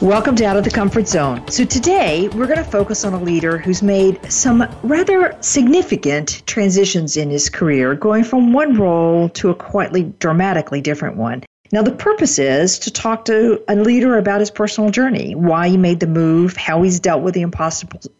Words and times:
Welcome 0.00 0.36
to 0.36 0.44
Out 0.44 0.56
of 0.56 0.62
the 0.62 0.70
Comfort 0.70 1.08
Zone. 1.08 1.48
So, 1.48 1.64
today 1.64 2.28
we're 2.28 2.46
going 2.46 2.58
to 2.58 2.70
focus 2.70 3.04
on 3.04 3.14
a 3.14 3.20
leader 3.20 3.58
who's 3.58 3.82
made 3.82 4.30
some 4.30 4.64
rather 4.84 5.36
significant 5.40 6.46
transitions 6.46 7.16
in 7.16 7.30
his 7.30 7.50
career, 7.50 7.96
going 7.96 8.22
from 8.22 8.52
one 8.52 8.78
role 8.78 9.28
to 9.30 9.50
a 9.50 9.56
quite 9.56 10.20
dramatically 10.20 10.80
different 10.80 11.16
one. 11.16 11.42
Now, 11.72 11.82
the 11.82 11.90
purpose 11.90 12.38
is 12.38 12.78
to 12.78 12.92
talk 12.92 13.24
to 13.24 13.60
a 13.66 13.74
leader 13.74 14.16
about 14.16 14.38
his 14.38 14.52
personal 14.52 14.90
journey, 14.90 15.34
why 15.34 15.68
he 15.68 15.76
made 15.76 15.98
the 15.98 16.06
move, 16.06 16.56
how 16.56 16.80
he's 16.82 17.00
dealt 17.00 17.24
with 17.24 17.34
the 17.34 17.42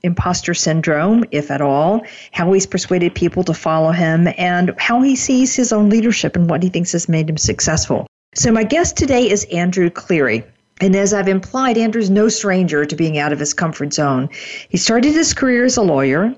imposter 0.02 0.54
syndrome, 0.54 1.26
if 1.30 1.48
at 1.52 1.60
all, 1.60 2.02
how 2.32 2.52
he's 2.52 2.66
persuaded 2.66 3.15
people 3.15 3.45
to 3.45 3.54
follow 3.54 3.92
him, 3.92 4.26
and 4.37 4.74
how 4.79 5.01
he 5.01 5.15
sees 5.15 5.54
his 5.54 5.73
own 5.73 5.90
leadership 5.90 6.34
and 6.34 6.51
what 6.51 6.65
he 6.65 6.70
thinks 6.70 6.90
has 6.90 7.09
made 7.09 7.30
him 7.30 7.38
successful. 7.38 8.04
So, 8.34 8.51
my 8.51 8.65
guest 8.65 8.96
today 8.96 9.30
is 9.30 9.45
Andrew 9.45 9.90
Cleary. 9.90 10.42
And 10.80 10.95
as 10.95 11.12
I've 11.12 11.29
implied, 11.29 11.76
Andrew's 11.76 12.10
no 12.10 12.29
stranger 12.29 12.84
to 12.84 12.96
being 12.96 13.18
out 13.18 13.32
of 13.32 13.38
his 13.38 13.54
comfort 13.54 13.93
zone. 13.93 14.29
He 14.68 14.76
started 14.76 15.12
his 15.12 15.34
career 15.34 15.65
as 15.65 15.76
a 15.76 15.82
lawyer, 15.82 16.34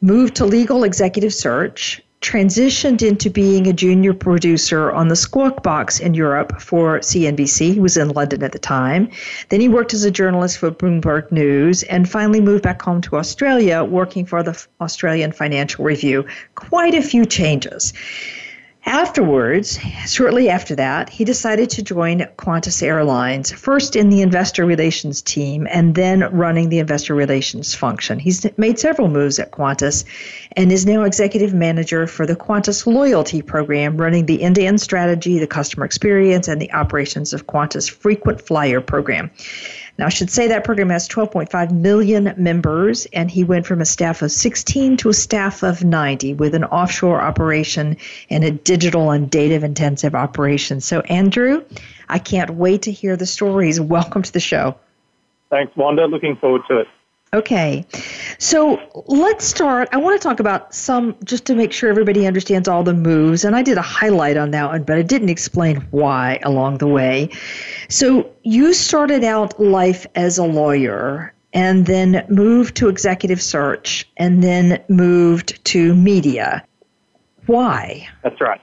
moved 0.00 0.34
to 0.36 0.44
legal 0.44 0.84
executive 0.84 1.32
search, 1.32 2.02
transitioned 2.24 3.06
into 3.06 3.28
being 3.28 3.66
a 3.66 3.72
junior 3.72 4.14
producer 4.14 4.90
on 4.90 5.08
the 5.08 5.16
Squawk 5.16 5.62
Box 5.62 6.00
in 6.00 6.14
Europe 6.14 6.58
for 6.58 6.98
CNBC. 7.00 7.74
He 7.74 7.80
was 7.80 7.98
in 7.98 8.08
London 8.08 8.42
at 8.42 8.52
the 8.52 8.58
time. 8.58 9.10
Then 9.50 9.60
he 9.60 9.68
worked 9.68 9.92
as 9.92 10.04
a 10.04 10.10
journalist 10.10 10.56
for 10.56 10.70
Bloomberg 10.70 11.30
News 11.30 11.82
and 11.82 12.08
finally 12.08 12.40
moved 12.40 12.62
back 12.62 12.80
home 12.80 13.02
to 13.02 13.16
Australia, 13.16 13.84
working 13.84 14.24
for 14.24 14.42
the 14.42 14.66
Australian 14.80 15.32
Financial 15.32 15.84
Review. 15.84 16.24
Quite 16.54 16.94
a 16.94 17.02
few 17.02 17.26
changes. 17.26 17.92
Afterwards, 18.86 19.78
shortly 20.06 20.50
after 20.50 20.74
that, 20.74 21.08
he 21.08 21.24
decided 21.24 21.70
to 21.70 21.82
join 21.82 22.20
Qantas 22.36 22.82
Airlines, 22.82 23.50
first 23.50 23.96
in 23.96 24.10
the 24.10 24.20
investor 24.20 24.66
relations 24.66 25.22
team 25.22 25.66
and 25.70 25.94
then 25.94 26.20
running 26.36 26.68
the 26.68 26.80
investor 26.80 27.14
relations 27.14 27.74
function. 27.74 28.18
He's 28.18 28.46
made 28.58 28.78
several 28.78 29.08
moves 29.08 29.38
at 29.38 29.52
Qantas 29.52 30.04
and 30.56 30.70
is 30.70 30.86
now 30.86 31.02
executive 31.02 31.52
manager 31.52 32.06
for 32.06 32.26
the 32.26 32.36
Qantas 32.36 32.86
Loyalty 32.86 33.42
Program, 33.42 33.96
running 33.96 34.26
the 34.26 34.42
end 34.42 34.54
to 34.56 34.62
end 34.62 34.80
strategy, 34.80 35.38
the 35.38 35.46
customer 35.46 35.84
experience, 35.84 36.48
and 36.48 36.60
the 36.60 36.72
operations 36.72 37.32
of 37.32 37.46
Qantas 37.46 37.90
Frequent 37.90 38.40
Flyer 38.40 38.80
Program. 38.80 39.30
Now, 39.96 40.06
I 40.06 40.08
should 40.08 40.30
say 40.30 40.48
that 40.48 40.64
program 40.64 40.90
has 40.90 41.08
12.5 41.08 41.70
million 41.70 42.34
members, 42.36 43.06
and 43.06 43.30
he 43.30 43.44
went 43.44 43.66
from 43.66 43.80
a 43.80 43.84
staff 43.84 44.22
of 44.22 44.32
16 44.32 44.96
to 44.98 45.08
a 45.08 45.14
staff 45.14 45.62
of 45.62 45.84
90 45.84 46.34
with 46.34 46.54
an 46.54 46.64
offshore 46.64 47.20
operation 47.20 47.96
and 48.28 48.42
a 48.42 48.50
digital 48.50 49.12
and 49.12 49.30
data 49.30 49.64
intensive 49.64 50.16
operation. 50.16 50.80
So, 50.80 51.00
Andrew, 51.00 51.64
I 52.08 52.18
can't 52.18 52.50
wait 52.50 52.82
to 52.82 52.92
hear 52.92 53.16
the 53.16 53.26
stories. 53.26 53.80
Welcome 53.80 54.22
to 54.22 54.32
the 54.32 54.40
show. 54.40 54.76
Thanks, 55.50 55.76
Wanda. 55.76 56.06
Looking 56.06 56.36
forward 56.36 56.62
to 56.68 56.78
it. 56.80 56.88
Okay. 57.34 57.84
So 58.38 58.80
let's 59.06 59.44
start. 59.44 59.88
I 59.90 59.96
want 59.96 60.20
to 60.20 60.26
talk 60.26 60.38
about 60.38 60.72
some, 60.72 61.16
just 61.24 61.44
to 61.46 61.56
make 61.56 61.72
sure 61.72 61.90
everybody 61.90 62.28
understands 62.28 62.68
all 62.68 62.84
the 62.84 62.94
moves. 62.94 63.44
And 63.44 63.56
I 63.56 63.62
did 63.62 63.76
a 63.76 63.82
highlight 63.82 64.36
on 64.36 64.52
that 64.52 64.70
one, 64.70 64.84
but 64.84 64.96
I 64.96 65.02
didn't 65.02 65.30
explain 65.30 65.76
why 65.90 66.38
along 66.44 66.78
the 66.78 66.86
way. 66.86 67.30
So 67.88 68.30
you 68.44 68.72
started 68.72 69.24
out 69.24 69.60
life 69.60 70.06
as 70.14 70.38
a 70.38 70.44
lawyer 70.44 71.34
and 71.52 71.86
then 71.86 72.24
moved 72.28 72.76
to 72.76 72.88
executive 72.88 73.42
search 73.42 74.08
and 74.16 74.42
then 74.42 74.80
moved 74.88 75.64
to 75.64 75.92
media. 75.96 76.64
Why? 77.46 78.08
That's 78.22 78.40
right. 78.40 78.60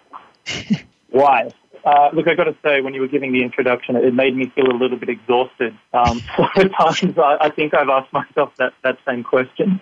why? 1.10 1.52
Uh, 1.84 2.10
look, 2.14 2.28
I 2.28 2.36
got 2.36 2.44
to 2.46 2.56
say, 2.64 2.82
when 2.82 2.94
you 2.94 3.02
were 3.02 3.08
giving 3.08 3.32
the 3.32 3.44
introduction, 3.44 3.96
it 3.96 4.14
made 4.14 4.36
me 4.36 4.52
feel 4.54 4.68
a 4.68 4.78
little 4.78 4.98
bit 4.98 5.10
exhausted. 5.10 5.76
Um, 5.94 6.22
so 6.56 6.68
times, 6.80 7.18
I, 7.18 7.38
I, 7.42 7.50
think 7.50 7.74
I've 7.74 7.90
asked 7.90 8.14
myself 8.14 8.54
that, 8.58 8.74
that 8.84 8.98
same 9.08 9.24
question. 9.24 9.82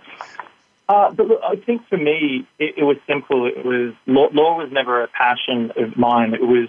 Uh, 0.88 1.12
but 1.12 1.28
look, 1.28 1.42
I 1.44 1.56
think 1.58 1.88
for 1.88 1.98
me, 1.98 2.48
it, 2.58 2.76
it 2.78 2.84
was 2.84 2.98
simple. 3.08 3.46
It 3.46 3.66
was 3.66 3.94
law, 4.08 4.30
law 4.34 4.58
was 4.58 4.72
never 4.72 5.04
a 5.04 5.08
passion 5.08 5.72
of 5.76 5.98
mine. 5.98 6.34
It 6.34 6.42
was 6.42 6.68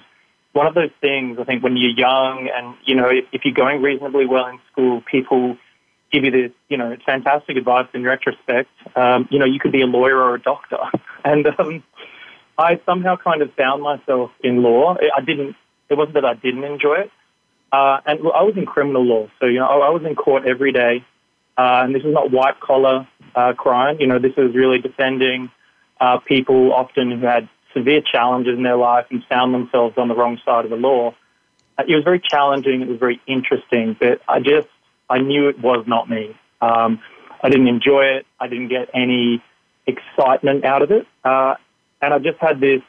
one 0.52 0.66
of 0.66 0.74
those 0.74 0.90
things. 1.00 1.38
I 1.38 1.44
think 1.44 1.62
when 1.62 1.76
you're 1.76 1.90
young, 1.90 2.50
and 2.54 2.74
you 2.84 2.96
know, 2.96 3.08
if, 3.08 3.24
if 3.32 3.44
you're 3.44 3.54
going 3.54 3.80
reasonably 3.80 4.26
well 4.26 4.46
in 4.46 4.58
school, 4.70 5.02
people 5.10 5.56
give 6.12 6.24
you 6.24 6.30
this, 6.30 6.50
you 6.68 6.76
know, 6.76 6.96
fantastic 7.06 7.56
advice 7.56 7.86
in 7.94 8.02
retrospect. 8.02 8.68
Um, 8.96 9.28
you 9.30 9.38
know, 9.38 9.44
you 9.44 9.60
could 9.60 9.72
be 9.72 9.82
a 9.82 9.86
lawyer 9.86 10.16
or 10.16 10.34
a 10.34 10.40
doctor, 10.40 10.78
and 11.24 11.46
um, 11.58 11.82
I 12.58 12.80
somehow 12.84 13.16
kind 13.16 13.42
of 13.42 13.52
found 13.54 13.82
myself 13.82 14.30
in 14.42 14.62
law. 14.62 14.96
I 15.16 15.20
didn't. 15.20 15.56
It 15.88 15.96
wasn't 15.96 16.14
that 16.14 16.24
I 16.24 16.34
didn't 16.34 16.64
enjoy 16.64 16.96
it. 17.00 17.10
Uh, 17.72 18.00
and 18.04 18.18
I 18.20 18.42
was 18.42 18.54
in 18.56 18.66
criminal 18.66 19.04
law, 19.04 19.28
so 19.38 19.46
you 19.46 19.60
know 19.60 19.66
I 19.66 19.90
was 19.90 20.02
in 20.04 20.14
court 20.16 20.44
every 20.46 20.72
day, 20.72 21.04
uh, 21.56 21.82
and 21.84 21.94
this 21.94 22.02
is 22.02 22.12
not 22.12 22.30
white 22.32 22.58
collar 22.60 23.06
uh, 23.34 23.52
crime. 23.52 23.98
You 24.00 24.08
know, 24.08 24.18
this 24.18 24.32
is 24.36 24.54
really 24.54 24.78
defending 24.78 25.50
uh, 26.00 26.18
people 26.18 26.72
often 26.72 27.12
who 27.12 27.26
had 27.26 27.48
severe 27.72 28.00
challenges 28.00 28.56
in 28.56 28.64
their 28.64 28.76
life 28.76 29.06
and 29.10 29.22
found 29.28 29.54
themselves 29.54 29.96
on 29.96 30.08
the 30.08 30.16
wrong 30.16 30.40
side 30.44 30.64
of 30.64 30.70
the 30.70 30.76
law. 30.76 31.14
Uh, 31.78 31.84
it 31.86 31.94
was 31.94 32.02
very 32.02 32.20
challenging. 32.20 32.82
It 32.82 32.88
was 32.88 32.98
very 32.98 33.20
interesting, 33.26 33.96
but 33.98 34.20
I 34.28 34.40
just 34.40 34.68
I 35.08 35.18
knew 35.18 35.48
it 35.48 35.60
was 35.60 35.84
not 35.86 36.10
me. 36.10 36.36
Um, 36.60 37.00
I 37.42 37.48
didn't 37.48 37.68
enjoy 37.68 38.02
it. 38.02 38.26
I 38.38 38.48
didn't 38.48 38.68
get 38.68 38.90
any 38.94 39.42
excitement 39.86 40.64
out 40.64 40.82
of 40.82 40.90
it. 40.90 41.06
Uh, 41.24 41.54
and 42.02 42.14
I 42.14 42.18
just 42.18 42.38
had 42.38 42.60
this 42.60 42.82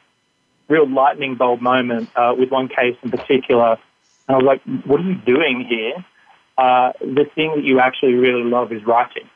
real 0.68 0.88
lightning 0.88 1.34
bulb 1.36 1.60
moment 1.60 2.10
uh, 2.16 2.34
with 2.36 2.50
one 2.50 2.68
case 2.68 2.96
in 3.02 3.10
particular. 3.10 3.78
And 4.28 4.34
I 4.34 4.36
was 4.36 4.44
like, 4.44 4.62
what 4.86 5.00
are 5.00 5.04
you 5.04 5.16
doing 5.16 5.66
here? 5.68 6.04
Uh, 6.56 6.92
the 7.00 7.26
thing 7.34 7.52
that 7.56 7.64
you 7.64 7.80
actually 7.80 8.14
really 8.14 8.44
love 8.44 8.72
is 8.72 8.84
writing. 8.84 9.28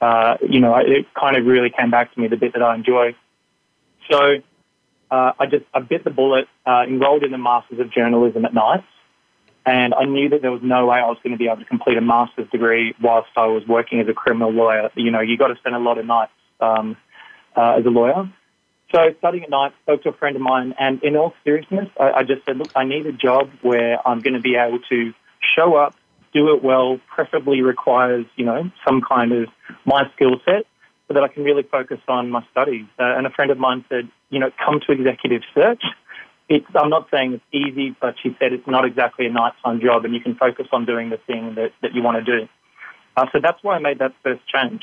Uh, 0.00 0.36
you 0.48 0.60
know, 0.60 0.76
it 0.76 1.06
kind 1.14 1.36
of 1.36 1.44
really 1.44 1.70
came 1.70 1.90
back 1.90 2.14
to 2.14 2.20
me, 2.20 2.28
the 2.28 2.36
bit 2.36 2.52
that 2.52 2.62
I 2.62 2.74
enjoy. 2.74 3.14
So 4.10 4.36
uh, 5.10 5.32
I 5.38 5.46
just, 5.46 5.64
I 5.74 5.80
bit 5.80 6.04
the 6.04 6.10
bullet, 6.10 6.46
uh, 6.66 6.84
enrolled 6.86 7.24
in 7.24 7.32
the 7.32 7.38
Masters 7.38 7.80
of 7.80 7.90
Journalism 7.90 8.44
at 8.44 8.54
night. 8.54 8.84
And 9.66 9.92
I 9.92 10.04
knew 10.04 10.30
that 10.30 10.40
there 10.40 10.52
was 10.52 10.62
no 10.62 10.86
way 10.86 10.98
I 10.98 11.06
was 11.06 11.18
going 11.22 11.32
to 11.32 11.38
be 11.38 11.46
able 11.46 11.58
to 11.58 11.64
complete 11.64 11.98
a 11.98 12.00
master's 12.00 12.48
degree 12.48 12.94
whilst 13.02 13.28
I 13.36 13.46
was 13.46 13.66
working 13.66 14.00
as 14.00 14.08
a 14.08 14.14
criminal 14.14 14.50
lawyer. 14.50 14.90
You 14.94 15.10
know, 15.10 15.20
you 15.20 15.36
got 15.36 15.48
to 15.48 15.56
spend 15.56 15.74
a 15.74 15.78
lot 15.78 15.98
of 15.98 16.06
nights 16.06 16.32
um, 16.60 16.96
uh, 17.54 17.76
as 17.78 17.84
a 17.84 17.90
lawyer. 17.90 18.30
So 18.94 19.00
studying 19.18 19.44
at 19.44 19.50
night, 19.50 19.72
spoke 19.82 20.02
to 20.04 20.10
a 20.10 20.12
friend 20.14 20.34
of 20.34 20.42
mine, 20.42 20.74
and 20.78 21.02
in 21.02 21.14
all 21.14 21.34
seriousness, 21.44 21.88
I, 22.00 22.10
I 22.10 22.22
just 22.22 22.44
said, 22.46 22.56
look, 22.56 22.70
I 22.74 22.84
need 22.84 23.06
a 23.06 23.12
job 23.12 23.50
where 23.60 24.06
I'm 24.06 24.22
going 24.22 24.34
to 24.34 24.40
be 24.40 24.56
able 24.56 24.78
to 24.88 25.12
show 25.56 25.74
up, 25.74 25.94
do 26.32 26.54
it 26.54 26.64
well, 26.64 26.98
preferably 27.14 27.60
requires, 27.60 28.24
you 28.36 28.46
know, 28.46 28.70
some 28.86 29.02
kind 29.06 29.32
of 29.32 29.48
my 29.84 30.04
skill 30.14 30.40
set 30.44 30.64
so 31.06 31.14
that 31.14 31.22
I 31.22 31.28
can 31.28 31.42
really 31.42 31.64
focus 31.64 31.98
on 32.08 32.30
my 32.30 32.44
studies. 32.50 32.86
Uh, 32.98 33.16
and 33.16 33.26
a 33.26 33.30
friend 33.30 33.50
of 33.50 33.58
mine 33.58 33.84
said, 33.88 34.08
you 34.30 34.38
know, 34.38 34.50
come 34.64 34.80
to 34.86 34.92
executive 34.92 35.42
search. 35.54 35.82
It's, 36.48 36.66
I'm 36.74 36.88
not 36.88 37.08
saying 37.10 37.34
it's 37.34 37.44
easy, 37.52 37.94
but 38.00 38.14
she 38.22 38.34
said 38.38 38.54
it's 38.54 38.66
not 38.66 38.86
exactly 38.86 39.26
a 39.26 39.30
nighttime 39.30 39.80
job 39.80 40.06
and 40.06 40.14
you 40.14 40.20
can 40.20 40.34
focus 40.34 40.66
on 40.72 40.86
doing 40.86 41.10
the 41.10 41.18
thing 41.26 41.54
that, 41.56 41.72
that 41.82 41.94
you 41.94 42.02
want 42.02 42.24
to 42.24 42.38
do. 42.40 42.48
Uh, 43.16 43.26
so 43.32 43.38
that's 43.42 43.62
why 43.62 43.76
I 43.76 43.80
made 43.80 43.98
that 43.98 44.14
first 44.22 44.40
change. 44.48 44.82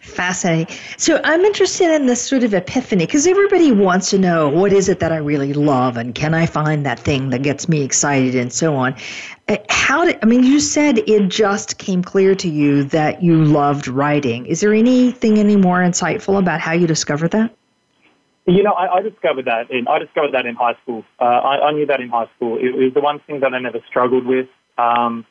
Fascinating. 0.00 0.74
So 0.96 1.20
I'm 1.24 1.42
interested 1.42 1.94
in 1.94 2.06
this 2.06 2.22
sort 2.22 2.42
of 2.42 2.54
epiphany 2.54 3.04
because 3.04 3.26
everybody 3.26 3.70
wants 3.70 4.08
to 4.10 4.18
know 4.18 4.48
what 4.48 4.72
is 4.72 4.88
it 4.88 4.98
that 5.00 5.12
I 5.12 5.18
really 5.18 5.52
love 5.52 5.98
and 5.98 6.14
can 6.14 6.32
I 6.32 6.46
find 6.46 6.86
that 6.86 6.98
thing 6.98 7.28
that 7.30 7.42
gets 7.42 7.68
me 7.68 7.82
excited 7.82 8.34
and 8.34 8.50
so 8.50 8.76
on. 8.76 8.96
Uh, 9.46 9.58
how 9.68 10.06
did 10.06 10.18
I 10.22 10.26
mean? 10.26 10.42
You 10.42 10.58
said 10.58 10.98
it 10.98 11.28
just 11.28 11.76
came 11.76 12.02
clear 12.02 12.34
to 12.36 12.48
you 12.48 12.84
that 12.84 13.22
you 13.22 13.44
loved 13.44 13.88
writing. 13.88 14.46
Is 14.46 14.60
there 14.60 14.72
anything 14.72 15.38
any 15.38 15.56
more 15.56 15.80
insightful 15.80 16.38
about 16.38 16.60
how 16.60 16.72
you 16.72 16.86
discovered 16.86 17.32
that? 17.32 17.54
You 18.46 18.62
know, 18.62 18.72
I, 18.72 18.96
I 18.96 19.02
discovered 19.02 19.44
that 19.44 19.70
in 19.70 19.86
I 19.86 19.98
discovered 19.98 20.32
that 20.32 20.46
in 20.46 20.54
high 20.54 20.76
school. 20.82 21.04
Uh, 21.20 21.24
I, 21.24 21.68
I, 21.68 21.72
knew 21.72 21.84
that 21.86 22.00
in 22.00 22.08
high 22.08 22.28
school. 22.36 22.56
It, 22.56 22.74
it, 22.74 22.84
was 22.84 22.94
the 22.94 23.00
one 23.00 23.20
thing 23.20 23.40
that 23.40 23.52
I 23.52 23.58
never 23.58 23.80
struggled 23.86 24.24
with. 24.24 24.48
Um, 24.78 25.26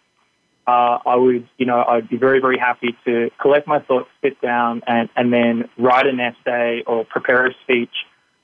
uh, 0.69 0.99
I 1.13 1.15
would, 1.15 1.47
you 1.57 1.65
know, 1.65 1.83
I'd 1.91 2.09
be 2.09 2.17
very, 2.17 2.39
very 2.39 2.59
happy 2.59 2.91
to 3.05 3.31
collect 3.41 3.65
my 3.67 3.79
thoughts, 3.79 4.09
sit 4.23 4.39
down, 4.41 4.81
and, 4.85 5.09
and 5.15 5.33
then 5.33 5.69
write 5.77 6.07
an 6.07 6.19
essay 6.19 6.83
or 6.85 7.05
prepare 7.05 7.47
a 7.47 7.53
speech. 7.63 7.95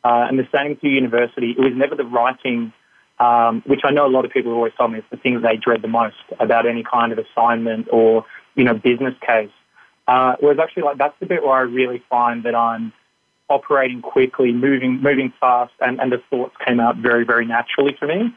Uh, 0.03 0.27
and 0.27 0.37
the 0.37 0.47
same 0.55 0.75
through 0.77 0.91
university. 0.91 1.49
It 1.57 1.59
was 1.59 1.73
never 1.75 1.95
the 1.95 2.05
writing 2.05 2.71
um, 3.19 3.63
which 3.65 3.81
I 3.83 3.91
know 3.91 4.05
a 4.05 4.09
lot 4.09 4.25
of 4.25 4.31
people 4.31 4.51
always 4.51 4.73
tell 4.77 4.87
me 4.87 4.99
is 4.99 5.05
the 5.09 5.17
thing 5.17 5.39
they 5.41 5.55
dread 5.55 5.81
the 5.81 5.87
most 5.87 6.17
about 6.39 6.65
any 6.65 6.83
kind 6.83 7.13
of 7.13 7.19
assignment 7.19 7.87
or, 7.91 8.25
you 8.55 8.63
know, 8.63 8.73
business 8.73 9.15
case. 9.25 9.51
Uh, 10.07 10.35
whereas 10.39 10.59
actually, 10.59 10.83
like, 10.83 10.97
that's 10.97 11.17
the 11.19 11.25
bit 11.25 11.43
where 11.43 11.53
I 11.53 11.61
really 11.61 12.03
find 12.09 12.43
that 12.43 12.55
I'm 12.55 12.91
operating 13.49 14.01
quickly, 14.01 14.51
moving, 14.51 15.01
moving 15.01 15.31
fast, 15.39 15.73
and, 15.79 15.99
and 16.01 16.11
the 16.11 16.21
thoughts 16.29 16.55
came 16.65 16.79
out 16.79 16.97
very, 16.97 17.23
very 17.23 17.45
naturally 17.45 17.95
for 17.97 18.07
me. 18.07 18.33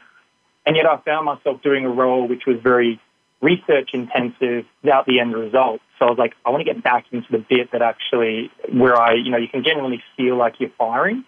And 0.65 0.75
yet 0.75 0.85
I 0.85 0.97
found 0.97 1.25
myself 1.25 1.61
doing 1.61 1.85
a 1.85 1.89
role 1.89 2.27
which 2.27 2.45
was 2.45 2.57
very 2.61 2.99
research 3.41 3.91
intensive 3.93 4.65
without 4.83 5.05
the 5.05 5.19
end 5.19 5.33
result. 5.33 5.81
So 5.97 6.05
I 6.05 6.09
was 6.09 6.17
like, 6.17 6.33
I 6.45 6.49
want 6.49 6.65
to 6.65 6.73
get 6.73 6.83
back 6.83 7.05
into 7.11 7.27
the 7.31 7.37
bit 7.37 7.71
that 7.71 7.81
actually 7.81 8.51
where 8.71 8.99
I, 8.99 9.13
you 9.13 9.31
know, 9.31 9.37
you 9.37 9.47
can 9.47 9.63
genuinely 9.63 10.03
feel 10.17 10.37
like 10.37 10.55
you're 10.59 10.71
firing. 10.77 11.23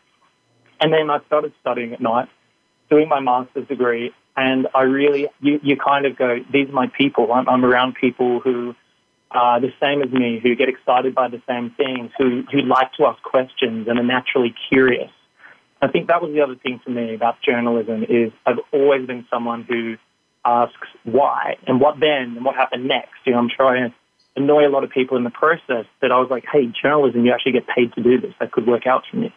And 0.80 0.92
then 0.92 1.10
I 1.10 1.20
started 1.28 1.54
studying 1.62 1.94
at 1.94 2.02
night, 2.02 2.28
doing 2.90 3.08
my 3.08 3.20
master's 3.20 3.68
degree, 3.68 4.12
and 4.36 4.68
I 4.74 4.84
really, 4.84 5.28
you, 5.42 5.60
you 5.62 5.78
kind 5.78 6.06
of 6.06 6.18
go, 6.18 6.40
these 6.52 6.70
are 6.70 6.74
my 6.74 6.88
people. 6.88 7.32
I'm, 7.34 7.48
I'm 7.48 7.66
around 7.66 7.96
people 8.00 8.40
who 8.40 8.76
are 9.30 9.60
the 9.60 9.72
same 9.80 10.02
as 10.02 10.12
me, 10.12 10.40
who 10.42 10.56
get 10.56 10.70
excited 10.70 11.14
by 11.14 11.28
the 11.28 11.42
same 11.48 11.72
things, 11.72 12.12
who, 12.18 12.44
who 12.52 12.62
like 12.62 12.94
to 12.94 13.06
ask 13.06 13.22
questions 13.24 13.88
and 13.88 14.00
are 14.00 14.04
naturally 14.04 14.54
curious. 14.70 15.12
I 15.82 15.88
think 15.88 16.08
that 16.08 16.22
was 16.22 16.32
the 16.34 16.42
other 16.42 16.56
thing 16.56 16.80
for 16.84 16.92
me 16.92 17.16
about 17.16 17.42
journalism 17.42 18.04
is 18.04 18.32
I've 18.46 18.60
always 18.72 19.08
been 19.08 19.26
someone 19.30 19.64
who 19.64 19.98
asks 20.46 20.88
why 21.04 21.58
and 21.68 21.80
what 21.80 22.00
then 22.00 22.36
and 22.38 22.46
what 22.46 22.56
happened 22.56 22.88
next. 22.88 23.14
You 23.26 23.34
know, 23.34 23.40
I'm 23.40 23.50
trying 23.50 23.90
to 23.90 23.96
annoy 24.36 24.68
a 24.68 24.70
lot 24.70 24.84
of 24.84 24.90
people 24.90 25.18
in 25.18 25.24
the 25.24 25.30
process 25.30 25.86
that 26.02 26.12
I 26.12 26.20
was 26.20 26.30
like, 26.30 26.46
hey, 26.52 26.72
journalism, 26.82 27.26
you 27.26 27.34
actually 27.34 27.54
get 27.54 27.68
paid 27.68 27.94
to 27.94 28.04
do 28.04 28.20
this. 28.20 28.34
That 28.40 28.52
could 28.52 28.68
work 28.68 28.88
out 28.88 29.04
for 29.10 29.18
me. 29.18 29.34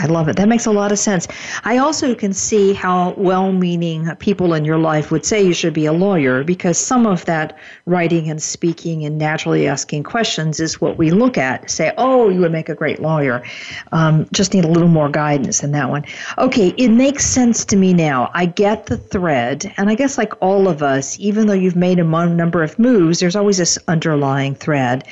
I 0.00 0.06
love 0.06 0.28
it. 0.28 0.36
That 0.36 0.48
makes 0.48 0.66
a 0.66 0.70
lot 0.70 0.92
of 0.92 0.98
sense. 0.98 1.26
I 1.64 1.78
also 1.78 2.14
can 2.14 2.32
see 2.32 2.72
how 2.72 3.14
well 3.16 3.50
meaning 3.50 4.08
people 4.16 4.54
in 4.54 4.64
your 4.64 4.78
life 4.78 5.10
would 5.10 5.24
say 5.24 5.42
you 5.42 5.52
should 5.52 5.74
be 5.74 5.86
a 5.86 5.92
lawyer 5.92 6.44
because 6.44 6.78
some 6.78 7.04
of 7.04 7.24
that 7.24 7.58
writing 7.84 8.30
and 8.30 8.40
speaking 8.40 9.04
and 9.04 9.18
naturally 9.18 9.66
asking 9.66 10.04
questions 10.04 10.60
is 10.60 10.80
what 10.80 10.98
we 10.98 11.10
look 11.10 11.36
at. 11.36 11.68
Say, 11.68 11.92
oh, 11.98 12.28
you 12.28 12.38
would 12.40 12.52
make 12.52 12.68
a 12.68 12.76
great 12.76 13.00
lawyer. 13.00 13.42
Um, 13.90 14.28
just 14.32 14.54
need 14.54 14.64
a 14.64 14.68
little 14.68 14.88
more 14.88 15.08
guidance 15.08 15.64
in 15.64 15.72
that 15.72 15.90
one. 15.90 16.04
Okay, 16.38 16.68
it 16.76 16.90
makes 16.90 17.26
sense 17.26 17.64
to 17.64 17.76
me 17.76 17.92
now. 17.92 18.30
I 18.34 18.46
get 18.46 18.86
the 18.86 18.96
thread. 18.96 19.72
And 19.78 19.90
I 19.90 19.96
guess, 19.96 20.16
like 20.16 20.32
all 20.40 20.68
of 20.68 20.80
us, 20.80 21.18
even 21.18 21.48
though 21.48 21.54
you've 21.54 21.76
made 21.76 21.98
a 21.98 22.04
number 22.04 22.62
of 22.62 22.78
moves, 22.78 23.18
there's 23.18 23.36
always 23.36 23.58
this 23.58 23.78
underlying 23.88 24.54
thread. 24.54 25.08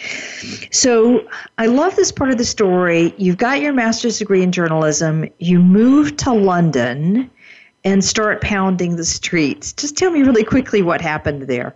So 0.71 1.27
I 1.59 1.67
love 1.67 1.97
this 1.97 2.12
part 2.12 2.31
of 2.31 2.38
the 2.38 2.44
story. 2.44 3.12
You've 3.19 3.37
got 3.37 3.61
your 3.61 3.73
master's 3.73 4.19
degree 4.19 4.43
in 4.44 4.53
journalism 4.53 4.75
journalism, 4.76 5.28
you 5.38 5.58
move 5.58 6.17
to 6.19 6.32
London 6.32 7.31
and 7.84 8.05
start 8.05 8.43
pounding 8.43 8.96
the 8.96 9.05
streets. 9.05 9.73
Just 9.73 9.96
tell 9.96 10.11
me 10.11 10.23
really 10.23 10.44
quickly 10.44 10.82
what 10.82 11.00
happened 11.00 11.43
there. 11.43 11.75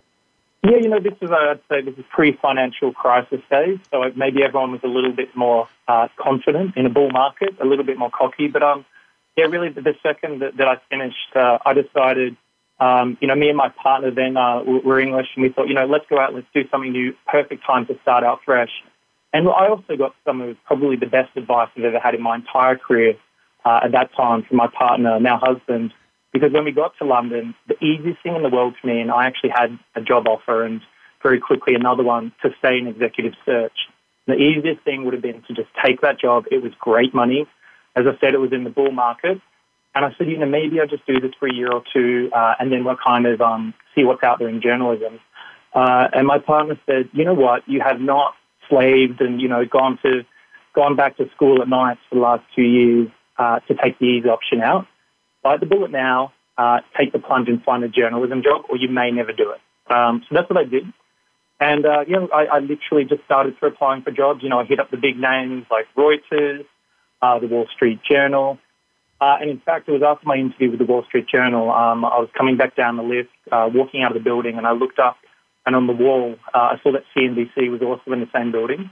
Yeah, 0.62 0.76
you 0.76 0.88
know, 0.88 1.00
this 1.00 1.14
is, 1.22 1.30
I'd 1.30 1.60
say, 1.70 1.80
this 1.80 1.96
is 1.96 2.04
pre-financial 2.10 2.92
crisis 2.92 3.40
days, 3.50 3.78
so 3.90 4.12
maybe 4.14 4.42
everyone 4.42 4.72
was 4.72 4.82
a 4.84 4.88
little 4.88 5.12
bit 5.12 5.34
more 5.34 5.68
uh, 5.88 6.08
confident 6.16 6.76
in 6.76 6.84
a 6.84 6.90
bull 6.90 7.10
market, 7.10 7.56
a 7.60 7.64
little 7.64 7.84
bit 7.84 7.96
more 7.96 8.10
cocky. 8.10 8.48
But 8.48 8.62
um, 8.62 8.84
yeah, 9.36 9.46
really, 9.46 9.70
the 9.70 9.94
second 10.02 10.42
that, 10.42 10.58
that 10.58 10.68
I 10.68 10.76
finished, 10.90 11.34
uh, 11.34 11.58
I 11.64 11.72
decided, 11.72 12.36
um, 12.78 13.16
you 13.22 13.28
know, 13.28 13.34
me 13.34 13.48
and 13.48 13.56
my 13.56 13.70
partner 13.70 14.10
then 14.10 14.36
uh, 14.36 14.62
were 14.62 15.00
English, 15.00 15.28
and 15.34 15.42
we 15.44 15.48
thought, 15.48 15.68
you 15.68 15.74
know, 15.74 15.86
let's 15.86 16.04
go 16.10 16.18
out, 16.18 16.34
let's 16.34 16.46
do 16.52 16.68
something 16.68 16.92
new. 16.92 17.14
Perfect 17.26 17.64
time 17.64 17.86
to 17.86 17.98
start 18.02 18.22
out 18.22 18.40
fresh. 18.44 18.70
And 19.32 19.48
I 19.48 19.68
also 19.68 19.96
got 19.96 20.14
some 20.24 20.40
of 20.40 20.56
probably 20.64 20.96
the 20.96 21.06
best 21.06 21.36
advice 21.36 21.68
I've 21.76 21.84
ever 21.84 22.00
had 22.00 22.14
in 22.14 22.22
my 22.22 22.36
entire 22.36 22.76
career 22.76 23.14
uh, 23.64 23.80
at 23.84 23.92
that 23.92 24.10
time 24.16 24.42
from 24.42 24.56
my 24.56 24.66
partner, 24.66 25.20
now 25.20 25.38
husband, 25.38 25.92
because 26.32 26.52
when 26.52 26.64
we 26.64 26.72
got 26.72 26.92
to 26.98 27.04
London, 27.04 27.54
the 27.68 27.82
easiest 27.84 28.22
thing 28.22 28.36
in 28.36 28.42
the 28.42 28.48
world 28.48 28.74
for 28.80 28.86
me, 28.86 29.00
and 29.00 29.10
I 29.10 29.26
actually 29.26 29.50
had 29.50 29.78
a 29.94 30.00
job 30.00 30.26
offer 30.28 30.64
and 30.64 30.80
very 31.22 31.40
quickly 31.40 31.74
another 31.74 32.02
one 32.02 32.32
to 32.42 32.50
stay 32.58 32.78
in 32.78 32.86
executive 32.86 33.34
search. 33.44 33.72
The 34.26 34.34
easiest 34.34 34.82
thing 34.84 35.04
would 35.04 35.14
have 35.14 35.22
been 35.22 35.42
to 35.48 35.54
just 35.54 35.68
take 35.84 36.00
that 36.02 36.20
job. 36.20 36.44
It 36.50 36.62
was 36.62 36.72
great 36.78 37.14
money. 37.14 37.46
As 37.96 38.04
I 38.06 38.18
said, 38.20 38.34
it 38.34 38.38
was 38.38 38.52
in 38.52 38.64
the 38.64 38.70
bull 38.70 38.92
market. 38.92 39.40
And 39.94 40.04
I 40.04 40.14
said, 40.16 40.28
you 40.28 40.38
know, 40.38 40.46
maybe 40.46 40.80
I'll 40.80 40.86
just 40.86 41.04
do 41.04 41.18
this 41.18 41.32
for 41.38 41.48
a 41.48 41.52
year 41.52 41.72
or 41.72 41.82
two 41.92 42.30
uh, 42.32 42.54
and 42.60 42.70
then 42.70 42.84
we'll 42.84 42.96
kind 42.96 43.26
of 43.26 43.40
um, 43.40 43.74
see 43.94 44.04
what's 44.04 44.22
out 44.22 44.38
there 44.38 44.48
in 44.48 44.62
journalism. 44.62 45.18
Uh, 45.74 46.06
and 46.12 46.26
my 46.26 46.38
partner 46.38 46.78
said, 46.86 47.08
you 47.12 47.24
know 47.24 47.34
what, 47.34 47.68
you 47.68 47.80
have 47.80 48.00
not 48.00 48.34
slaved 48.70 49.20
and 49.20 49.40
you 49.40 49.48
know 49.48 49.64
gone 49.66 49.98
to 50.02 50.24
gone 50.74 50.96
back 50.96 51.16
to 51.18 51.28
school 51.34 51.60
at 51.60 51.68
night 51.68 51.98
for 52.08 52.14
the 52.14 52.20
last 52.20 52.44
two 52.56 52.62
years 52.62 53.08
uh, 53.38 53.58
to 53.60 53.74
take 53.74 53.98
the 53.98 54.06
easy 54.06 54.28
option 54.28 54.62
out. 54.62 54.86
Bite 55.42 55.60
the 55.60 55.66
bullet 55.66 55.90
now, 55.90 56.32
uh, 56.56 56.80
take 56.96 57.12
the 57.12 57.18
plunge 57.18 57.48
and 57.48 57.62
find 57.62 57.82
a 57.84 57.88
journalism 57.88 58.42
job, 58.42 58.64
or 58.70 58.76
you 58.76 58.88
may 58.88 59.10
never 59.10 59.32
do 59.32 59.50
it. 59.50 59.60
Um, 59.92 60.22
so 60.28 60.34
that's 60.34 60.48
what 60.48 60.58
I 60.58 60.64
did. 60.64 60.84
And 61.58 61.84
uh, 61.84 62.04
yeah, 62.08 62.26
I, 62.32 62.44
I 62.46 62.58
literally 62.60 63.04
just 63.04 63.24
started 63.24 63.56
for 63.58 63.66
applying 63.66 64.02
for 64.02 64.10
jobs. 64.10 64.42
You 64.42 64.48
know, 64.48 64.60
I 64.60 64.64
hit 64.64 64.80
up 64.80 64.90
the 64.90 64.96
big 64.96 65.18
names 65.18 65.66
like 65.70 65.86
Reuters, 65.96 66.64
uh, 67.20 67.38
the 67.38 67.48
Wall 67.48 67.66
Street 67.74 68.00
Journal. 68.08 68.58
Uh, 69.20 69.36
and 69.40 69.50
in 69.50 69.60
fact, 69.60 69.86
it 69.86 69.92
was 69.92 70.02
after 70.02 70.26
my 70.26 70.36
interview 70.36 70.70
with 70.70 70.78
the 70.78 70.86
Wall 70.86 71.04
Street 71.04 71.26
Journal, 71.28 71.70
um, 71.70 72.06
I 72.06 72.18
was 72.18 72.30
coming 72.36 72.56
back 72.56 72.74
down 72.74 72.96
the 72.96 73.02
lift, 73.02 73.28
uh, 73.52 73.68
walking 73.72 74.02
out 74.02 74.16
of 74.16 74.22
the 74.22 74.24
building, 74.24 74.56
and 74.56 74.66
I 74.66 74.72
looked 74.72 74.98
up 74.98 75.18
and 75.70 75.76
on 75.76 75.86
the 75.86 75.92
wall, 75.92 76.34
uh, 76.52 76.74
I 76.74 76.80
saw 76.82 76.90
that 76.90 77.04
CNBC 77.16 77.70
was 77.70 77.80
also 77.80 78.10
in 78.10 78.18
the 78.18 78.28
same 78.34 78.50
building. 78.50 78.90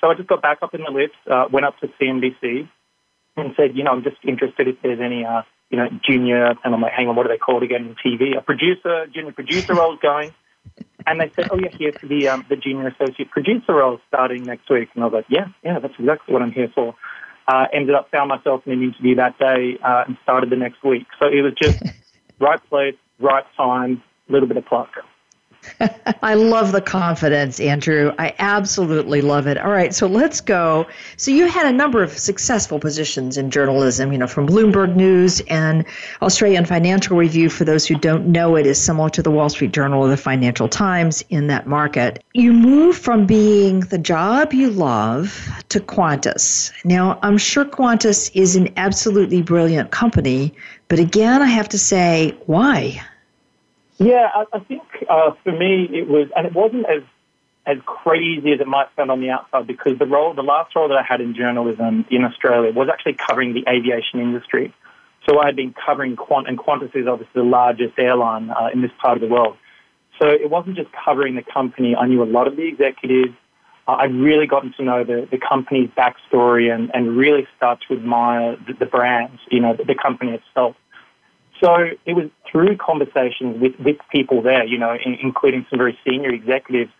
So 0.00 0.08
I 0.08 0.14
just 0.14 0.26
got 0.26 0.40
back 0.40 0.60
up 0.62 0.72
in 0.72 0.80
the 0.80 0.90
lift, 0.90 1.12
uh, 1.30 1.44
went 1.52 1.66
up 1.66 1.78
to 1.80 1.88
CNBC, 2.00 2.66
and 3.36 3.52
said, 3.54 3.76
you 3.76 3.84
know, 3.84 3.90
I'm 3.90 4.02
just 4.02 4.16
interested 4.26 4.66
if 4.66 4.76
there's 4.82 4.98
any, 4.98 5.26
uh, 5.26 5.42
you 5.68 5.76
know, 5.76 5.88
junior, 6.08 6.56
and 6.64 6.74
I'm 6.74 6.80
like, 6.80 6.94
hang 6.96 7.08
on, 7.08 7.16
what 7.16 7.26
are 7.26 7.28
they 7.28 7.36
called 7.36 7.62
again 7.62 7.84
in 7.84 7.96
TV? 8.00 8.34
A 8.34 8.40
producer, 8.40 9.06
junior 9.12 9.32
producer 9.32 9.74
roles 9.74 9.98
going. 10.00 10.32
And 11.06 11.20
they 11.20 11.30
said, 11.36 11.48
oh, 11.50 11.58
yeah, 11.58 11.68
here's 11.78 12.00
the, 12.02 12.28
um, 12.28 12.46
the 12.48 12.56
junior 12.56 12.88
associate 12.88 13.30
producer 13.30 13.74
role 13.74 14.00
starting 14.08 14.44
next 14.44 14.70
week. 14.70 14.88
And 14.94 15.04
I 15.04 15.08
was 15.08 15.12
like, 15.12 15.26
yeah, 15.28 15.48
yeah, 15.62 15.80
that's 15.80 15.92
exactly 15.98 16.32
what 16.32 16.40
I'm 16.40 16.52
here 16.52 16.72
for. 16.74 16.94
Uh, 17.46 17.66
ended 17.74 17.94
up, 17.94 18.10
found 18.10 18.30
myself 18.30 18.62
in 18.64 18.72
an 18.72 18.82
interview 18.82 19.16
that 19.16 19.38
day 19.38 19.76
uh, 19.84 20.04
and 20.06 20.16
started 20.22 20.48
the 20.48 20.56
next 20.56 20.82
week. 20.82 21.04
So 21.18 21.26
it 21.26 21.42
was 21.42 21.52
just 21.60 21.76
right 22.40 22.60
place, 22.70 22.96
right 23.20 23.44
time, 23.54 24.02
a 24.30 24.32
little 24.32 24.48
bit 24.48 24.56
of 24.56 24.64
pluck. 24.64 24.88
I 26.22 26.34
love 26.34 26.72
the 26.72 26.80
confidence, 26.80 27.60
Andrew. 27.60 28.12
I 28.18 28.34
absolutely 28.38 29.20
love 29.20 29.46
it. 29.46 29.58
All 29.58 29.70
right, 29.70 29.94
so 29.94 30.06
let's 30.06 30.40
go. 30.40 30.86
So 31.16 31.30
you 31.30 31.48
had 31.48 31.66
a 31.66 31.72
number 31.72 32.02
of 32.02 32.16
successful 32.16 32.78
positions 32.78 33.36
in 33.36 33.50
journalism, 33.50 34.12
you 34.12 34.18
know, 34.18 34.26
from 34.26 34.46
Bloomberg 34.46 34.96
News 34.96 35.40
and 35.48 35.84
Australian 36.22 36.64
Financial 36.64 37.16
Review. 37.16 37.50
For 37.50 37.64
those 37.64 37.86
who 37.86 37.96
don't 37.96 38.28
know, 38.28 38.56
it 38.56 38.66
is 38.66 38.80
similar 38.80 39.10
to 39.10 39.22
the 39.22 39.30
Wall 39.30 39.48
Street 39.48 39.72
Journal 39.72 40.02
or 40.02 40.08
the 40.08 40.16
Financial 40.16 40.68
Times 40.68 41.24
in 41.30 41.46
that 41.48 41.66
market. 41.66 42.22
You 42.34 42.52
move 42.52 42.96
from 42.96 43.26
being 43.26 43.80
the 43.80 43.98
job 43.98 44.52
you 44.52 44.70
love 44.70 45.38
to 45.68 45.80
Qantas. 45.80 46.72
Now, 46.84 47.18
I'm 47.22 47.38
sure 47.38 47.64
Qantas 47.64 48.30
is 48.34 48.56
an 48.56 48.72
absolutely 48.76 49.42
brilliant 49.42 49.90
company, 49.90 50.54
but 50.88 50.98
again, 50.98 51.42
I 51.42 51.46
have 51.46 51.68
to 51.70 51.78
say, 51.78 52.36
why? 52.46 53.00
Yeah, 53.98 54.28
I, 54.34 54.44
I 54.52 54.58
think 54.60 54.82
uh, 55.08 55.32
for 55.42 55.52
me 55.52 55.88
it 55.90 56.08
was, 56.08 56.28
and 56.36 56.46
it 56.46 56.54
wasn't 56.54 56.86
as 56.86 57.02
as 57.66 57.78
crazy 57.84 58.52
as 58.52 58.60
it 58.60 58.66
might 58.68 58.86
sound 58.94 59.10
on 59.10 59.20
the 59.20 59.30
outside 59.30 59.66
because 59.66 59.98
the 59.98 60.06
role, 60.06 60.32
the 60.34 60.42
last 60.42 60.74
role 60.76 60.88
that 60.88 60.96
I 60.96 61.02
had 61.02 61.20
in 61.20 61.34
journalism 61.34 62.04
in 62.10 62.22
Australia 62.24 62.72
was 62.72 62.88
actually 62.88 63.14
covering 63.14 63.54
the 63.54 63.64
aviation 63.68 64.20
industry. 64.20 64.72
So 65.28 65.40
I 65.40 65.46
had 65.46 65.56
been 65.56 65.74
covering 65.74 66.14
Quant, 66.14 66.46
and 66.46 66.56
Qantas 66.56 66.94
is 66.94 67.08
obviously 67.08 67.42
the 67.42 67.48
largest 67.48 67.98
airline 67.98 68.50
uh, 68.50 68.68
in 68.72 68.82
this 68.82 68.92
part 69.02 69.16
of 69.16 69.20
the 69.20 69.26
world. 69.26 69.56
So 70.20 70.28
it 70.28 70.48
wasn't 70.48 70.76
just 70.76 70.90
covering 70.92 71.34
the 71.34 71.42
company. 71.42 71.96
I 71.96 72.06
knew 72.06 72.22
a 72.22 72.24
lot 72.24 72.46
of 72.46 72.54
the 72.56 72.68
executives. 72.68 73.34
Uh, 73.88 73.96
I'd 73.98 74.14
really 74.14 74.46
gotten 74.46 74.72
to 74.74 74.84
know 74.84 75.02
the, 75.02 75.26
the 75.28 75.38
company's 75.38 75.90
backstory 75.90 76.72
and, 76.72 76.90
and 76.94 77.16
really 77.16 77.48
start 77.56 77.80
to 77.88 77.94
admire 77.94 78.56
the, 78.66 78.74
the 78.74 78.86
brands, 78.86 79.40
you 79.50 79.60
know, 79.60 79.74
the, 79.74 79.84
the 79.84 79.94
company 79.96 80.32
itself. 80.32 80.76
So 81.60 81.74
it 82.04 82.12
was 82.12 82.28
through 82.50 82.76
conversations 82.76 83.60
with, 83.60 83.72
with 83.78 83.96
people 84.10 84.42
there, 84.42 84.64
you 84.64 84.78
know, 84.78 84.94
in, 84.94 85.16
including 85.22 85.66
some 85.70 85.78
very 85.78 85.98
senior 86.06 86.30
executives, 86.30 86.90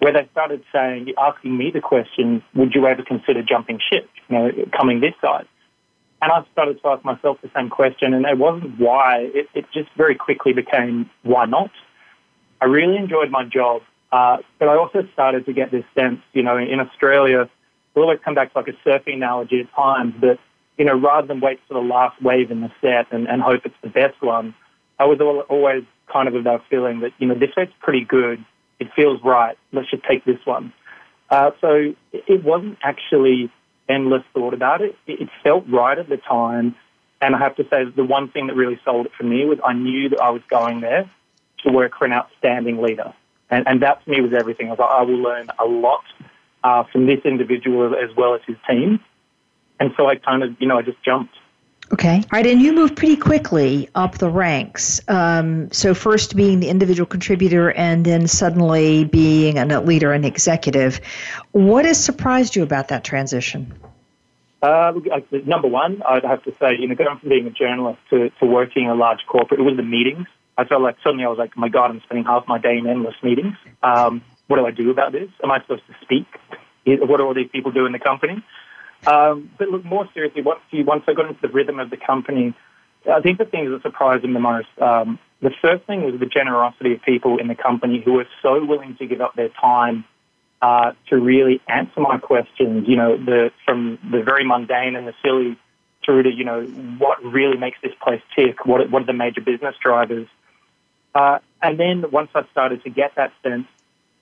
where 0.00 0.12
they 0.12 0.28
started 0.32 0.62
saying, 0.72 1.14
asking 1.16 1.56
me 1.56 1.70
the 1.70 1.80
question, 1.80 2.42
would 2.54 2.74
you 2.74 2.86
ever 2.86 3.02
consider 3.02 3.42
jumping 3.42 3.78
ship, 3.90 4.08
you 4.28 4.38
know, 4.38 4.50
coming 4.76 5.00
this 5.00 5.14
side? 5.20 5.46
And 6.20 6.32
I 6.32 6.44
started 6.52 6.80
to 6.82 6.88
ask 6.88 7.04
myself 7.04 7.38
the 7.42 7.50
same 7.54 7.70
question, 7.70 8.14
and 8.14 8.26
it 8.26 8.38
wasn't 8.38 8.78
why. 8.78 9.30
It, 9.34 9.48
it 9.54 9.66
just 9.72 9.90
very 9.96 10.14
quickly 10.14 10.52
became, 10.52 11.08
why 11.22 11.44
not? 11.46 11.70
I 12.60 12.66
really 12.66 12.96
enjoyed 12.96 13.30
my 13.30 13.44
job, 13.44 13.82
uh, 14.10 14.38
but 14.58 14.68
I 14.68 14.76
also 14.76 15.06
started 15.12 15.46
to 15.46 15.52
get 15.52 15.70
this 15.70 15.84
sense, 15.96 16.20
you 16.32 16.42
know, 16.42 16.56
in 16.56 16.80
Australia, 16.80 17.48
we'll 17.94 18.04
always 18.04 18.20
come 18.24 18.34
back 18.34 18.52
to 18.52 18.58
like 18.58 18.68
a 18.68 18.88
surfing 18.88 19.14
analogy 19.14 19.60
at 19.60 19.72
times, 19.74 20.14
but 20.18 20.38
you 20.76 20.84
know, 20.84 20.94
rather 20.94 21.26
than 21.26 21.40
wait 21.40 21.60
for 21.68 21.74
the 21.74 21.80
last 21.80 22.20
wave 22.22 22.50
in 22.50 22.60
the 22.60 22.70
set 22.80 23.12
and, 23.12 23.28
and 23.28 23.42
hope 23.42 23.64
it's 23.64 23.74
the 23.82 23.88
best 23.88 24.20
one, 24.20 24.54
I 24.98 25.04
was 25.04 25.20
always 25.48 25.84
kind 26.12 26.28
of 26.28 26.34
of 26.34 26.44
that 26.44 26.62
feeling 26.68 27.00
that, 27.00 27.12
you 27.18 27.26
know, 27.26 27.34
this 27.34 27.50
set's 27.54 27.72
pretty 27.80 28.04
good. 28.04 28.44
It 28.80 28.88
feels 28.94 29.20
right. 29.24 29.56
Let's 29.72 29.90
just 29.90 30.04
take 30.04 30.24
this 30.24 30.38
one. 30.44 30.72
Uh, 31.30 31.50
so 31.60 31.94
it 32.12 32.44
wasn't 32.44 32.78
actually 32.82 33.50
endless 33.88 34.22
thought 34.32 34.54
about 34.54 34.80
it. 34.82 34.96
It 35.06 35.28
felt 35.42 35.64
right 35.68 35.98
at 35.98 36.08
the 36.08 36.16
time. 36.16 36.74
And 37.20 37.34
I 37.34 37.38
have 37.38 37.56
to 37.56 37.64
say, 37.70 37.84
the 37.84 38.04
one 38.04 38.28
thing 38.28 38.48
that 38.48 38.56
really 38.56 38.78
sold 38.84 39.06
it 39.06 39.12
for 39.16 39.24
me 39.24 39.44
was 39.44 39.58
I 39.64 39.72
knew 39.72 40.08
that 40.10 40.20
I 40.20 40.30
was 40.30 40.42
going 40.50 40.80
there 40.80 41.10
to 41.64 41.72
work 41.72 41.92
for 41.98 42.04
an 42.04 42.12
outstanding 42.12 42.82
leader. 42.82 43.14
And, 43.50 43.66
and 43.66 43.82
that 43.82 44.04
to 44.04 44.10
me 44.10 44.20
was 44.20 44.32
everything. 44.32 44.66
I 44.68 44.70
was 44.70 44.78
like, 44.78 44.90
I 44.90 45.02
will 45.02 45.22
learn 45.22 45.48
a 45.58 45.64
lot 45.64 46.04
uh, 46.62 46.84
from 46.92 47.06
this 47.06 47.20
individual 47.24 47.94
as 47.94 48.14
well 48.16 48.34
as 48.34 48.40
his 48.46 48.56
team. 48.68 49.00
And 49.80 49.92
so 49.96 50.06
I 50.08 50.16
kind 50.16 50.42
of, 50.42 50.60
you 50.60 50.66
know, 50.66 50.78
I 50.78 50.82
just 50.82 51.02
jumped. 51.04 51.34
Okay. 51.92 52.16
All 52.16 52.28
right. 52.32 52.46
And 52.46 52.62
you 52.62 52.72
moved 52.72 52.96
pretty 52.96 53.16
quickly 53.16 53.90
up 53.94 54.16
the 54.18 54.30
ranks. 54.30 55.00
Um, 55.06 55.70
so, 55.70 55.92
first 55.92 56.34
being 56.34 56.60
the 56.60 56.68
individual 56.68 57.06
contributor 57.06 57.70
and 57.72 58.04
then 58.06 58.26
suddenly 58.26 59.04
being 59.04 59.58
a 59.58 59.80
leader 59.80 60.12
and 60.12 60.24
executive. 60.24 61.00
What 61.52 61.84
has 61.84 62.02
surprised 62.02 62.56
you 62.56 62.62
about 62.62 62.88
that 62.88 63.04
transition? 63.04 63.74
Uh, 64.62 64.94
number 65.44 65.68
one, 65.68 66.02
I'd 66.08 66.24
have 66.24 66.42
to 66.44 66.54
say, 66.58 66.76
you 66.78 66.88
know, 66.88 66.94
going 66.94 67.18
from 67.18 67.28
being 67.28 67.46
a 67.46 67.50
journalist 67.50 68.00
to, 68.08 68.30
to 68.30 68.46
working 68.46 68.84
in 68.84 68.90
a 68.90 68.94
large 68.94 69.20
corporate, 69.26 69.60
it 69.60 69.62
was 69.62 69.76
the 69.76 69.82
meetings. 69.82 70.26
I 70.56 70.64
felt 70.64 70.80
like 70.80 70.96
suddenly 71.04 71.26
I 71.26 71.28
was 71.28 71.36
like, 71.36 71.52
oh 71.54 71.60
my 71.60 71.68
God, 71.68 71.90
I'm 71.90 72.00
spending 72.00 72.24
half 72.24 72.48
my 72.48 72.58
day 72.58 72.78
in 72.78 72.86
endless 72.86 73.16
meetings. 73.22 73.56
Um, 73.82 74.22
what 74.46 74.56
do 74.56 74.64
I 74.64 74.70
do 74.70 74.90
about 74.90 75.12
this? 75.12 75.28
Am 75.42 75.50
I 75.50 75.60
supposed 75.60 75.82
to 75.88 75.94
speak? 76.00 76.26
What 76.86 77.18
do 77.18 77.24
all 77.24 77.34
these 77.34 77.50
people 77.52 77.72
do 77.72 77.84
in 77.84 77.92
the 77.92 77.98
company? 77.98 78.42
Um, 79.06 79.50
but 79.58 79.68
look, 79.68 79.84
more 79.84 80.08
seriously, 80.14 80.42
once, 80.42 80.60
you, 80.70 80.84
once 80.84 81.04
I 81.06 81.12
got 81.12 81.26
into 81.26 81.40
the 81.40 81.48
rhythm 81.48 81.78
of 81.78 81.90
the 81.90 81.96
company, 81.96 82.54
I 83.10 83.20
think 83.20 83.38
the 83.38 83.44
things 83.44 83.70
that 83.70 83.82
surprised 83.82 84.24
me 84.24 84.32
the 84.32 84.40
most, 84.40 84.68
um, 84.80 85.18
the 85.42 85.50
first 85.60 85.84
thing 85.84 86.02
was 86.02 86.18
the 86.18 86.26
generosity 86.26 86.94
of 86.94 87.02
people 87.02 87.38
in 87.38 87.48
the 87.48 87.54
company 87.54 88.00
who 88.02 88.14
were 88.14 88.26
so 88.42 88.64
willing 88.64 88.96
to 88.96 89.06
give 89.06 89.20
up 89.20 89.34
their 89.34 89.50
time 89.50 90.04
uh, 90.62 90.92
to 91.10 91.16
really 91.16 91.60
answer 91.68 92.00
my 92.00 92.16
questions, 92.16 92.88
you 92.88 92.96
know, 92.96 93.18
the, 93.18 93.50
from 93.66 93.98
the 94.10 94.22
very 94.22 94.44
mundane 94.44 94.96
and 94.96 95.06
the 95.06 95.12
silly 95.22 95.58
through 96.04 96.22
to, 96.22 96.30
you 96.30 96.44
know, 96.44 96.62
what 96.98 97.22
really 97.22 97.56
makes 97.56 97.78
this 97.82 97.92
place 98.02 98.22
tick, 98.34 98.64
what, 98.64 98.90
what 98.90 99.02
are 99.02 99.06
the 99.06 99.12
major 99.12 99.40
business 99.40 99.74
drivers. 99.82 100.26
Uh, 101.14 101.38
and 101.62 101.78
then 101.78 102.10
once 102.10 102.30
I 102.34 102.44
started 102.50 102.82
to 102.84 102.90
get 102.90 103.14
that 103.16 103.32
sense, 103.42 103.66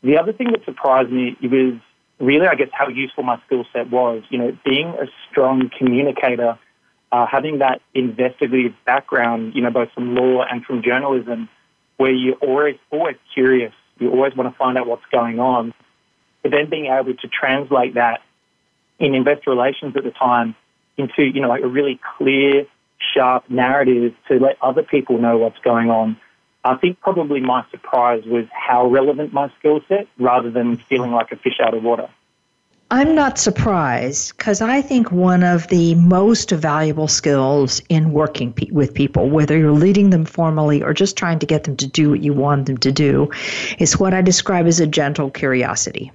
the 0.02 0.18
other 0.18 0.32
thing 0.32 0.50
that 0.52 0.64
surprised 0.64 1.10
me 1.10 1.36
was 1.42 1.78
really, 2.18 2.46
I 2.46 2.54
guess, 2.54 2.68
how 2.72 2.88
useful 2.88 3.24
my 3.24 3.40
skill 3.46 3.64
set 3.72 3.90
was. 3.90 4.22
You 4.30 4.38
know, 4.38 4.58
being 4.64 4.88
a 4.88 5.06
strong 5.30 5.70
communicator, 5.76 6.58
uh, 7.10 7.26
having 7.26 7.58
that 7.58 7.80
investigative 7.94 8.74
background, 8.84 9.54
you 9.54 9.62
know, 9.62 9.70
both 9.70 9.90
from 9.92 10.14
law 10.14 10.44
and 10.44 10.64
from 10.64 10.82
journalism, 10.82 11.48
where 11.96 12.12
you're 12.12 12.36
always, 12.36 12.76
always 12.90 13.16
curious, 13.34 13.72
you 13.98 14.10
always 14.10 14.34
want 14.34 14.52
to 14.52 14.58
find 14.58 14.78
out 14.78 14.86
what's 14.86 15.04
going 15.12 15.38
on, 15.38 15.74
but 16.42 16.50
then 16.50 16.68
being 16.68 16.86
able 16.86 17.14
to 17.14 17.28
translate 17.28 17.94
that 17.94 18.20
in 18.98 19.14
investor 19.14 19.50
relations 19.50 19.94
at 19.96 20.04
the 20.04 20.10
time 20.10 20.54
into, 20.96 21.24
you 21.24 21.40
know, 21.40 21.48
like 21.48 21.62
a 21.62 21.68
really 21.68 22.00
clear, 22.16 22.66
sharp 23.14 23.48
narrative 23.50 24.14
to 24.28 24.38
let 24.38 24.56
other 24.62 24.82
people 24.82 25.18
know 25.18 25.36
what's 25.36 25.58
going 25.58 25.90
on 25.90 26.16
I 26.64 26.76
think 26.76 27.00
probably 27.00 27.40
my 27.40 27.64
surprise 27.70 28.22
was 28.24 28.46
how 28.52 28.86
relevant 28.86 29.32
my 29.32 29.50
skill 29.58 29.80
set 29.88 30.06
rather 30.18 30.50
than 30.50 30.76
feeling 30.76 31.10
like 31.10 31.32
a 31.32 31.36
fish 31.36 31.58
out 31.60 31.74
of 31.74 31.82
water. 31.82 32.08
I'm 32.90 33.14
not 33.14 33.38
surprised 33.38 34.36
because 34.36 34.60
I 34.60 34.82
think 34.82 35.10
one 35.10 35.42
of 35.42 35.66
the 35.68 35.94
most 35.94 36.50
valuable 36.50 37.08
skills 37.08 37.80
in 37.88 38.12
working 38.12 38.52
pe- 38.52 38.70
with 38.70 38.92
people, 38.92 39.30
whether 39.30 39.56
you're 39.56 39.72
leading 39.72 40.10
them 40.10 40.26
formally 40.26 40.82
or 40.82 40.92
just 40.92 41.16
trying 41.16 41.38
to 41.38 41.46
get 41.46 41.64
them 41.64 41.74
to 41.78 41.86
do 41.86 42.10
what 42.10 42.22
you 42.22 42.34
want 42.34 42.66
them 42.66 42.76
to 42.76 42.92
do, 42.92 43.30
is 43.78 43.98
what 43.98 44.12
I 44.12 44.20
describe 44.20 44.66
as 44.66 44.78
a 44.78 44.86
gentle 44.86 45.30
curiosity 45.30 46.12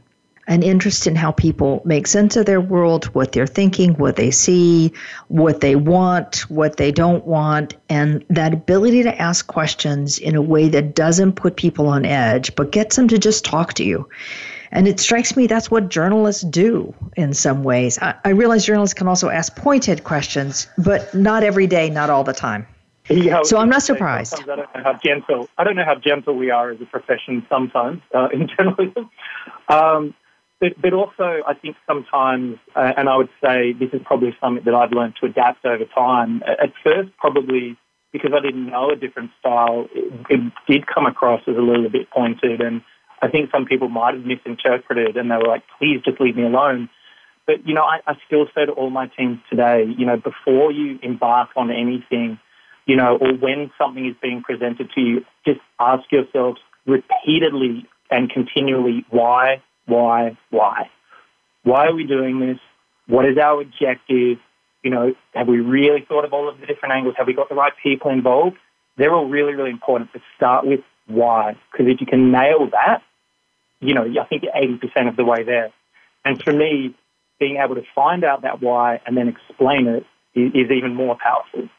an 0.47 0.63
interest 0.63 1.05
in 1.07 1.15
how 1.15 1.31
people 1.31 1.81
make 1.83 2.07
sense 2.07 2.37
of 2.37 2.45
their 2.45 2.61
world, 2.61 3.05
what 3.07 3.33
they're 3.33 3.45
thinking, 3.45 3.93
what 3.95 4.15
they 4.15 4.31
see, 4.31 4.91
what 5.27 5.59
they 5.59 5.75
want, 5.75 6.49
what 6.49 6.77
they 6.77 6.91
don't 6.91 7.25
want, 7.25 7.75
and 7.89 8.23
that 8.29 8.53
ability 8.53 9.03
to 9.03 9.21
ask 9.21 9.47
questions 9.47 10.17
in 10.17 10.35
a 10.35 10.41
way 10.41 10.69
that 10.69 10.95
doesn't 10.95 11.33
put 11.33 11.57
people 11.57 11.87
on 11.87 12.05
edge, 12.05 12.55
but 12.55 12.71
gets 12.71 12.95
them 12.95 13.09
to 13.09 13.17
just 13.17 13.43
talk 13.43 13.73
to 13.73 13.83
you. 13.83 14.07
And 14.71 14.87
it 14.87 14.99
strikes 14.99 15.35
me 15.35 15.47
that's 15.47 15.69
what 15.69 15.89
journalists 15.89 16.43
do 16.43 16.93
in 17.15 17.33
some 17.33 17.63
ways. 17.63 17.99
I, 17.99 18.15
I 18.25 18.29
realize 18.29 18.65
journalists 18.65 18.93
can 18.93 19.07
also 19.07 19.29
ask 19.29 19.55
pointed 19.55 20.03
questions, 20.03 20.67
but 20.77 21.13
not 21.13 21.43
every 21.43 21.67
day, 21.67 21.89
not 21.89 22.09
all 22.09 22.23
the 22.23 22.33
time. 22.33 22.67
Yeah, 23.09 23.43
so 23.43 23.57
I'm 23.57 23.69
not 23.69 23.83
surprised. 23.83 24.35
I 24.35 24.43
don't 24.43 24.57
know 24.57 24.83
how 24.83 24.93
gentle. 24.95 25.49
I 25.57 25.63
don't 25.63 25.77
know 25.77 25.85
how 25.85 25.95
gentle 25.95 26.35
we 26.35 26.51
are 26.51 26.71
as 26.71 26.81
a 26.81 26.85
profession 26.85 27.45
sometimes 27.49 28.01
uh, 28.13 28.27
in 28.33 28.49
journalism. 28.57 29.09
Um, 29.69 30.13
but, 30.59 30.81
but 30.81 30.93
also, 30.93 31.43
I 31.45 31.53
think 31.53 31.75
sometimes, 31.85 32.57
uh, 32.75 32.93
and 32.97 33.07
I 33.07 33.15
would 33.15 33.29
say 33.43 33.73
this 33.73 33.89
is 33.93 34.01
probably 34.05 34.35
something 34.41 34.63
that 34.65 34.73
I've 34.73 34.91
learned 34.91 35.15
to 35.21 35.27
adapt 35.27 35.65
over 35.65 35.85
time. 35.85 36.41
At 36.47 36.73
first, 36.83 37.09
probably 37.17 37.77
because 38.11 38.31
I 38.35 38.41
didn't 38.41 38.67
know 38.67 38.89
a 38.89 38.95
different 38.95 39.31
style, 39.39 39.87
it, 39.93 40.13
it 40.29 40.53
did 40.67 40.87
come 40.87 41.05
across 41.05 41.41
as 41.47 41.55
a 41.55 41.61
little 41.61 41.89
bit 41.89 42.09
pointed. 42.09 42.61
And 42.61 42.81
I 43.21 43.27
think 43.27 43.51
some 43.51 43.65
people 43.65 43.89
might 43.89 44.15
have 44.15 44.25
misinterpreted 44.25 45.17
and 45.17 45.29
they 45.29 45.35
were 45.35 45.47
like, 45.47 45.63
please 45.77 46.01
just 46.03 46.19
leave 46.19 46.35
me 46.35 46.43
alone. 46.43 46.89
But, 47.45 47.67
you 47.67 47.75
know, 47.75 47.83
I, 47.83 47.99
I 48.07 48.15
still 48.25 48.47
say 48.55 48.65
to 48.65 48.71
all 48.71 48.89
my 48.89 49.07
teams 49.07 49.39
today, 49.49 49.85
you 49.97 50.05
know, 50.05 50.17
before 50.17 50.71
you 50.71 50.97
embark 51.03 51.49
on 51.55 51.69
anything, 51.69 52.39
you 52.85 52.95
know, 52.95 53.17
or 53.17 53.33
when 53.33 53.69
something 53.77 54.05
is 54.07 54.15
being 54.21 54.41
presented 54.41 54.89
to 54.95 55.01
you, 55.01 55.25
just 55.45 55.59
ask 55.79 56.11
yourselves 56.11 56.59
repeatedly 56.85 57.85
and 58.09 58.29
continually 58.29 59.05
why 59.09 59.61
why, 59.87 60.37
why? 60.51 60.89
Why 61.63 61.87
are 61.87 61.95
we 61.95 62.05
doing 62.05 62.39
this? 62.39 62.59
What 63.07 63.25
is 63.25 63.37
our 63.37 63.61
objective? 63.61 64.37
You 64.83 64.91
know, 64.91 65.15
have 65.33 65.47
we 65.47 65.59
really 65.59 66.05
thought 66.07 66.25
of 66.25 66.33
all 66.33 66.47
of 66.47 66.59
the 66.59 66.65
different 66.65 66.93
angles? 66.93 67.15
Have 67.17 67.27
we 67.27 67.33
got 67.33 67.49
the 67.49 67.55
right 67.55 67.73
people 67.81 68.11
involved? 68.11 68.57
They're 68.97 69.13
all 69.13 69.27
really, 69.27 69.53
really 69.53 69.71
important 69.71 70.13
to 70.13 70.19
start 70.35 70.65
with 70.65 70.81
why. 71.07 71.57
Because 71.71 71.91
if 71.91 71.99
you 71.99 72.07
can 72.07 72.31
nail 72.31 72.69
that, 72.71 73.01
you 73.79 73.93
know, 73.93 74.03
I 74.03 74.25
think 74.25 74.43
you're 74.43 74.53
80% 74.53 75.09
of 75.09 75.15
the 75.15 75.25
way 75.25 75.43
there. 75.43 75.71
And 76.25 76.41
for 76.41 76.51
me, 76.51 76.93
being 77.39 77.57
able 77.63 77.75
to 77.75 77.83
find 77.95 78.23
out 78.23 78.41
that 78.41 78.61
why 78.61 78.99
and 79.05 79.15
then 79.15 79.27
explain 79.27 79.87
it 79.87 80.05
is, 80.35 80.51
is 80.53 80.71
even 80.71 80.95
more 80.95 81.17
powerful 81.21 81.69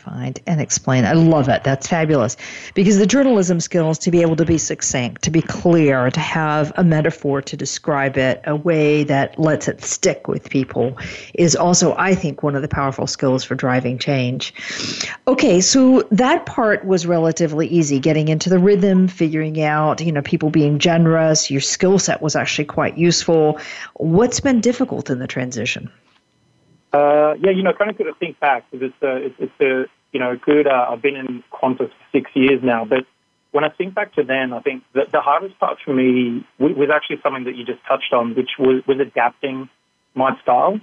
find 0.00 0.40
and 0.46 0.60
explain. 0.60 1.04
I 1.04 1.12
love 1.12 1.48
it. 1.48 1.62
That's 1.62 1.86
fabulous. 1.86 2.36
Because 2.74 2.98
the 2.98 3.06
journalism 3.06 3.60
skills 3.60 3.98
to 4.00 4.10
be 4.10 4.22
able 4.22 4.36
to 4.36 4.44
be 4.44 4.58
succinct, 4.58 5.22
to 5.22 5.30
be 5.30 5.42
clear, 5.42 6.10
to 6.10 6.20
have 6.20 6.72
a 6.76 6.84
metaphor 6.84 7.42
to 7.42 7.56
describe 7.56 8.16
it, 8.16 8.40
a 8.44 8.56
way 8.56 9.04
that 9.04 9.38
lets 9.38 9.68
it 9.68 9.82
stick 9.82 10.26
with 10.26 10.48
people 10.50 10.96
is 11.34 11.54
also, 11.54 11.94
I 11.96 12.14
think, 12.14 12.42
one 12.42 12.56
of 12.56 12.62
the 12.62 12.68
powerful 12.68 13.06
skills 13.06 13.44
for 13.44 13.54
driving 13.54 13.98
change. 13.98 14.54
Okay, 15.28 15.60
so 15.60 16.02
that 16.10 16.46
part 16.46 16.84
was 16.84 17.06
relatively 17.06 17.66
easy, 17.68 18.00
getting 18.00 18.28
into 18.28 18.48
the 18.48 18.58
rhythm, 18.58 19.06
figuring 19.06 19.60
out, 19.62 20.00
you 20.00 20.12
know, 20.12 20.22
people 20.22 20.50
being 20.50 20.78
generous. 20.78 21.50
Your 21.50 21.60
skill 21.60 21.98
set 21.98 22.22
was 22.22 22.34
actually 22.34 22.64
quite 22.64 22.96
useful. 22.96 23.60
What's 23.94 24.40
been 24.40 24.60
difficult 24.60 25.10
in 25.10 25.18
the 25.18 25.26
transition? 25.26 25.90
Uh, 26.92 27.34
yeah, 27.40 27.50
you 27.50 27.62
know, 27.62 27.72
kind 27.72 27.90
of 27.90 27.96
good 27.96 28.04
to 28.04 28.14
think 28.14 28.40
back 28.40 28.70
because 28.70 28.90
it's 28.90 29.02
a, 29.02 29.16
it's, 29.26 29.34
it's 29.38 29.60
a, 29.60 29.84
you 30.12 30.18
know, 30.18 30.36
good. 30.36 30.66
Uh, 30.66 30.86
I've 30.90 31.02
been 31.02 31.16
in 31.16 31.44
Qantas 31.52 31.78
for 31.78 31.90
six 32.12 32.30
years 32.34 32.60
now, 32.62 32.84
but 32.84 33.06
when 33.52 33.64
I 33.64 33.68
think 33.68 33.94
back 33.94 34.14
to 34.14 34.24
then, 34.24 34.52
I 34.52 34.60
think 34.60 34.82
that 34.94 35.12
the 35.12 35.20
hardest 35.20 35.58
part 35.58 35.78
for 35.84 35.92
me 35.94 36.44
was 36.58 36.90
actually 36.92 37.20
something 37.22 37.44
that 37.44 37.56
you 37.56 37.64
just 37.64 37.84
touched 37.86 38.12
on, 38.12 38.34
which 38.34 38.50
was, 38.58 38.82
was 38.86 38.98
adapting 39.00 39.68
my 40.14 40.36
style. 40.42 40.80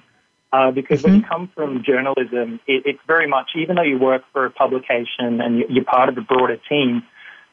Uh, 0.54 0.72
because 0.72 1.02
mm-hmm. 1.02 1.12
when 1.12 1.16
you 1.16 1.22
mm-hmm. 1.24 1.32
come 1.34 1.52
from 1.54 1.84
journalism, 1.84 2.62
it, 2.68 2.84
it's 2.86 3.02
very 3.06 3.28
much, 3.28 3.50
even 3.56 3.76
though 3.76 3.84
you 3.84 3.98
work 4.00 4.24
for 4.32 4.46
a 4.46 4.50
publication 4.50 5.42
and 5.42 5.60
you're 5.70 5.84
part 5.84 6.08
of 6.08 6.18
a 6.18 6.22
broader 6.22 6.58
team, 6.70 7.04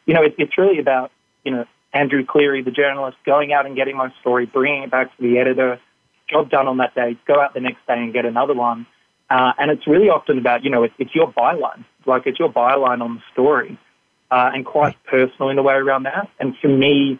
you 0.06 0.14
know, 0.14 0.22
it, 0.22 0.36
it's 0.38 0.56
really 0.56 0.78
about, 0.78 1.10
you 1.44 1.50
know, 1.50 1.64
Andrew 1.92 2.24
Cleary, 2.24 2.62
the 2.62 2.70
journalist, 2.70 3.16
going 3.26 3.52
out 3.52 3.66
and 3.66 3.74
getting 3.74 3.96
my 3.96 4.12
story, 4.20 4.46
bringing 4.46 4.84
it 4.84 4.90
back 4.92 5.14
to 5.16 5.22
the 5.22 5.38
editor, 5.38 5.80
job 6.28 6.50
done 6.50 6.66
on 6.66 6.78
that 6.78 6.94
day, 6.94 7.16
go 7.26 7.40
out 7.40 7.54
the 7.54 7.60
next 7.60 7.86
day 7.86 7.94
and 7.94 8.12
get 8.12 8.24
another 8.24 8.54
one. 8.54 8.86
Uh, 9.30 9.52
and 9.58 9.70
it's 9.70 9.86
really 9.86 10.08
often 10.08 10.38
about, 10.38 10.64
you 10.64 10.70
know, 10.70 10.82
it's, 10.82 10.94
it's 10.98 11.14
your 11.14 11.32
byline. 11.32 11.84
Like 12.06 12.26
it's 12.26 12.38
your 12.38 12.52
byline 12.52 13.00
on 13.00 13.16
the 13.16 13.22
story 13.32 13.78
uh, 14.30 14.50
and 14.52 14.64
quite 14.64 14.96
personal 15.04 15.48
in 15.48 15.58
a 15.58 15.62
way 15.62 15.74
around 15.74 16.04
that. 16.04 16.28
And 16.38 16.54
for 16.60 16.68
me, 16.68 17.18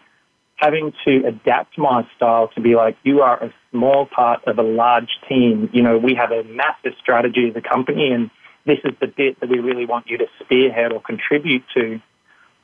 having 0.56 0.92
to 1.06 1.26
adapt 1.26 1.78
my 1.78 2.06
style 2.16 2.48
to 2.54 2.60
be 2.60 2.74
like, 2.74 2.96
you 3.02 3.22
are 3.22 3.42
a 3.42 3.52
small 3.70 4.06
part 4.06 4.44
of 4.46 4.58
a 4.58 4.62
large 4.62 5.10
team. 5.28 5.70
You 5.72 5.82
know, 5.82 5.98
we 5.98 6.14
have 6.14 6.30
a 6.30 6.44
massive 6.44 6.92
strategy 7.00 7.48
as 7.48 7.56
a 7.56 7.60
company 7.60 8.12
and 8.12 8.30
this 8.66 8.78
is 8.84 8.94
the 9.00 9.06
bit 9.06 9.40
that 9.40 9.48
we 9.48 9.58
really 9.58 9.84
want 9.84 10.06
you 10.08 10.18
to 10.18 10.26
spearhead 10.40 10.92
or 10.92 11.00
contribute 11.00 11.64
to. 11.74 12.00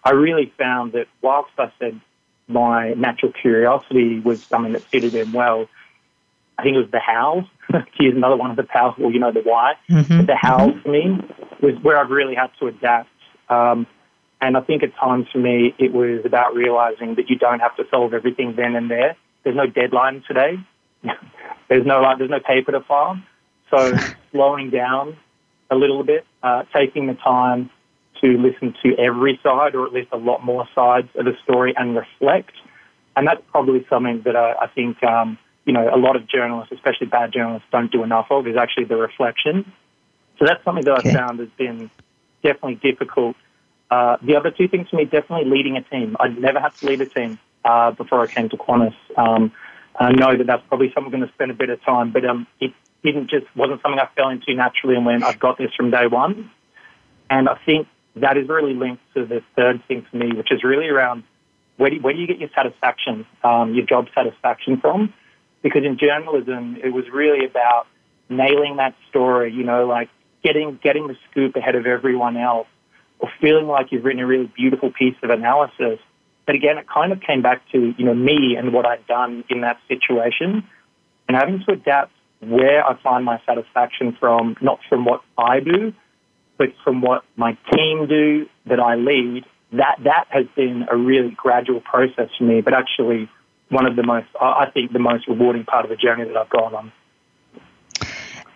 I 0.03 0.13
really 0.13 0.53
found 0.57 0.93
that 0.93 1.09
whilst 1.21 1.53
I 1.59 1.73
said 1.79 2.01
my 2.49 2.95
natural 2.95 3.33
curiosity 3.33 4.19
was 4.19 4.43
something 4.43 4.73
that 4.73 4.83
fitted 4.83 5.15
in 5.15 5.33
well, 5.33 5.69
I 6.61 6.63
think 6.63 6.77
it 6.77 6.81
was 6.81 6.91
the 6.91 7.01
how. 7.01 7.49
Here's 7.99 8.15
another 8.15 8.37
one 8.37 8.51
of 8.51 8.57
the 8.59 8.65
powerful, 8.65 9.11
you 9.11 9.19
know, 9.19 9.33
the 9.33 9.41
why. 9.41 9.75
Mm-hmm. 9.89 10.27
the 10.27 10.37
how 10.37 10.69
mm-hmm. 10.69 10.81
for 10.83 10.89
me 10.91 11.19
was 11.63 11.83
where 11.83 11.97
I've 11.97 12.11
really 12.11 12.35
had 12.35 12.51
to 12.59 12.67
adapt. 12.67 13.09
Um, 13.49 13.87
and 14.43 14.59
I 14.59 14.61
think 14.61 14.83
at 14.83 14.95
times 14.97 15.27
for 15.33 15.39
me, 15.39 15.75
it 15.79 15.93
was 15.93 16.21
about 16.27 16.55
realizing 16.55 17.15
that 17.15 17.31
you 17.31 17.37
don't 17.37 17.61
have 17.61 17.75
to 17.77 17.85
solve 17.91 18.13
everything 18.13 18.57
then 18.57 18.77
and 18.77 18.91
there. 18.91 19.17
There's 19.43 19.57
no 19.57 19.67
deadline 19.67 20.23
today. 20.29 20.57
there's 21.69 21.87
no 21.87 22.03
like, 22.03 22.19
there's 22.19 22.31
no 22.31 22.41
paper 22.41 22.73
to 22.73 22.81
file. 22.81 23.19
So 23.71 23.97
slowing 24.33 24.69
down, 24.69 25.17
a 25.71 25.77
little 25.77 26.05
bit, 26.05 26.27
uh, 26.43 26.65
taking 26.75 27.07
the 27.07 27.15
time 27.15 27.71
to 28.21 28.37
listen 28.37 28.75
to 28.83 28.99
every 28.99 29.41
side, 29.43 29.75
or 29.75 29.87
at 29.87 29.95
least 29.95 30.09
a 30.13 30.19
lot 30.19 30.45
more 30.45 30.69
sides 30.75 31.09
of 31.15 31.25
the 31.25 31.33
story, 31.43 31.73
and 31.75 31.97
reflect. 31.97 32.53
And 33.17 33.27
that's 33.27 33.41
probably 33.51 33.87
something 33.89 34.21
that 34.27 34.37
I, 34.37 34.53
I 34.61 34.67
think 34.67 35.03
um, 35.03 35.39
you 35.65 35.73
know 35.73 35.95
a 35.95 35.99
lot 35.99 36.17
of 36.17 36.27
journalists, 36.27 36.73
especially 36.73 37.07
bad 37.07 37.33
journalists, 37.33 37.69
don't 37.71 37.91
do 37.91 38.03
enough 38.03 38.27
of. 38.31 38.47
Is 38.47 38.57
actually 38.57 38.85
the 38.85 38.97
reflection. 38.97 39.71
So 40.39 40.47
that's 40.47 40.65
something 40.65 40.85
that 40.85 40.99
okay. 41.01 41.11
I 41.11 41.15
found 41.15 41.39
has 41.39 41.51
been 41.57 41.91
definitely 42.43 42.77
difficult. 42.77 43.37
Uh, 43.91 44.17
the 44.23 44.37
other 44.37 44.51
two 44.51 44.69
things 44.69 44.89
for 44.89 44.97
me, 44.97 45.05
definitely 45.05 45.51
leading 45.51 45.77
a 45.77 45.83
team. 45.83 46.17
I'd 46.19 46.39
never 46.39 46.61
had 46.61 46.75
to 46.77 46.87
lead 46.87 47.01
a 47.01 47.07
team 47.07 47.39
uh, 47.65 47.91
before 47.91 48.23
I 48.23 48.27
came 48.27 48.49
to 48.49 48.57
Qantas. 48.57 48.95
Um, 49.17 49.53
I 49.99 50.13
know 50.13 50.37
that 50.37 50.47
that's 50.47 50.63
probably 50.69 50.93
something 50.95 51.13
I'm 51.13 51.21
going 51.21 51.29
to 51.29 51.35
spend 51.35 51.51
a 51.51 51.55
bit 51.55 51.69
of 51.71 51.83
time, 51.83 52.13
but 52.13 52.25
um, 52.25 52.47
it 52.61 52.73
didn't 53.03 53.29
just 53.29 53.47
wasn't 53.57 53.83
something 53.83 53.99
I 53.99 54.09
fell 54.17 54.29
into 54.31 54.55
naturally 54.55 54.97
and 54.97 55.05
went, 55.05 55.25
I've 55.25 55.41
got 55.41 55.59
this 55.59 55.73
from 55.77 55.91
day 55.91 56.07
one. 56.07 56.51
And 57.29 57.49
I 57.49 57.59
think 57.67 57.89
that 58.17 58.37
is 58.37 58.49
really 58.49 58.75
linked 58.75 59.03
to 59.15 59.27
the 59.27 59.43
third 59.57 59.83
thing 59.89 60.07
for 60.11 60.17
me, 60.17 60.33
which 60.33 60.51
is 60.53 60.65
really 60.65 60.89
around 60.89 61.25
where 61.77 61.91
do, 61.91 62.01
where 62.01 62.13
do 62.13 62.21
you 62.21 62.27
get 62.27 62.39
your 62.39 62.51
satisfaction, 62.55 63.27
um, 63.43 63.75
your 63.75 63.87
job 63.87 64.09
satisfaction 64.15 64.81
from? 64.81 65.13
Because 65.63 65.85
in 65.85 65.99
journalism, 65.99 66.77
it 66.83 66.91
was 66.91 67.05
really 67.13 67.45
about 67.45 67.87
nailing 68.29 68.77
that 68.77 68.95
story, 69.11 69.53
you 69.53 69.65
know, 69.65 69.87
like 69.87 70.09
getting 70.43 70.79
getting 70.83 71.07
the 71.09 71.17
scoop 71.31 71.57
ahead 71.57 71.75
of 71.75 71.87
everyone 71.87 72.37
else, 72.37 72.69
or 73.19 73.29
feeling 73.41 73.67
like 73.67 73.93
you've 73.93 74.05
written 74.05 74.21
a 74.21 74.27
really 74.27 74.51
beautiful 74.57 74.91
piece 74.91 75.17
of 75.23 75.31
analysis. 75.31 75.99
But 76.47 76.55
again, 76.55 76.79
it 76.79 76.87
kind 76.89 77.13
of 77.13 77.21
came 77.21 77.43
back 77.43 77.63
to 77.73 77.95
you 77.97 78.05
know 78.05 78.15
me 78.15 78.57
and 78.57 78.73
what 78.73 78.87
I'd 78.87 79.07
done 79.07 79.45
in 79.49 79.61
that 79.63 79.79
situation, 79.89 80.67
and 81.29 81.37
having 81.37 81.63
to 81.67 81.73
adapt 81.73 82.13
where 82.41 82.85
I 82.85 82.99
find 83.03 83.25
my 83.25 83.41
satisfaction 83.45 84.17
from, 84.19 84.57
not 84.63 84.81
from 84.89 85.05
what 85.05 85.21
I 85.37 85.61
do, 85.61 85.93
but 86.57 86.69
from 86.83 87.03
what 87.03 87.23
my 87.37 87.57
team 87.73 88.07
do 88.07 88.47
that 88.67 88.81
I 88.81 88.95
lead. 88.95 89.45
That 89.73 89.97
that 90.05 90.25
has 90.31 90.47
been 90.57 90.87
a 90.91 90.97
really 90.97 91.31
gradual 91.31 91.81
process 91.81 92.31
for 92.37 92.45
me, 92.45 92.61
but 92.61 92.73
actually 92.75 93.29
one 93.71 93.87
of 93.87 93.97
the 93.97 94.03
most, 94.03 94.27
I 94.41 94.67
think, 94.73 94.93
the 94.93 94.99
most 94.99 95.27
rewarding 95.27 95.65
part 95.65 95.85
of 95.85 95.91
the 95.91 95.97
journey 95.97 96.25
that 96.25 96.37
I've 96.37 96.51
gone 96.51 96.75
on. 96.75 96.93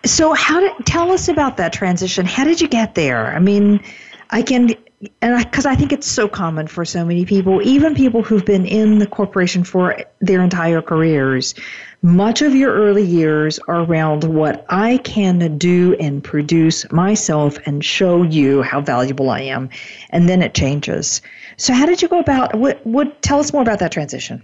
So, 0.05 0.33
how 0.33 0.59
did 0.59 0.85
tell 0.85 1.11
us 1.11 1.29
about 1.29 1.57
that 1.57 1.73
transition? 1.73 2.25
How 2.25 2.43
did 2.43 2.61
you 2.61 2.67
get 2.67 2.93
there? 2.93 3.35
I 3.35 3.39
mean, 3.39 3.81
I 4.29 4.43
can, 4.43 4.75
and 5.21 5.43
because 5.43 5.65
I, 5.65 5.71
I, 5.71 5.75
think 5.75 5.91
it's 5.91 6.05
so 6.05 6.27
common 6.27 6.67
for 6.67 6.85
so 6.85 7.03
many 7.03 7.25
people, 7.25 7.59
even 7.63 7.95
people 7.95 8.21
who've 8.21 8.45
been 8.45 8.65
in 8.67 8.99
the 8.99 9.07
corporation 9.07 9.63
for 9.63 9.97
their 10.21 10.43
entire 10.43 10.81
careers. 10.81 11.55
Much 12.03 12.43
of 12.43 12.53
your 12.53 12.71
early 12.71 13.03
years 13.03 13.57
are 13.67 13.83
around 13.83 14.25
what 14.25 14.63
I 14.69 14.97
can 14.97 15.57
do 15.57 15.95
and 15.99 16.23
produce 16.23 16.91
myself 16.91 17.57
and 17.65 17.83
show 17.83 18.21
you 18.21 18.61
how 18.61 18.81
valuable 18.81 19.31
I 19.31 19.41
am, 19.41 19.69
and 20.11 20.29
then 20.29 20.43
it 20.43 20.53
changes. 20.53 21.23
So, 21.57 21.73
how 21.73 21.87
did 21.87 22.03
you 22.03 22.09
go 22.09 22.19
about? 22.19 22.53
What? 22.53 22.85
What? 22.85 23.23
Tell 23.23 23.39
us 23.39 23.53
more 23.53 23.63
about 23.63 23.79
that 23.79 23.91
transition. 23.91 24.43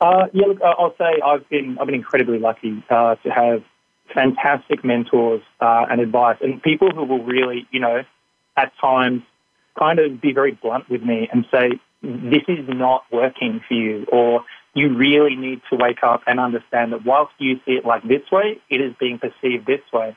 Uh, 0.00 0.26
yeah, 0.32 0.46
look, 0.46 0.60
I'll 0.62 0.94
say 0.96 1.20
I've 1.24 1.48
been 1.48 1.76
I've 1.80 1.86
been 1.86 1.94
incredibly 1.94 2.38
lucky 2.38 2.82
uh, 2.88 3.16
to 3.16 3.30
have 3.30 3.62
fantastic 4.14 4.84
mentors 4.84 5.42
uh, 5.60 5.86
and 5.90 6.00
advice, 6.00 6.38
and 6.40 6.62
people 6.62 6.90
who 6.90 7.04
will 7.04 7.24
really, 7.24 7.66
you 7.70 7.80
know, 7.80 8.02
at 8.56 8.72
times 8.80 9.22
kind 9.78 9.98
of 9.98 10.20
be 10.20 10.32
very 10.32 10.52
blunt 10.52 10.88
with 10.88 11.02
me 11.02 11.28
and 11.32 11.44
say, 11.52 11.80
this 12.02 12.42
is 12.48 12.68
not 12.68 13.04
working 13.12 13.60
for 13.66 13.74
you, 13.74 14.06
or 14.12 14.44
you 14.74 14.94
really 14.94 15.36
need 15.36 15.60
to 15.70 15.76
wake 15.76 16.02
up 16.02 16.22
and 16.26 16.38
understand 16.38 16.92
that 16.92 17.04
whilst 17.04 17.32
you 17.38 17.56
see 17.66 17.72
it 17.72 17.84
like 17.84 18.06
this 18.06 18.22
way, 18.30 18.60
it 18.70 18.80
is 18.80 18.94
being 19.00 19.18
perceived 19.18 19.66
this 19.66 19.80
way. 19.92 20.16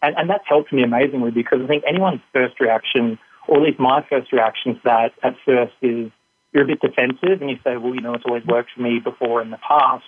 And, 0.00 0.16
and 0.16 0.30
that's 0.30 0.44
helped 0.46 0.72
me 0.72 0.82
amazingly 0.82 1.30
because 1.30 1.60
I 1.62 1.66
think 1.66 1.84
anyone's 1.86 2.20
first 2.32 2.60
reaction, 2.60 3.18
or 3.46 3.58
at 3.58 3.62
least 3.62 3.78
my 3.78 4.04
first 4.08 4.32
reaction 4.32 4.74
to 4.74 4.80
that 4.84 5.12
at 5.22 5.36
first 5.44 5.74
is 5.82 6.10
you're 6.52 6.64
a 6.64 6.66
bit 6.66 6.80
defensive 6.80 7.40
and 7.40 7.50
you 7.50 7.58
say, 7.64 7.76
well, 7.76 7.94
you 7.94 8.00
know, 8.00 8.14
it's 8.14 8.24
always 8.26 8.44
worked 8.44 8.70
for 8.74 8.82
me 8.82 9.00
before 9.00 9.42
in 9.42 9.50
the 9.50 9.58
past. 9.58 10.04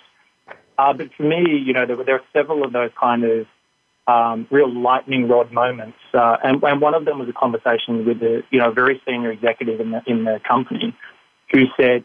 Uh, 0.77 0.93
but 0.93 1.13
for 1.15 1.23
me, 1.23 1.43
you 1.65 1.73
know, 1.73 1.85
there, 1.85 1.95
were, 1.95 2.03
there 2.03 2.15
are 2.15 2.23
several 2.33 2.63
of 2.63 2.73
those 2.73 2.89
kind 2.99 3.23
of 3.23 3.47
um, 4.07 4.47
real 4.49 4.73
lightning 4.73 5.27
rod 5.27 5.51
moments, 5.51 5.97
uh, 6.13 6.37
and, 6.43 6.61
and, 6.63 6.81
one 6.81 6.95
of 6.95 7.05
them 7.05 7.19
was 7.19 7.29
a 7.29 7.33
conversation 7.33 8.03
with 8.05 8.21
a 8.23 8.41
you 8.49 8.59
know 8.59 8.71
very 8.71 8.99
senior 9.07 9.31
executive 9.31 9.79
in 9.79 9.91
the 9.91 10.01
in 10.07 10.23
the 10.23 10.41
company, 10.45 10.95
who 11.51 11.65
said, 11.77 12.03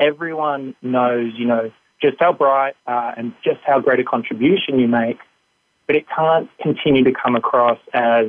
"Everyone 0.00 0.74
knows, 0.82 1.32
you 1.36 1.46
know, 1.46 1.70
just 2.02 2.16
how 2.18 2.32
bright 2.32 2.74
uh, 2.88 3.12
and 3.16 3.34
just 3.44 3.60
how 3.64 3.78
great 3.80 4.00
a 4.00 4.04
contribution 4.04 4.80
you 4.80 4.88
make, 4.88 5.18
but 5.86 5.94
it 5.94 6.06
can't 6.08 6.50
continue 6.60 7.04
to 7.04 7.12
come 7.12 7.36
across 7.36 7.78
as 7.94 8.26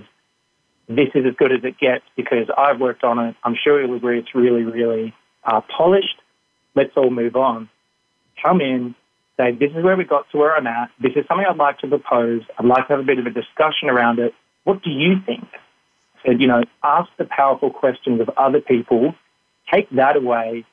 this 0.88 1.10
is 1.16 1.26
as 1.26 1.34
good 1.36 1.52
as 1.52 1.64
it 1.64 1.80
gets 1.80 2.04
because 2.16 2.48
I've 2.56 2.80
worked 2.80 3.04
on 3.04 3.18
it. 3.20 3.36
I'm 3.44 3.56
sure 3.62 3.82
you'll 3.82 3.96
agree 3.96 4.20
it's 4.20 4.36
really, 4.36 4.64
really 4.64 5.14
uh, 5.46 5.62
polished. 5.62 6.20
Let's 6.76 6.92
all 6.96 7.10
move 7.10 7.36
on. 7.36 7.70
Come 8.42 8.62
in, 8.62 8.96
say, 9.38 9.52
this 9.52 9.72
is 9.76 9.84
where 9.84 9.96
we 9.96 10.04
got 10.04 10.30
to 10.32 10.38
where 10.38 10.56
I'm 10.56 10.68
at. 10.68 10.90
This 11.00 11.14
is 11.16 11.26
something 11.28 11.46
I'd 11.48 11.58
like 11.58 11.80
to 11.80 11.88
propose. 11.88 12.42
I'd 12.58 12.66
like 12.66 12.88
to 12.88 12.94
have 12.94 13.00
a 13.00 13.04
bit 13.04 13.20
of 13.20 13.26
a 13.26 13.32
discussion 13.32 13.90
around 13.90 14.20
it. 14.20 14.34
What 14.64 14.84
do 14.84 14.90
you 14.90 15.20
think? 15.26 15.48
Said, 16.26 16.40
you 16.40 16.48
know, 16.48 16.64
ask 16.84 17.10
the 17.18 17.26
powerful 17.26 17.70
questions 17.70 18.22
of 18.22 18.30
other 18.38 18.62
people, 18.62 19.14
take 19.72 19.90
that 19.92 20.16
away, 20.16 20.66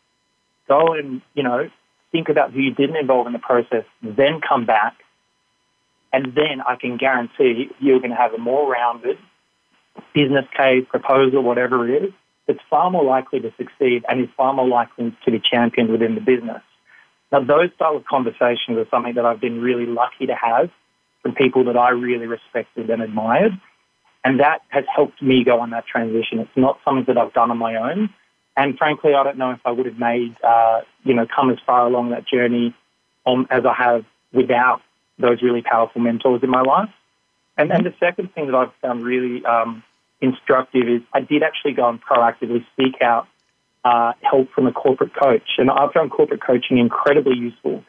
go 0.69 0.95
and, 0.95 1.23
you 1.35 1.43
know, 1.43 1.69
think 2.13 2.29
about 2.29 2.53
who 2.53 2.61
you 2.61 2.73
didn't 2.73 2.97
involve 2.97 3.27
in 3.27 3.33
the 3.33 3.39
process, 3.41 3.85
then 4.03 4.41
come 4.41 4.65
back. 4.65 4.95
And 6.13 6.35
then 6.35 6.61
I 6.67 6.77
can 6.77 6.97
guarantee 6.97 7.71
you're 7.79 7.99
going 7.99 8.11
to 8.11 8.17
have 8.17 8.35
a 8.35 8.39
more 8.39 8.71
rounded 8.71 9.19
business 10.15 10.47
case, 10.57 10.85
proposal, 10.89 11.43
whatever 11.43 11.89
it 11.89 12.05
is, 12.05 12.13
that's 12.51 12.65
far 12.69 12.91
more 12.91 13.05
likely 13.05 13.39
to 13.39 13.53
succeed 13.57 14.05
and 14.09 14.21
is 14.21 14.29
far 14.37 14.53
more 14.53 14.67
likely 14.67 15.17
to 15.25 15.31
be 15.31 15.41
championed 15.41 15.89
within 15.89 16.17
the 16.17 16.21
business. 16.21 16.63
Now, 17.31 17.45
those 17.45 17.71
style 17.77 17.97
of 17.97 18.05
conversations 18.07 18.77
are 18.77 18.89
something 18.91 19.15
that 19.15 19.25
I've 19.25 19.41
been 19.41 19.61
really 19.61 19.87
lucky 19.87 20.27
to 20.27 20.35
have 20.35 20.69
from 21.23 21.37
people 21.37 21.65
that 21.67 21.77
I 21.77 21.91
really 21.91 22.27
respected 22.27 22.91
and 22.91 23.03
admired. 23.03 23.53
And 24.25 24.41
that 24.41 24.63
has 24.71 24.85
helped 24.93 25.23
me 25.23 25.45
go 25.45 25.61
on 25.61 25.71
that 25.71 25.87
transition. 25.87 26.41
It's 26.41 26.51
not 26.57 26.81
something 26.85 27.05
that 27.07 27.17
I've 27.17 27.33
done 27.33 27.53
on 27.53 27.59
my 27.59 27.77
own. 27.77 28.11
And 28.57 28.77
frankly, 28.77 29.15
I 29.15 29.23
don't 29.23 29.39
know 29.39 29.53
if 29.53 29.61
I 29.65 29.71
would 29.71 29.87
have 29.87 29.99
made, 29.99 30.35
uh, 30.43 30.81
you 31.05 31.15
know, 31.15 31.27
come 31.33 31.51
as 31.51 31.59
far 31.65 31.87
along 31.87 32.11
that 32.11 32.27
journey 32.27 32.75
um, 33.27 33.47
as 33.49 33.65
I 33.65 33.75
have 33.75 34.05
without 34.33 34.83
those 35.21 35.41
really 35.41 35.63
powerful 35.63 36.01
mentors 36.01 36.43
in 36.43 36.51
my 36.51 36.63
life. 36.63 36.91
And 37.57 37.71
then 37.71 37.85
the 37.85 37.95
second 38.01 38.35
thing 38.35 38.47
that 38.47 38.57
I've 38.57 38.75
found 38.83 39.05
really 39.05 39.45
um, 39.45 39.85
instructive 40.21 40.89
is 40.89 41.03
I 41.13 41.21
did 41.21 41.43
actually 41.43 41.73
go 41.73 41.89
and 41.89 42.01
proactively 42.03 42.65
seek 42.77 43.01
out 43.03 43.27
uh, 43.85 44.13
help 44.23 44.51
from 44.53 44.67
a 44.67 44.73
corporate 44.73 45.13
coach. 45.15 45.49
And 45.59 45.71
I 45.71 45.89
found 45.93 46.11
corporate 46.11 46.43
coaching 46.43 46.79
incredibly 46.79 47.37
useful. 47.37 47.85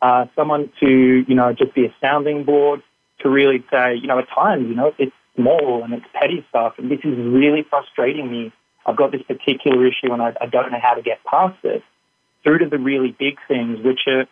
Uh, 0.00 0.26
someone 0.36 0.70
to, 0.80 1.24
you 1.26 1.34
know, 1.34 1.52
just 1.52 1.74
be 1.74 1.84
a 1.86 1.94
sounding 2.00 2.44
board 2.44 2.82
to 3.20 3.28
really 3.28 3.64
say, 3.70 3.96
you 3.96 4.06
know, 4.06 4.18
at 4.18 4.28
times, 4.28 4.68
you 4.68 4.74
know, 4.74 4.92
it's 4.98 5.12
small 5.36 5.82
and 5.84 5.92
it's 5.92 6.06
petty 6.12 6.44
stuff 6.48 6.74
and 6.78 6.90
this 6.90 7.00
is 7.00 7.16
really 7.16 7.64
frustrating 7.68 8.30
me. 8.30 8.52
I've 8.86 8.96
got 8.96 9.12
this 9.12 9.22
particular 9.22 9.86
issue 9.86 10.12
and 10.12 10.22
I, 10.22 10.34
I 10.40 10.46
don't 10.46 10.70
know 10.70 10.78
how 10.80 10.94
to 10.94 11.02
get 11.02 11.22
past 11.24 11.58
it. 11.64 11.82
Through 12.44 12.58
to 12.58 12.68
the 12.68 12.78
really 12.78 13.14
big 13.18 13.38
things, 13.48 13.84
which 13.84 14.00
are 14.06 14.24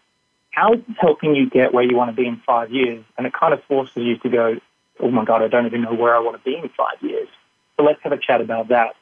how 0.52 0.72
is 0.72 0.80
this 0.87 0.96
helping 1.00 1.35
you 1.35 1.50
get 1.50 1.74
where 1.74 1.85
you 1.85 1.96
want 1.96 2.11
to 2.11 2.16
be 2.16 2.26
in 2.26 2.40
five 2.46 2.70
years? 2.70 3.04
And 3.18 3.26
it 3.26 3.32
kind 3.35 3.52
of 3.52 3.62
forces 3.64 3.96
you 3.96 4.16
to 4.18 4.28
go, 4.28 4.54
oh 5.00 5.11
my 5.11 5.24
God, 5.24 5.42
I 5.42 5.48
don't 5.48 5.66
even 5.66 5.82
know 5.82 5.92
where 5.92 6.14
I 6.16 6.20
want 6.20 6.37
to 6.37 6.42
be 6.42 6.56
in 6.56 6.68
five 6.70 7.02
years. 7.02 7.28
So 7.77 7.85
let's 7.85 8.01
have 8.03 8.12
a 8.12 8.19
chat 8.19 8.41
about 8.41 8.69
that. 8.69 8.97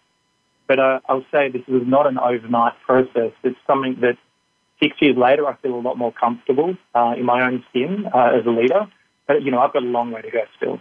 But 0.66 0.78
uh, 0.78 1.00
I'll 1.08 1.24
say 1.30 1.50
this 1.50 1.66
was 1.68 1.82
not 1.86 2.06
an 2.06 2.18
overnight 2.18 2.74
process. 2.86 3.32
It's 3.42 3.58
something 3.66 4.00
that 4.00 4.16
six 4.82 4.96
years 5.00 5.16
later 5.16 5.46
I 5.46 5.54
feel 5.56 5.74
a 5.74 5.80
lot 5.80 5.98
more 5.98 6.12
comfortable 6.12 6.76
uh, 6.94 7.14
in 7.16 7.24
my 7.24 7.46
own 7.46 7.64
skin 7.70 8.06
uh, 8.12 8.38
as 8.38 8.46
a 8.46 8.50
leader. 8.50 8.86
But, 9.26 9.42
you 9.42 9.50
know, 9.50 9.60
I've 9.60 9.72
got 9.72 9.82
a 9.82 9.86
long 9.86 10.10
way 10.10 10.22
to 10.22 10.30
go 10.30 10.40
still. 10.56 10.80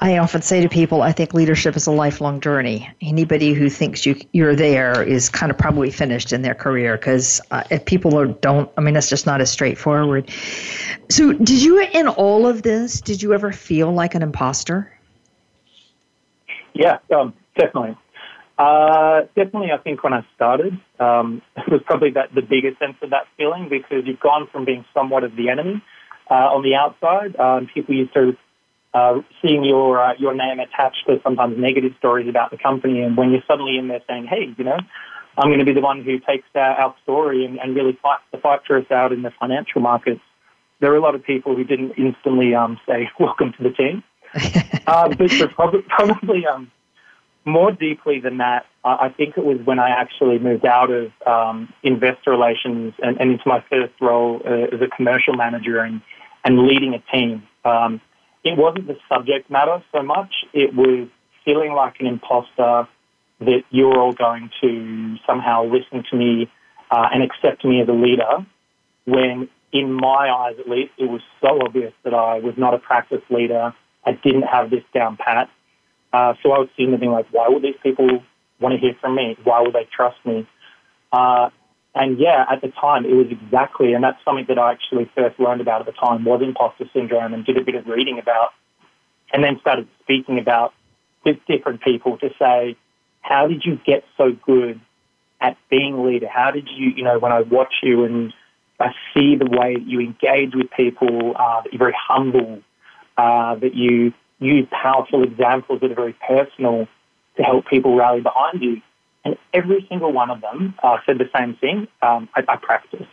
I 0.00 0.18
often 0.18 0.42
say 0.42 0.60
to 0.60 0.68
people, 0.68 1.02
I 1.02 1.12
think 1.12 1.32
leadership 1.32 1.76
is 1.76 1.86
a 1.86 1.92
lifelong 1.92 2.40
journey. 2.40 2.90
Anybody 3.00 3.52
who 3.52 3.70
thinks 3.70 4.04
you 4.04 4.16
you're 4.32 4.56
there 4.56 5.00
is 5.00 5.28
kind 5.28 5.52
of 5.52 5.58
probably 5.58 5.92
finished 5.92 6.32
in 6.32 6.42
their 6.42 6.54
career 6.54 6.96
because 6.96 7.40
uh, 7.52 7.62
if 7.70 7.84
people 7.84 8.18
are, 8.18 8.26
don't, 8.26 8.68
I 8.76 8.80
mean, 8.80 8.96
it's 8.96 9.08
just 9.08 9.26
not 9.26 9.40
as 9.40 9.50
straightforward. 9.50 10.28
So, 11.08 11.32
did 11.32 11.62
you 11.62 11.80
in 11.80 12.08
all 12.08 12.46
of 12.46 12.62
this? 12.62 13.00
Did 13.00 13.22
you 13.22 13.32
ever 13.32 13.52
feel 13.52 13.92
like 13.92 14.16
an 14.16 14.22
imposter? 14.22 14.92
Yeah, 16.74 16.98
um, 17.14 17.34
definitely. 17.56 17.96
Uh, 18.58 19.22
definitely, 19.34 19.72
I 19.72 19.78
think 19.78 20.04
when 20.04 20.12
I 20.12 20.24
started, 20.36 20.74
um, 21.00 21.42
it 21.56 21.70
was 21.70 21.80
probably 21.84 22.10
that 22.12 22.34
the 22.34 22.42
biggest 22.42 22.78
sense 22.78 22.96
of 23.02 23.10
that 23.10 23.26
feeling 23.36 23.68
because 23.68 24.04
you've 24.06 24.20
gone 24.20 24.48
from 24.52 24.64
being 24.64 24.84
somewhat 24.94 25.24
of 25.24 25.36
the 25.36 25.48
enemy 25.48 25.82
uh, 26.30 26.34
on 26.54 26.62
the 26.62 26.74
outside. 26.74 27.34
Um, 27.38 27.68
people 27.72 27.94
used 27.94 28.14
to 28.14 28.36
uh, 28.94 29.20
seeing 29.40 29.64
your 29.64 30.02
uh, 30.02 30.12
your 30.18 30.34
name 30.34 30.60
attached 30.60 31.04
to 31.06 31.16
sometimes 31.22 31.56
negative 31.58 31.92
stories 31.98 32.28
about 32.28 32.50
the 32.50 32.58
company, 32.58 33.00
and 33.00 33.16
when 33.16 33.30
you're 33.30 33.42
suddenly 33.48 33.78
in 33.78 33.88
there 33.88 34.02
saying, 34.08 34.26
"Hey, 34.26 34.54
you 34.56 34.64
know, 34.64 34.76
I'm 35.38 35.48
going 35.48 35.60
to 35.60 35.64
be 35.64 35.72
the 35.72 35.80
one 35.80 36.02
who 36.04 36.18
takes 36.20 36.44
our, 36.54 36.74
our 36.74 36.94
story 37.02 37.44
and, 37.46 37.58
and 37.58 37.74
really 37.74 37.98
fights 38.02 38.22
the 38.32 38.38
fight 38.38 38.60
for 38.66 38.78
us 38.78 38.90
out 38.90 39.12
in 39.12 39.22
the 39.22 39.32
financial 39.40 39.80
markets," 39.80 40.20
there 40.80 40.92
are 40.92 40.96
a 40.96 41.00
lot 41.00 41.14
of 41.14 41.24
people 41.24 41.56
who 41.56 41.64
didn't 41.64 41.92
instantly 41.96 42.54
um, 42.54 42.78
say, 42.86 43.08
"Welcome 43.18 43.54
to 43.56 43.62
the 43.62 43.70
team." 43.70 44.04
Uh, 44.86 45.08
probably, 45.56 45.82
probably 45.88 46.46
um, 46.46 46.70
more 47.44 47.72
deeply 47.72 48.20
than 48.20 48.38
that, 48.38 48.66
I 48.84 49.10
think 49.10 49.36
it 49.36 49.44
was 49.44 49.58
when 49.64 49.78
I 49.78 49.90
actually 49.90 50.38
moved 50.38 50.66
out 50.66 50.90
of 50.90 51.12
um, 51.26 51.72
investor 51.82 52.32
relations 52.32 52.94
and, 53.00 53.20
and, 53.20 53.32
into 53.32 53.44
my 53.46 53.64
first 53.70 53.94
role 54.00 54.42
uh, 54.44 54.74
as 54.74 54.80
a 54.80 54.88
commercial 54.88 55.34
manager 55.34 55.78
and, 55.78 56.02
and 56.44 56.66
leading 56.66 56.94
a 56.94 56.98
team. 57.12 57.44
Um, 57.64 58.00
it 58.42 58.58
wasn't 58.58 58.88
the 58.88 58.96
subject 59.08 59.50
matter 59.50 59.82
so 59.92 60.02
much. 60.02 60.32
It 60.52 60.74
was 60.74 61.08
feeling 61.44 61.72
like 61.72 62.00
an 62.00 62.06
imposter 62.06 62.88
that 63.40 63.62
you're 63.70 63.98
all 63.98 64.12
going 64.12 64.50
to 64.60 65.16
somehow 65.26 65.64
listen 65.64 66.04
to 66.10 66.16
me 66.16 66.50
uh, 66.90 67.08
and 67.12 67.22
accept 67.22 67.64
me 67.64 67.80
as 67.80 67.88
a 67.88 67.92
leader 67.92 68.46
when, 69.04 69.48
in 69.72 69.92
my 69.92 70.28
eyes 70.30 70.56
at 70.58 70.68
least, 70.68 70.92
it 70.98 71.08
was 71.08 71.20
so 71.40 71.60
obvious 71.64 71.92
that 72.04 72.14
I 72.14 72.38
was 72.38 72.54
not 72.56 72.74
a 72.74 72.78
practice 72.78 73.22
leader. 73.30 73.74
I 74.04 74.12
didn't 74.12 74.42
have 74.42 74.70
this 74.70 74.84
down 74.92 75.16
pat. 75.16 75.48
Uh, 76.12 76.34
so 76.42 76.52
I 76.52 76.58
was 76.58 76.68
sitting 76.76 76.90
there 76.90 77.00
being 77.00 77.12
like, 77.12 77.26
why 77.30 77.48
would 77.48 77.62
these 77.62 77.76
people 77.82 78.22
want 78.60 78.74
to 78.74 78.78
hear 78.78 78.94
from 79.00 79.14
me? 79.14 79.36
Why 79.44 79.60
would 79.60 79.72
they 79.72 79.88
trust 79.94 80.18
me? 80.24 80.46
Uh, 81.12 81.50
and 81.94 82.18
yeah, 82.18 82.44
at 82.50 82.62
the 82.62 82.68
time, 82.68 83.04
it 83.04 83.12
was 83.12 83.26
exactly, 83.30 83.92
and 83.92 84.02
that's 84.02 84.18
something 84.24 84.46
that 84.48 84.58
I 84.58 84.72
actually 84.72 85.10
first 85.14 85.38
learned 85.38 85.60
about 85.60 85.80
at 85.80 85.86
the 85.86 85.92
time 85.92 86.24
was 86.24 86.40
imposter 86.42 86.88
syndrome 86.92 87.34
and 87.34 87.44
did 87.44 87.58
a 87.58 87.64
bit 87.64 87.74
of 87.74 87.86
reading 87.86 88.18
about, 88.18 88.50
and 89.32 89.44
then 89.44 89.58
started 89.60 89.88
speaking 90.02 90.38
about 90.38 90.72
with 91.24 91.36
different 91.46 91.82
people 91.82 92.18
to 92.18 92.30
say, 92.38 92.76
how 93.20 93.46
did 93.46 93.64
you 93.64 93.78
get 93.86 94.04
so 94.16 94.32
good 94.44 94.80
at 95.40 95.56
being 95.70 95.94
a 95.94 96.02
leader? 96.02 96.28
How 96.28 96.50
did 96.50 96.68
you, 96.74 96.90
you 96.96 97.04
know, 97.04 97.18
when 97.18 97.32
I 97.32 97.42
watch 97.42 97.74
you 97.82 98.04
and 98.04 98.32
I 98.80 98.92
see 99.14 99.36
the 99.36 99.46
way 99.46 99.74
that 99.74 99.86
you 99.86 100.00
engage 100.00 100.54
with 100.54 100.70
people, 100.76 101.34
uh, 101.38 101.62
that 101.62 101.72
you're 101.72 101.78
very 101.78 101.96
humble, 101.96 102.62
uh, 103.16 103.54
that 103.56 103.74
you 103.74 104.12
use 104.38 104.66
powerful 104.70 105.22
examples 105.22 105.80
that 105.80 105.90
are 105.90 105.94
very 105.94 106.16
personal 106.26 106.88
to 107.36 107.42
help 107.42 107.66
people 107.66 107.96
rally 107.96 108.20
behind 108.20 108.62
you. 108.62 108.80
And 109.24 109.36
every 109.54 109.86
single 109.88 110.12
one 110.12 110.30
of 110.30 110.40
them 110.40 110.74
uh, 110.82 110.96
said 111.06 111.18
the 111.18 111.30
same 111.36 111.54
thing. 111.56 111.86
Um, 112.02 112.28
I, 112.34 112.42
I, 112.48 112.56
practiced. 112.56 113.04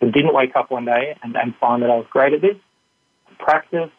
I 0.00 0.06
didn't 0.06 0.32
wake 0.32 0.54
up 0.54 0.70
one 0.70 0.84
day 0.84 1.16
and, 1.22 1.36
and 1.36 1.54
find 1.56 1.82
that 1.82 1.90
I 1.90 1.96
was 1.96 2.06
great 2.10 2.32
at 2.32 2.40
this. 2.40 2.56
I 3.28 3.42
practiced. 3.42 3.92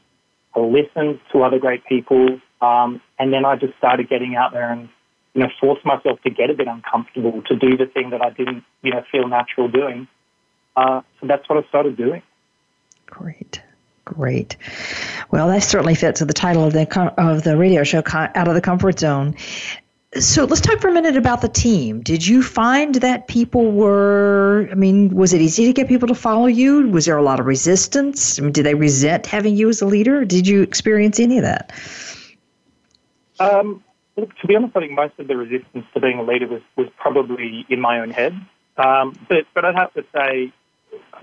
I 0.55 0.59
listened 0.62 1.19
to 1.33 1.43
other 1.43 1.59
great 1.59 1.85
people. 1.85 2.39
Um, 2.62 3.01
and 3.17 3.33
then 3.33 3.45
I 3.45 3.55
just 3.55 3.77
started 3.77 4.09
getting 4.09 4.35
out 4.35 4.53
there 4.53 4.71
and, 4.71 4.88
you 5.33 5.41
know, 5.41 5.49
forced 5.59 5.85
myself 5.85 6.21
to 6.23 6.29
get 6.29 6.49
a 6.49 6.53
bit 6.53 6.67
uncomfortable, 6.67 7.41
to 7.47 7.55
do 7.55 7.75
the 7.75 7.85
thing 7.85 8.12
that 8.12 8.21
I 8.21 8.29
didn't, 8.29 8.63
you 8.81 8.91
know, 8.91 9.03
feel 9.12 9.27
natural 9.27 9.67
doing. 9.67 10.07
Uh, 10.75 11.01
so 11.19 11.27
that's 11.27 11.47
what 11.49 11.63
I 11.63 11.67
started 11.67 11.97
doing. 11.97 12.21
Great. 13.05 13.62
Great. 14.15 14.58
Well, 15.30 15.48
that 15.50 15.62
certainly 15.62 15.93
fits 15.93 16.19
with 16.19 16.28
the 16.28 16.34
title 16.34 16.63
of 16.63 16.74
the 16.74 16.91
of 17.17 17.43
the 17.43 17.56
radio 17.56 17.84
show, 17.84 18.02
"Out 18.12 18.48
of 18.48 18.56
the 18.56 18.62
Comfort 18.62 19.00
Zone." 19.00 19.36
So 20.17 20.45
let's 20.45 20.62
talk 20.62 20.80
for 20.80 20.88
a 20.88 20.91
minute 20.91 21.15
about 21.15 21.41
the 21.41 21.48
team. 21.48 22.02
Did 22.02 22.26
you 22.26 22.41
find 22.41 22.95
that 22.95 23.28
people 23.28 23.72
were? 23.72 24.67
I 24.72 24.74
mean, 24.74 25.15
was 25.15 25.34
it 25.34 25.41
easy 25.41 25.67
to 25.67 25.74
get 25.74 25.88
people 25.88 26.08
to 26.08 26.15
follow 26.15 26.48
you? 26.48 26.89
Was 26.89 27.06
there 27.06 27.17
a 27.17 27.22
lot 27.22 27.39
of 27.39 27.45
resistance? 27.45 28.39
I 28.39 28.41
mean, 28.41 28.52
did 28.52 28.65
they 28.65 28.74
resent 28.74 29.28
having 29.28 29.56
you 29.56 29.69
as 29.69 29.84
a 29.84 29.86
leader? 29.86 30.26
Did 30.26 30.48
you 30.48 30.63
experience 30.63 31.19
any 31.19 31.38
of 31.38 31.43
that? 31.43 31.72
Um, 33.39 33.84
look, 34.17 34.36
to 34.39 34.48
be 34.48 34.56
honest, 34.56 34.76
I 34.76 34.80
think 34.80 34.93
most 34.93 35.13
of 35.19 35.28
the 35.28 35.38
resistance 35.38 35.86
to 35.93 36.00
being 36.00 36.17
a 36.17 36.24
leader 36.24 36.48
was, 36.48 36.62
was 36.76 36.88
probably 36.98 37.63
in 37.69 37.80
my 37.80 38.00
own 38.00 38.10
head. 38.10 38.34
Um, 38.78 39.13
but 39.30 39.45
but 39.54 39.65
I'd 39.65 39.76
have 39.76 39.93
to 39.93 40.04
say, 40.12 40.52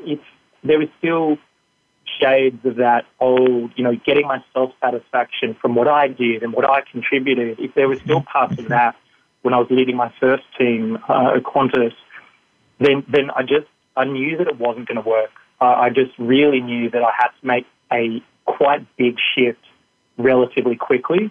it's 0.04 0.22
there 0.62 0.78
was 0.78 0.88
still 0.98 1.38
shades 2.20 2.64
of 2.64 2.76
that 2.76 3.04
old, 3.20 3.72
you 3.76 3.84
know, 3.84 3.94
getting 4.04 4.26
my 4.26 4.42
self 4.52 4.72
satisfaction 4.80 5.56
from 5.60 5.74
what 5.74 5.88
I 5.88 6.08
did 6.08 6.42
and 6.42 6.52
what 6.52 6.68
I 6.68 6.82
contributed, 6.90 7.58
if 7.58 7.74
there 7.74 7.88
was 7.88 8.00
still 8.00 8.22
parts 8.22 8.58
of 8.58 8.68
that 8.68 8.96
when 9.42 9.54
I 9.54 9.58
was 9.58 9.68
leading 9.70 9.96
my 9.96 10.12
first 10.18 10.44
team 10.58 10.98
uh, 11.08 11.34
at 11.36 11.42
Qantas, 11.42 11.94
then 12.78 13.04
then 13.08 13.30
I 13.34 13.42
just 13.42 13.66
I 13.96 14.04
knew 14.04 14.36
that 14.38 14.46
it 14.46 14.58
wasn't 14.58 14.88
going 14.88 15.02
to 15.02 15.08
work. 15.08 15.30
Uh, 15.60 15.64
I 15.64 15.90
just 15.90 16.12
really 16.18 16.60
knew 16.60 16.90
that 16.90 17.02
I 17.02 17.10
had 17.16 17.28
to 17.40 17.46
make 17.46 17.66
a 17.92 18.22
quite 18.44 18.86
big 18.96 19.16
shift 19.34 19.60
relatively 20.18 20.76
quickly. 20.76 21.30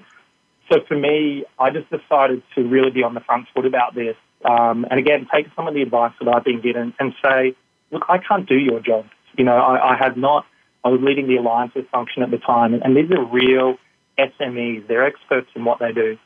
So 0.72 0.80
for 0.88 0.96
me, 0.96 1.46
I 1.60 1.70
just 1.70 1.90
decided 1.90 2.42
to 2.56 2.64
really 2.68 2.90
be 2.90 3.04
on 3.04 3.14
the 3.14 3.20
front 3.20 3.48
foot 3.54 3.66
about 3.66 3.94
this. 3.94 4.16
Um, 4.44 4.86
and 4.90 5.00
again, 5.00 5.28
take 5.34 5.48
some 5.56 5.68
of 5.68 5.74
the 5.74 5.82
advice 5.82 6.14
that 6.20 6.34
I've 6.34 6.44
been 6.44 6.62
given 6.62 6.94
and 7.00 7.14
say, 7.24 7.56
look, 7.92 8.04
I 8.10 8.18
can't 8.18 8.48
do 8.48 8.58
your 8.58 8.80
job. 8.80 9.06
You 9.38 9.44
know, 9.44 9.56
I, 9.56 9.94
I 9.94 9.98
have 9.98 10.18
not 10.18 10.46
I 10.86 10.90
was 10.90 11.02
leading 11.02 11.28
the 11.28 11.38
alliances 11.38 11.84
function 11.92 12.22
at 12.22 12.30
the 12.30 12.38
time, 12.38 12.76
and 12.76 12.96
these 12.96 13.10
are 13.10 13.26
real 13.26 13.78
SMEs. 14.20 14.88
They're 14.88 15.04
experts 15.04 15.50
in 15.56 15.66
what 15.66 15.80
they 15.80 15.92
do. 15.92 16.18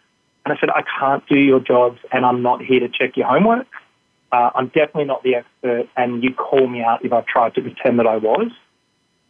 And 0.45 0.53
I 0.53 0.59
said, 0.59 0.69
I 0.69 0.83
can't 0.99 1.25
do 1.27 1.39
your 1.39 1.61
jobs, 1.61 1.99
and 2.11 2.25
I'm 2.25 2.41
not 2.41 2.61
here 2.61 2.81
to 2.81 2.89
check 2.89 3.15
your 3.15 3.27
homework. 3.27 3.67
Uh, 4.33 4.49
I'm 4.53 4.67
definitely 4.67 5.05
not 5.05 5.23
the 5.23 5.35
expert, 5.35 5.87
and 5.95 6.21
you 6.21 6.33
call 6.33 6.67
me 6.67 6.83
out 6.83 7.05
if 7.05 7.13
I 7.13 7.21
tried 7.21 7.55
to 7.55 7.61
pretend 7.61 7.99
that 7.99 8.05
I 8.05 8.17
was. 8.17 8.51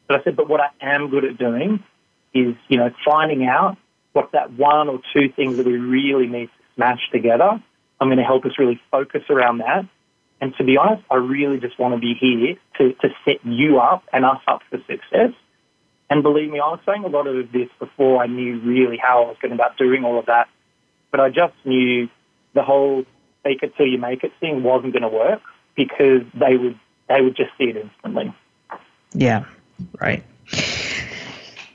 But 0.08 0.20
I 0.20 0.24
said, 0.24 0.36
but 0.36 0.50
what 0.50 0.62
I 0.62 0.70
am 0.82 1.12
good 1.12 1.24
at 1.24 1.38
doing 1.38 1.84
is, 2.34 2.56
you 2.68 2.78
know, 2.78 2.90
finding 3.06 3.46
out 3.46 3.78
what 4.14 4.32
that 4.32 4.54
one 4.54 4.90
or 4.90 5.00
two 5.14 5.30
things 5.30 5.58
that 5.58 5.68
we 5.68 5.78
really 5.78 6.26
need 6.26 6.48
to 6.48 6.52
smash 6.76 7.08
together. 7.12 7.62
I'm 8.02 8.08
going 8.08 8.18
to 8.18 8.24
help 8.24 8.46
us 8.46 8.54
really 8.58 8.82
focus 8.90 9.22
around 9.30 9.60
that 9.60 9.86
and 10.42 10.56
to 10.58 10.64
be 10.64 10.78
honest, 10.78 11.04
I 11.12 11.16
really 11.16 11.60
just 11.60 11.78
want 11.80 11.94
to 11.96 12.00
be 12.00 12.14
here 12.20 12.56
to, 12.78 12.94
to 13.02 13.10
set 13.26 13.46
you 13.46 13.80
up 13.80 14.04
and 14.14 14.26
us 14.26 14.42
up 14.48 14.62
for 14.70 14.78
success. 14.88 15.32
And 16.10 16.24
believe 16.24 16.50
me, 16.50 16.60
I 16.60 16.70
was 16.70 16.80
saying 16.86 17.04
a 17.04 17.08
lot 17.08 17.28
of 17.28 17.52
this 17.52 17.70
before 17.78 18.24
I 18.24 18.28
knew 18.28 18.60
really 18.62 18.98
how 18.98 19.24
I 19.24 19.28
was 19.28 19.38
going 19.42 19.54
about 19.54 19.78
doing 19.78 20.04
all 20.04 20.18
of 20.18 20.26
that. 20.26 20.48
But 21.12 21.20
I 21.20 21.30
just 21.30 21.54
knew 21.66 22.10
the 22.54 22.64
whole 22.64 23.06
fake 23.44 23.64
it 23.64 23.76
till 23.76 23.86
you 23.86 23.98
make 23.98 24.24
it 24.24 24.32
thing 24.40 24.64
wasn't 24.64 24.94
going 24.94 25.04
to 25.04 25.10
work 25.10 25.42
because 25.76 26.22
they 26.34 26.58
would 26.58 26.80
they 27.08 27.22
would 27.22 27.36
just 27.36 27.52
see 27.58 27.66
it 27.66 27.78
instantly. 27.78 28.34
Yeah, 29.14 29.46
right. 30.00 30.24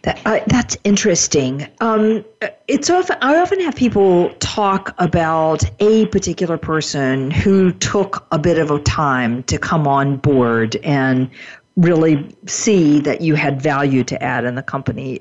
That, 0.05 0.21
uh, 0.27 0.41
that's 0.49 0.77
interesting. 0.85 1.67
Um, 1.81 2.27
it's 2.69 2.91
often 2.91 3.17
I 3.23 3.41
often 3.41 3.59
have 3.61 3.75
people 3.75 4.35
talk 4.35 4.95
about 4.99 5.65
a 5.81 6.05
particular 6.07 6.59
person 6.59 7.31
who 7.31 7.73
took 7.73 8.27
a 8.31 8.39
bit 8.39 8.59
of 8.59 8.71
a 8.71 8.79
time 8.81 9.43
to 9.45 9.57
come 9.59 9.89
on 9.89 10.19
board 10.19 10.77
and 10.85 11.31
really 11.79 12.37
see 12.45 13.01
that 13.01 13.23
you 13.23 13.35
had 13.35 13.63
value 13.63 14.05
to 14.05 14.23
add 14.23 14.45
in 14.45 14.57
the 14.57 14.63
company. 14.63 15.21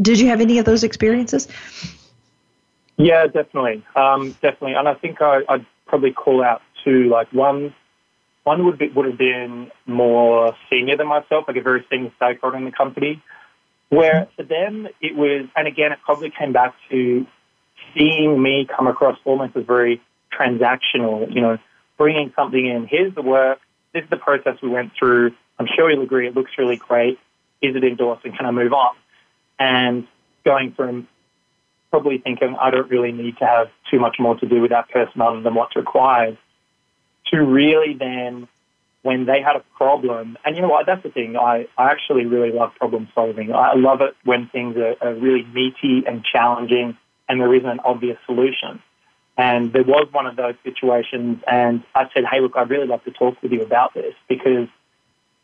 Did 0.00 0.20
you 0.20 0.28
have 0.28 0.40
any 0.40 0.58
of 0.58 0.64
those 0.64 0.84
experiences? 0.84 1.48
Yeah, 2.98 3.26
definitely, 3.26 3.84
um, 3.96 4.30
definitely, 4.42 4.74
and 4.74 4.86
I 4.86 4.94
think 4.94 5.20
I, 5.20 5.42
would 5.48 5.66
probably 5.86 6.12
call 6.12 6.44
out 6.44 6.62
two. 6.84 7.08
Like 7.08 7.32
one, 7.32 7.74
one 8.44 8.64
would 8.64 8.78
be, 8.78 8.90
would 8.90 9.06
have 9.06 9.18
been 9.18 9.72
more 9.86 10.54
senior 10.70 10.96
than 10.96 11.08
myself, 11.08 11.46
like 11.48 11.56
a 11.56 11.62
very 11.62 11.84
senior 11.90 12.12
stakeholder 12.14 12.58
in 12.58 12.64
the 12.64 12.70
company. 12.70 13.20
Where 13.90 14.28
for 14.36 14.44
them 14.44 14.88
it 15.00 15.14
was, 15.14 15.46
and 15.56 15.68
again, 15.68 15.92
it 15.92 15.98
probably 16.04 16.30
came 16.30 16.52
back 16.52 16.74
to 16.90 17.26
seeing 17.94 18.40
me 18.40 18.66
come 18.66 18.86
across 18.86 19.18
almost 19.24 19.56
as 19.56 19.64
very 19.64 20.00
transactional, 20.32 21.32
you 21.32 21.40
know, 21.40 21.58
bringing 21.98 22.32
something 22.34 22.64
in. 22.64 22.86
Here's 22.86 23.14
the 23.14 23.22
work. 23.22 23.58
This 23.92 24.04
is 24.04 24.10
the 24.10 24.16
process 24.16 24.56
we 24.62 24.68
went 24.68 24.92
through. 24.98 25.32
I'm 25.58 25.66
sure 25.66 25.90
you'll 25.90 26.02
agree 26.02 26.26
it 26.26 26.34
looks 26.34 26.52
really 26.56 26.76
great. 26.76 27.18
Is 27.60 27.76
it 27.76 27.84
endorsed 27.84 28.24
and 28.24 28.34
can 28.36 28.46
I 28.46 28.52
move 28.52 28.72
on? 28.72 28.94
And 29.58 30.06
going 30.44 30.72
from 30.72 31.08
probably 31.90 32.18
thinking 32.18 32.56
I 32.60 32.70
don't 32.70 32.88
really 32.88 33.12
need 33.12 33.36
to 33.38 33.44
have 33.44 33.68
too 33.90 33.98
much 33.98 34.16
more 34.18 34.36
to 34.36 34.46
do 34.46 34.60
with 34.60 34.70
that 34.70 34.88
person 34.88 35.20
other 35.20 35.40
than 35.40 35.54
what's 35.54 35.74
required 35.76 36.38
to 37.26 37.38
really 37.38 37.94
then 37.94 38.48
when 39.02 39.24
they 39.24 39.40
had 39.40 39.56
a 39.56 39.64
problem, 39.76 40.36
and 40.44 40.56
you 40.56 40.62
know 40.62 40.68
what, 40.68 40.86
that's 40.86 41.02
the 41.02 41.10
thing, 41.10 41.36
I, 41.36 41.66
I 41.78 41.90
actually 41.90 42.26
really 42.26 42.52
love 42.52 42.72
problem 42.76 43.08
solving. 43.14 43.52
I 43.52 43.74
love 43.74 44.00
it 44.02 44.14
when 44.24 44.48
things 44.48 44.76
are, 44.76 44.94
are 45.00 45.14
really 45.14 45.44
meaty 45.54 46.04
and 46.06 46.24
challenging 46.24 46.96
and 47.30 47.40
there 47.40 47.54
isn't 47.54 47.68
an 47.68 47.80
obvious 47.84 48.18
solution. 48.26 48.82
And 49.38 49.72
there 49.72 49.84
was 49.84 50.08
one 50.10 50.26
of 50.26 50.34
those 50.36 50.54
situations, 50.64 51.42
and 51.46 51.82
I 51.94 52.10
said, 52.12 52.24
hey, 52.30 52.40
look, 52.40 52.52
I'd 52.56 52.68
really 52.68 52.88
love 52.88 53.04
to 53.04 53.12
talk 53.12 53.40
with 53.40 53.52
you 53.52 53.62
about 53.62 53.94
this 53.94 54.14
because 54.28 54.68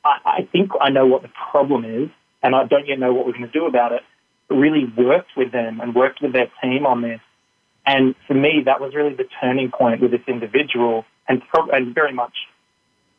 I, 0.05 0.19
I 0.25 0.49
think 0.51 0.73
I 0.81 0.91
know 0.91 1.07
what 1.07 1.23
the 1.23 1.31
problem 1.51 1.85
is, 1.85 2.11
and 2.43 2.55
I 2.55 2.65
don't 2.65 2.87
yet 2.87 2.99
know 2.99 3.15
what 3.15 3.25
we're 3.25 3.33
going 3.33 3.47
to 3.47 3.59
do 3.59 3.67
about 3.67 3.93
it. 3.93 4.03
But 4.49 4.57
really 4.57 4.85
worked 4.97 5.31
with 5.37 5.53
them 5.53 5.81
and 5.81 5.95
worked 5.95 6.21
with 6.21 6.33
their 6.33 6.51
team 6.63 6.87
on 6.87 7.03
this. 7.03 7.21
And 7.87 8.15
for 8.27 8.35
me, 8.35 8.63
that 8.67 8.81
was 8.81 8.95
really 8.95 9.15
the 9.15 9.29
turning 9.41 9.71
point 9.71 10.03
with 10.03 10.11
this 10.11 10.21
individual, 10.27 11.05
and, 11.29 11.41
pro- 11.49 11.71
and 11.71 11.95
very 11.95 12.13
much 12.13 12.35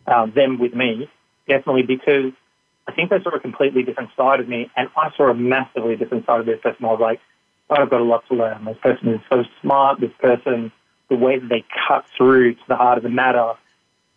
uh, 0.07 0.25
them 0.27 0.59
with 0.59 0.73
me, 0.73 1.09
definitely 1.47 1.83
because 1.83 2.31
I 2.87 2.93
think 2.93 3.09
they 3.09 3.21
saw 3.21 3.35
a 3.35 3.39
completely 3.39 3.83
different 3.83 4.11
side 4.15 4.39
of 4.39 4.47
me, 4.47 4.71
and 4.75 4.89
I 4.95 5.11
saw 5.15 5.29
a 5.29 5.33
massively 5.33 5.95
different 5.95 6.25
side 6.25 6.39
of 6.39 6.45
this 6.45 6.59
person. 6.61 6.85
I 6.85 6.89
was 6.89 6.99
like, 7.01 7.19
oh, 7.69 7.75
I've 7.81 7.89
got 7.89 8.01
a 8.01 8.03
lot 8.03 8.23
to 8.29 8.35
learn. 8.35 8.65
This 8.65 8.77
person 8.81 9.09
is 9.09 9.19
so 9.29 9.43
smart. 9.61 9.99
This 9.99 10.11
person, 10.19 10.71
the 11.09 11.15
way 11.15 11.37
that 11.39 11.49
they 11.49 11.65
cut 11.87 12.05
through 12.15 12.55
to 12.55 12.61
the 12.67 12.75
heart 12.75 12.97
of 12.97 13.03
the 13.03 13.09
matter. 13.09 13.53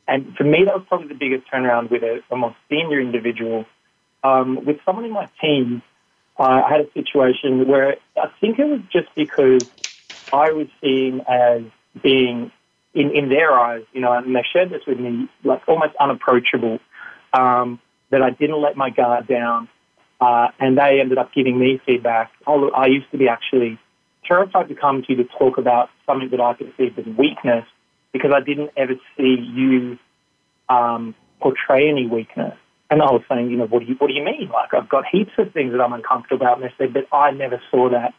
And 0.06 0.34
for 0.36 0.44
me, 0.44 0.64
that 0.64 0.74
was 0.74 0.84
probably 0.88 1.08
the 1.08 1.14
biggest 1.14 1.50
turnaround 1.52 1.90
with 1.90 2.02
a, 2.02 2.20
a 2.30 2.36
more 2.36 2.54
senior 2.68 3.00
individual. 3.00 3.64
Um, 4.22 4.64
with 4.64 4.78
someone 4.84 5.04
in 5.04 5.12
my 5.12 5.28
team, 5.40 5.82
I 6.38 6.62
had 6.68 6.80
a 6.80 6.92
situation 6.92 7.68
where 7.68 7.96
I 8.16 8.28
think 8.40 8.58
it 8.58 8.64
was 8.64 8.80
just 8.92 9.08
because 9.14 9.62
I 10.32 10.52
was 10.52 10.68
seen 10.82 11.22
as 11.28 11.62
being, 12.02 12.50
in, 12.94 13.10
in 13.14 13.28
their 13.28 13.52
eyes, 13.52 13.84
you 13.92 14.00
know, 14.00 14.12
and 14.12 14.34
they 14.34 14.44
shared 14.52 14.70
this 14.70 14.82
with 14.86 14.98
me, 14.98 15.28
like 15.44 15.62
almost 15.68 15.94
unapproachable, 16.00 16.78
um, 17.32 17.80
that 18.10 18.22
I 18.22 18.30
didn't 18.30 18.60
let 18.60 18.76
my 18.76 18.90
guard 18.90 19.26
down. 19.26 19.68
Uh, 20.20 20.48
and 20.58 20.76
they 20.76 21.00
ended 21.00 21.16
up 21.16 21.32
giving 21.32 21.58
me 21.58 21.80
feedback. 21.86 22.30
Oh, 22.46 22.70
I 22.70 22.86
used 22.86 23.10
to 23.12 23.18
be 23.18 23.28
actually 23.28 23.78
terrified 24.26 24.68
to 24.68 24.74
come 24.74 25.02
to 25.02 25.12
you 25.12 25.16
to 25.16 25.24
talk 25.38 25.56
about 25.56 25.88
something 26.06 26.28
that 26.30 26.40
I 26.40 26.52
perceived 26.52 26.98
as 26.98 27.06
weakness 27.16 27.64
because 28.12 28.32
I 28.34 28.40
didn't 28.40 28.70
ever 28.76 28.94
see 29.16 29.36
you 29.40 29.98
um, 30.68 31.14
portray 31.40 31.88
any 31.88 32.06
weakness. 32.06 32.54
And 32.90 33.00
I 33.00 33.06
was 33.06 33.22
saying, 33.28 33.50
you 33.50 33.56
know, 33.56 33.66
what 33.66 33.80
do 33.80 33.86
you 33.86 33.94
what 33.98 34.08
do 34.08 34.14
you 34.14 34.24
mean? 34.24 34.50
Like 34.52 34.74
I've 34.74 34.88
got 34.88 35.04
heaps 35.10 35.30
of 35.38 35.52
things 35.52 35.72
that 35.72 35.80
I'm 35.80 35.92
uncomfortable 35.92 36.44
about, 36.44 36.60
and 36.60 36.68
they 36.68 36.74
said, 36.76 36.92
but 36.92 37.06
I 37.16 37.30
never 37.30 37.62
saw 37.70 37.88
that. 37.90 38.14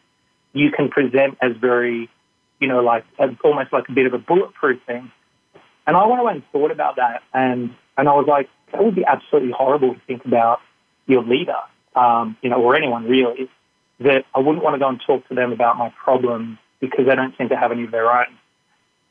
You 0.54 0.72
can 0.72 0.90
present 0.90 1.38
as 1.42 1.52
very, 1.60 2.10
you 2.62 2.68
know, 2.68 2.80
like 2.80 3.04
almost 3.44 3.74
like 3.74 3.90
a 3.90 3.92
bit 3.92 4.06
of 4.06 4.14
a 4.14 4.20
bulletproof 4.20 4.80
thing. 4.86 5.12
And 5.86 5.98
I 5.98 6.06
went 6.06 6.22
away 6.22 6.34
and 6.34 6.44
thought 6.54 6.72
about 6.72 6.96
that, 6.96 7.24
and 7.34 7.76
and 7.98 8.08
I 8.08 8.14
was 8.14 8.28
like, 8.28 8.48
that 8.72 8.82
would 8.82 8.96
be 8.96 9.04
absolutely 9.04 9.52
horrible 9.52 9.96
to 9.96 10.00
think 10.08 10.24
about 10.24 10.60
your 11.08 11.24
leader, 11.24 11.58
um, 11.96 12.38
you 12.42 12.50
know, 12.50 12.62
or 12.62 12.76
anyone 12.76 13.06
really. 13.10 13.50
That 14.00 14.26
I 14.34 14.40
wouldn't 14.40 14.64
want 14.64 14.74
to 14.76 14.80
go 14.80 14.88
and 14.88 15.00
talk 15.06 15.28
to 15.28 15.36
them 15.36 15.52
about 15.52 15.78
my 15.78 15.94
problems 16.04 16.58
because 16.80 17.06
they 17.06 17.16
don't 17.16 17.38
seem 17.38 17.50
to 17.50 17.58
have 17.58 17.72
any 17.72 17.84
of 17.84 17.92
their 17.92 18.10
own. 18.10 18.26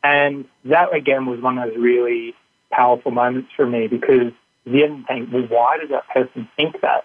And 0.02 0.46
that 0.64 0.94
again 0.94 1.26
was 1.26 1.40
one 1.40 1.58
of 1.58 1.68
those 1.68 1.78
really 1.78 2.34
powerful 2.72 3.10
moments 3.10 3.50
for 3.54 3.66
me 3.66 3.86
because 3.86 4.32
the 4.64 4.84
end 4.84 5.06
think, 5.06 5.32
well, 5.32 5.46
why 5.48 5.78
does 5.78 5.90
that 5.90 6.08
person 6.08 6.48
think 6.56 6.80
that? 6.80 7.04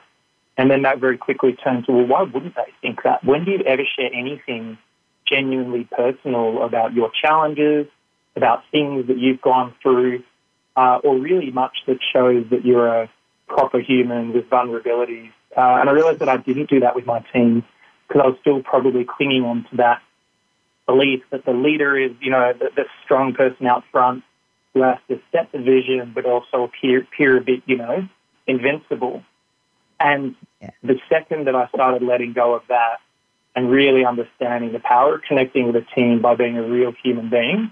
And 0.57 0.71
then 0.71 0.83
that 0.83 0.99
very 0.99 1.17
quickly 1.17 1.53
turned 1.53 1.85
to, 1.85 1.91
well, 1.91 2.07
why 2.07 2.21
wouldn't 2.23 2.55
they 2.55 2.71
think 2.81 3.03
that? 3.03 3.23
When 3.23 3.45
do 3.45 3.51
you 3.51 3.59
ever 3.65 3.83
share 3.97 4.09
anything 4.13 4.77
genuinely 5.27 5.87
personal 5.91 6.63
about 6.63 6.93
your 6.93 7.11
challenges, 7.21 7.87
about 8.35 8.63
things 8.71 9.07
that 9.07 9.17
you've 9.17 9.41
gone 9.41 9.73
through, 9.81 10.23
uh, 10.75 10.99
or 11.03 11.17
really 11.17 11.51
much 11.51 11.77
that 11.87 11.97
shows 12.13 12.45
that 12.51 12.65
you're 12.65 12.87
a 12.87 13.09
proper 13.47 13.79
human 13.79 14.33
with 14.33 14.49
vulnerabilities? 14.49 15.31
Uh, 15.55 15.79
and 15.79 15.89
I 15.89 15.93
realized 15.93 16.19
that 16.19 16.29
I 16.29 16.37
didn't 16.37 16.69
do 16.69 16.81
that 16.81 16.95
with 16.95 17.05
my 17.05 17.19
team 17.33 17.63
because 18.07 18.21
I 18.23 18.27
was 18.27 18.37
still 18.41 18.61
probably 18.61 19.05
clinging 19.05 19.43
on 19.43 19.65
to 19.69 19.77
that 19.77 20.01
belief 20.85 21.23
that 21.31 21.45
the 21.45 21.53
leader 21.53 21.97
is, 21.97 22.11
you 22.21 22.29
know, 22.29 22.53
the, 22.53 22.69
the 22.75 22.83
strong 23.03 23.33
person 23.33 23.65
out 23.65 23.83
front 23.91 24.23
who 24.73 24.81
has 24.81 24.97
to 25.07 25.19
set 25.31 25.51
the 25.51 25.57
vision, 25.57 26.11
but 26.13 26.25
also 26.25 26.63
appear, 26.63 27.01
appear 27.01 27.37
a 27.37 27.41
bit, 27.41 27.63
you 27.65 27.77
know, 27.77 28.07
invincible. 28.45 29.23
And 29.99 30.35
yeah. 30.61 30.71
the 30.83 30.99
second 31.09 31.47
that 31.47 31.55
I 31.55 31.67
started 31.69 32.03
letting 32.03 32.33
go 32.33 32.53
of 32.53 32.63
that 32.67 32.99
and 33.55 33.69
really 33.69 34.05
understanding 34.05 34.73
the 34.73 34.79
power 34.79 35.15
of 35.15 35.21
connecting 35.27 35.67
with 35.67 35.75
a 35.75 35.85
team 35.95 36.21
by 36.21 36.35
being 36.35 36.57
a 36.57 36.63
real 36.63 36.93
human 37.03 37.29
being, 37.29 37.71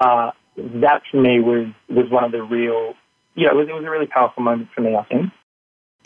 uh, 0.00 0.32
that 0.56 1.02
for 1.10 1.20
me 1.20 1.40
was, 1.40 1.68
was 1.88 2.10
one 2.10 2.24
of 2.24 2.32
the 2.32 2.42
real, 2.42 2.94
you 3.34 3.46
know, 3.46 3.52
it 3.52 3.56
was, 3.56 3.68
it 3.68 3.74
was 3.74 3.84
a 3.84 3.90
really 3.90 4.06
powerful 4.06 4.42
moment 4.42 4.68
for 4.74 4.80
me, 4.80 4.96
I 4.96 5.04
think. 5.04 5.30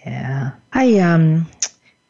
Yeah. 0.04 0.50
I, 0.72 0.98
um, 0.98 1.46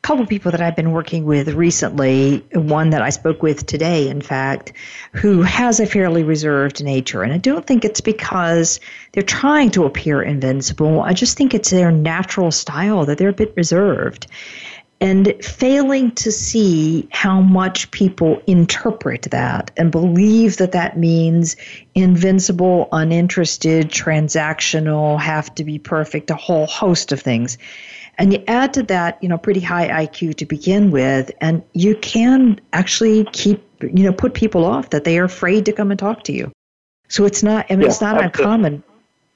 couple 0.05 0.23
of 0.23 0.29
people 0.29 0.51
that 0.51 0.61
I've 0.61 0.77
been 0.77 0.93
working 0.93 1.25
with 1.25 1.49
recently, 1.55 2.45
one 2.53 2.91
that 2.91 3.01
I 3.01 3.09
spoke 3.09 3.43
with 3.43 3.65
today, 3.65 4.07
in 4.07 4.21
fact, 4.21 4.75
who 5.13 5.41
has 5.41 5.81
a 5.81 5.87
fairly 5.87 6.23
reserved 6.23 6.85
nature. 6.85 7.23
And 7.23 7.33
I 7.33 7.39
don't 7.39 7.67
think 7.67 7.87
it's 7.87 8.03
because 8.03 8.81
they're 9.13 9.23
trying 9.23 9.71
to 9.71 9.85
appear 9.85 10.21
invincible. 10.21 11.01
I 11.01 11.15
just 11.15 11.39
think 11.39 11.55
it's 11.55 11.71
their 11.71 11.91
natural 11.91 12.51
style 12.51 13.07
that 13.07 13.17
they're 13.17 13.31
a 13.31 13.33
bit 13.33 13.55
reserved. 13.57 14.27
And 15.05 15.35
failing 15.45 16.13
to 16.13 16.33
see 16.33 17.07
how 17.13 17.41
much 17.41 17.91
people 17.91 18.43
interpret 18.47 19.23
that 19.31 19.71
and 19.77 19.93
believe 19.93 20.57
that 20.57 20.73
that 20.73 20.99
means 20.99 21.57
invincible, 21.95 22.89
uninterested, 22.91 23.91
transactional, 23.91 25.21
have 25.21 25.55
to 25.57 25.65
be 25.65 25.79
perfect, 25.79 26.31
a 26.31 26.37
whole 26.37 26.67
host 26.67 27.13
of 27.13 27.21
things 27.21 27.59
and 28.19 28.33
you 28.33 28.43
add 28.47 28.75
to 28.75 28.83
that, 28.85 29.19
you 29.23 29.29
know, 29.29 29.39
pretty 29.39 29.61
high 29.61 30.07
IQ 30.07 30.37
to 30.37 30.47
begin 30.47 30.91
with, 30.91 31.31
and 31.41 31.63
you 31.73 31.97
can 31.97 32.61
actually 32.73 33.25
keep, 33.33 33.65
you 33.81 34.05
know, 34.05 34.13
put 34.13 34.35
people 34.35 34.65
off 34.65 34.91
that 34.91 35.05
they 35.05 35.19
are 35.19 35.25
afraid 35.25 35.67
to 35.67 35.73
come 35.73 35.91
and 35.91 35.99
talk 35.99 36.25
to 36.25 36.33
you. 36.33 36.53
So 37.09 37.25
it's 37.25 37.43
not, 37.43 37.67
I 37.71 37.75
mean, 37.75 37.83
yeah, 37.83 37.89
it's 37.89 38.01
not 38.01 38.17
absolutely. 38.17 38.45
uncommon. 38.45 38.83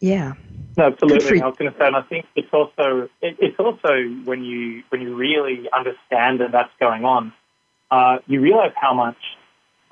Yeah. 0.00 0.34
No, 0.78 0.84
absolutely. 0.86 1.42
I 1.42 1.46
was 1.46 1.56
going 1.58 1.72
to 1.72 1.78
say, 1.78 1.86
and 1.86 1.96
I 1.96 2.02
think 2.02 2.26
it's 2.36 2.48
also 2.52 3.08
it, 3.20 3.36
it's 3.40 3.58
also 3.58 4.02
when 4.24 4.44
you 4.44 4.84
when 4.88 5.02
you 5.02 5.14
really 5.14 5.68
understand 5.72 6.40
that 6.40 6.52
that's 6.52 6.72
going 6.80 7.04
on, 7.04 7.32
uh, 7.90 8.18
you 8.26 8.40
realize 8.40 8.72
how 8.76 8.94
much 8.94 9.16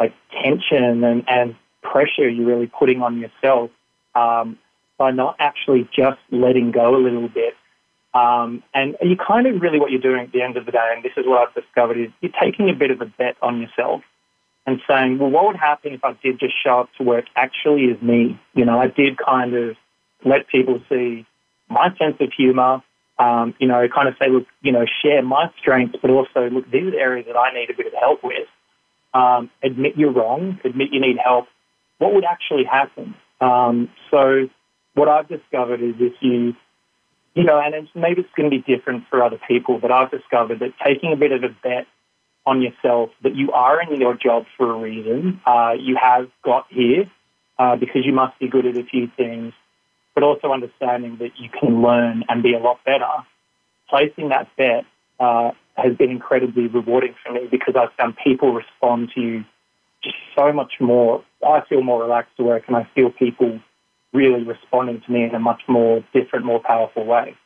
like 0.00 0.14
tension 0.42 1.04
and, 1.04 1.24
and 1.28 1.56
pressure 1.82 2.28
you're 2.28 2.46
really 2.46 2.66
putting 2.66 3.02
on 3.02 3.18
yourself 3.18 3.70
um, 4.14 4.58
by 4.96 5.10
not 5.10 5.36
actually 5.38 5.88
just 5.94 6.18
letting 6.30 6.70
go 6.70 6.96
a 6.96 7.02
little 7.02 7.28
bit 7.28 7.54
um, 8.16 8.62
and 8.72 8.96
you 9.02 9.16
kind 9.16 9.46
of 9.46 9.60
really 9.60 9.78
what 9.78 9.90
you're 9.90 10.00
doing 10.00 10.22
at 10.22 10.32
the 10.32 10.40
end 10.40 10.56
of 10.56 10.64
the 10.64 10.72
day, 10.72 10.92
and 10.94 11.04
this 11.04 11.12
is 11.18 11.26
what 11.26 11.46
I've 11.46 11.54
discovered, 11.54 11.98
is 11.98 12.08
you're 12.22 12.32
taking 12.40 12.70
a 12.70 12.72
bit 12.72 12.90
of 12.90 13.02
a 13.02 13.04
bet 13.04 13.36
on 13.42 13.60
yourself 13.60 14.00
and 14.66 14.80
saying, 14.88 15.18
well, 15.18 15.28
what 15.28 15.46
would 15.46 15.56
happen 15.56 15.92
if 15.92 16.02
I 16.02 16.14
did 16.22 16.40
just 16.40 16.54
show 16.64 16.80
up 16.80 16.88
to 16.96 17.02
work 17.02 17.26
actually 17.36 17.90
as 17.90 18.00
me? 18.00 18.40
You 18.54 18.64
know, 18.64 18.80
I 18.80 18.86
did 18.86 19.18
kind 19.18 19.54
of 19.54 19.76
let 20.26 20.48
people 20.48 20.80
see 20.88 21.26
my 21.68 21.88
sense 21.96 22.16
of 22.20 22.32
humor, 22.36 22.82
um, 23.18 23.54
you 23.58 23.66
know, 23.66 23.86
kind 23.88 24.08
of 24.08 24.14
say, 24.20 24.28
look, 24.28 24.46
you 24.60 24.72
know, 24.72 24.84
share 25.02 25.22
my 25.22 25.50
strengths, 25.58 25.96
but 26.02 26.10
also, 26.10 26.50
look, 26.50 26.70
these 26.70 26.92
are 26.92 26.98
areas 26.98 27.26
that 27.26 27.36
I 27.36 27.54
need 27.54 27.70
a 27.70 27.74
bit 27.74 27.86
of 27.86 27.92
help 27.98 28.22
with. 28.22 28.48
Um, 29.14 29.50
admit 29.62 29.96
you're 29.96 30.12
wrong, 30.12 30.60
admit 30.64 30.88
you 30.92 31.00
need 31.00 31.16
help. 31.16 31.46
What 31.98 32.12
would 32.12 32.24
actually 32.24 32.64
happen? 32.64 33.14
Um, 33.40 33.88
so 34.10 34.48
what 34.94 35.08
I've 35.08 35.28
discovered 35.28 35.80
is 35.80 35.94
if 35.98 36.14
you 36.20 36.54
you 37.36 37.44
know, 37.44 37.60
and 37.60 37.86
maybe 37.94 38.22
it's 38.22 38.30
going 38.34 38.50
to 38.50 38.56
be 38.56 38.62
different 38.62 39.04
for 39.10 39.22
other 39.22 39.38
people, 39.46 39.78
but 39.78 39.92
I've 39.92 40.10
discovered 40.10 40.60
that 40.60 40.72
taking 40.84 41.12
a 41.12 41.16
bit 41.16 41.32
of 41.32 41.44
a 41.44 41.50
bet 41.62 41.86
on 42.46 42.62
yourself 42.62 43.10
that 43.22 43.36
you 43.36 43.52
are 43.52 43.82
in 43.82 44.00
your 44.00 44.14
job 44.14 44.46
for 44.56 44.72
a 44.72 44.78
reason, 44.78 45.40
uh, 45.44 45.74
you 45.78 45.98
have 46.00 46.30
got 46.42 46.66
here 46.70 47.04
uh, 47.58 47.76
because 47.76 48.06
you 48.06 48.12
must 48.14 48.38
be 48.38 48.48
good 48.48 48.64
at 48.64 48.76
a 48.78 48.84
few 48.84 49.08
things, 49.18 49.52
but 50.16 50.24
also 50.24 50.50
understanding 50.50 51.18
that 51.18 51.32
you 51.36 51.50
can 51.50 51.82
learn 51.82 52.24
and 52.30 52.42
be 52.42 52.54
a 52.54 52.58
lot 52.58 52.82
better. 52.84 53.06
Placing 53.88 54.30
that 54.30 54.48
bet 54.56 54.84
uh, 55.20 55.50
has 55.76 55.94
been 55.94 56.10
incredibly 56.10 56.68
rewarding 56.68 57.14
for 57.22 57.34
me 57.34 57.46
because 57.48 57.74
I've 57.76 57.92
found 57.98 58.16
people 58.24 58.54
respond 58.54 59.10
to 59.14 59.20
you 59.20 59.44
just 60.02 60.16
so 60.34 60.52
much 60.54 60.72
more. 60.80 61.22
I 61.46 61.60
feel 61.68 61.82
more 61.82 62.02
relaxed 62.02 62.34
to 62.38 62.44
work 62.44 62.64
and 62.66 62.76
I 62.76 62.88
feel 62.94 63.10
people 63.10 63.60
really 64.14 64.42
responding 64.42 65.02
to 65.02 65.12
me 65.12 65.24
in 65.24 65.34
a 65.34 65.38
much 65.38 65.60
more 65.68 66.02
different, 66.14 66.46
more 66.46 66.60
powerful 66.60 67.04
way. 67.04 67.36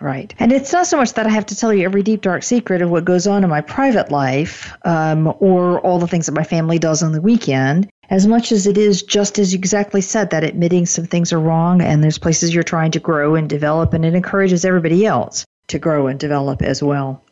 Right. 0.00 0.34
And 0.38 0.52
it's 0.52 0.72
not 0.72 0.86
so 0.86 0.96
much 0.96 1.12
that 1.14 1.26
I 1.26 1.30
have 1.30 1.46
to 1.46 1.56
tell 1.56 1.72
you 1.72 1.84
every 1.84 2.02
deep, 2.02 2.22
dark 2.22 2.42
secret 2.42 2.82
of 2.82 2.90
what 2.90 3.04
goes 3.04 3.26
on 3.26 3.44
in 3.44 3.50
my 3.50 3.60
private 3.60 4.10
life 4.10 4.72
um, 4.84 5.32
or 5.38 5.80
all 5.80 5.98
the 5.98 6.08
things 6.08 6.26
that 6.26 6.32
my 6.32 6.42
family 6.42 6.78
does 6.78 7.02
on 7.02 7.12
the 7.12 7.20
weekend, 7.20 7.88
as 8.10 8.26
much 8.26 8.50
as 8.50 8.66
it 8.66 8.76
is 8.76 9.02
just 9.02 9.38
as 9.38 9.52
you 9.52 9.58
exactly 9.58 10.00
said 10.00 10.30
that 10.30 10.42
admitting 10.42 10.84
some 10.86 11.06
things 11.06 11.32
are 11.32 11.38
wrong 11.38 11.80
and 11.80 12.02
there's 12.02 12.18
places 12.18 12.52
you're 12.52 12.64
trying 12.64 12.90
to 12.90 13.00
grow 13.00 13.36
and 13.36 13.48
develop, 13.48 13.92
and 13.94 14.04
it 14.04 14.14
encourages 14.14 14.64
everybody 14.64 15.06
else 15.06 15.44
to 15.68 15.78
grow 15.78 16.08
and 16.08 16.18
develop 16.18 16.60
as 16.60 16.82
well. 16.82 17.22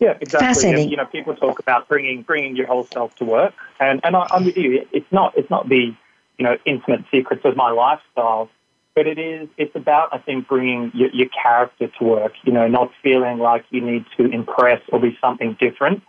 Yeah, 0.00 0.16
exactly. 0.20 0.46
Fascinating. 0.46 0.88
you 0.90 0.96
know, 0.96 1.06
people 1.06 1.36
talk 1.36 1.58
about 1.58 1.88
bringing 1.88 2.22
bringing 2.22 2.56
your 2.56 2.66
whole 2.66 2.84
self 2.84 3.14
to 3.16 3.24
work, 3.24 3.54
and 3.80 4.00
and 4.04 4.14
I, 4.14 4.26
I'm 4.30 4.44
with 4.44 4.56
you. 4.56 4.86
It's 4.92 5.10
not 5.10 5.36
it's 5.38 5.48
not 5.48 5.68
the 5.68 5.94
you 6.38 6.44
know, 6.44 6.56
intimate 6.64 7.04
secrets 7.10 7.42
of 7.44 7.56
my 7.56 7.70
lifestyle. 7.70 8.50
But 8.96 9.06
it 9.06 9.18
is, 9.18 9.48
it's 9.58 9.76
about, 9.76 10.08
I 10.12 10.18
think, 10.18 10.48
bringing 10.48 10.90
your, 10.94 11.10
your 11.10 11.28
character 11.28 11.88
to 11.98 12.04
work, 12.04 12.32
you 12.44 12.52
know, 12.52 12.66
not 12.66 12.90
feeling 13.02 13.38
like 13.38 13.64
you 13.70 13.82
need 13.82 14.06
to 14.16 14.24
impress 14.24 14.80
or 14.90 14.98
be 14.98 15.16
something 15.20 15.56
different 15.60 16.02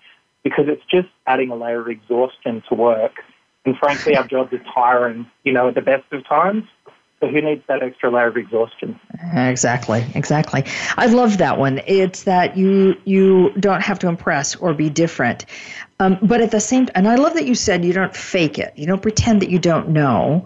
because 0.43 0.65
it's 0.69 0.84
just 0.89 1.10
adding 1.28 1.52
a 1.52 1.56
layer 1.56 1.82
of 1.82 1.89
exhaustion 1.89 2.63
to 2.69 2.76
work. 2.76 3.12
And 3.65 3.78
frankly, 3.78 4.15
our 4.15 4.26
jobs 4.26 4.54
are 4.54 4.63
tiring, 4.73 5.28
you 5.43 5.52
know, 5.52 5.67
at 5.67 5.76
the 5.76 5.82
best 5.82 6.06
of 6.13 6.26
times. 6.26 6.63
So 7.19 7.28
who 7.28 7.41
needs 7.41 7.63
that 7.67 7.82
extra 7.82 8.12
layer 8.12 8.28
of 8.28 8.38
exhaustion? 8.38 9.00
Exactly, 9.36 10.06
exactly. 10.13 10.63
I 10.97 11.08
love 11.08 11.39
that 11.39 11.58
one. 11.58 11.82
It's 11.88 12.23
that 12.23 12.56
you 12.56 12.95
you 13.06 13.52
don't 13.60 13.82
have 13.82 13.97
to 14.00 14.08
impress 14.08 14.56
or 14.56 14.73
be 14.73 14.89
different, 14.91 15.45
um, 16.00 16.19
but 16.21 16.41
at 16.41 16.52
the 16.52 16.60
same, 16.60 16.89
and 16.93 17.08
I 17.08 17.15
love 17.15 17.34
that 17.34 17.47
you 17.47 17.56
said 17.56 17.84
you 17.84 17.91
don't 17.91 18.15
fake 18.15 18.60
it. 18.60 18.71
You 18.76 18.86
don't 18.86 19.02
pretend 19.02 19.41
that 19.41 19.50
you 19.50 19.58
don't 19.58 19.89
know 19.89 20.45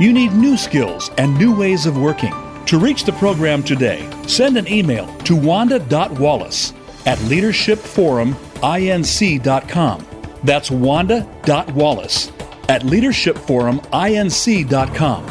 You 0.00 0.12
need 0.12 0.32
new 0.32 0.56
skills 0.56 1.12
and 1.18 1.38
new 1.38 1.56
ways 1.56 1.86
of 1.86 1.96
working. 1.96 2.34
To 2.66 2.78
reach 2.78 3.04
the 3.04 3.12
program 3.12 3.62
today, 3.62 4.10
send 4.26 4.56
an 4.56 4.66
email 4.66 5.06
to 5.18 5.36
wanda.wallace 5.36 6.72
at 7.06 7.18
leadershipforuminc.com. 7.18 10.06
That's 10.42 10.70
wanda.wallace 10.70 12.32
at 12.68 12.82
leadershipforuminc.com. 12.82 15.26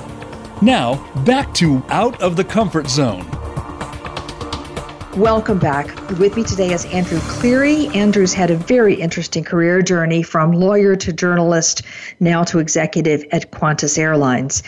Now, 0.61 1.23
back 1.23 1.53
to 1.55 1.83
Out 1.89 2.21
of 2.21 2.35
the 2.35 2.43
Comfort 2.43 2.87
Zone. 2.87 3.25
Welcome 5.17 5.59
back. 5.59 6.09
With 6.17 6.35
me 6.35 6.43
today 6.43 6.73
is 6.73 6.85
Andrew 6.85 7.19
Cleary. 7.19 7.85
Andrew's 7.89 8.33
had 8.33 8.49
a 8.49 8.55
very 8.55 8.95
interesting 8.95 9.43
career 9.43 9.83
journey 9.83 10.23
from 10.23 10.53
lawyer 10.53 10.95
to 10.95 11.13
journalist, 11.13 11.83
now 12.19 12.43
to 12.45 12.57
executive 12.57 13.23
at 13.31 13.51
Qantas 13.51 13.99
Airlines. 13.99 14.63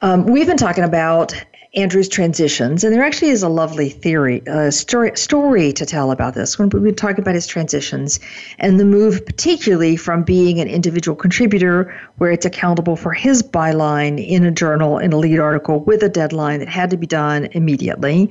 Um, 0.00 0.26
we've 0.26 0.46
been 0.46 0.56
talking 0.56 0.84
about 0.84 1.34
Andrew's 1.76 2.08
transitions, 2.08 2.82
and 2.82 2.92
there 2.92 3.04
actually 3.04 3.30
is 3.30 3.44
a 3.44 3.48
lovely 3.48 3.90
theory, 3.90 4.42
story, 4.70 5.16
story 5.16 5.72
to 5.72 5.86
tell 5.86 6.10
about 6.10 6.34
this. 6.34 6.58
When 6.58 6.68
we 6.68 6.90
talk 6.90 7.16
about 7.16 7.36
his 7.36 7.46
transitions 7.46 8.18
and 8.58 8.80
the 8.80 8.84
move, 8.84 9.24
particularly 9.24 9.94
from 9.94 10.24
being 10.24 10.58
an 10.58 10.66
individual 10.66 11.14
contributor, 11.14 11.94
where 12.18 12.32
it's 12.32 12.44
accountable 12.44 12.96
for 12.96 13.12
his 13.12 13.40
byline 13.40 14.18
in 14.26 14.44
a 14.44 14.50
journal, 14.50 14.98
in 14.98 15.12
a 15.12 15.16
lead 15.16 15.38
article 15.38 15.78
with 15.78 16.02
a 16.02 16.08
deadline 16.08 16.58
that 16.58 16.68
had 16.68 16.90
to 16.90 16.96
be 16.96 17.06
done 17.06 17.48
immediately, 17.52 18.28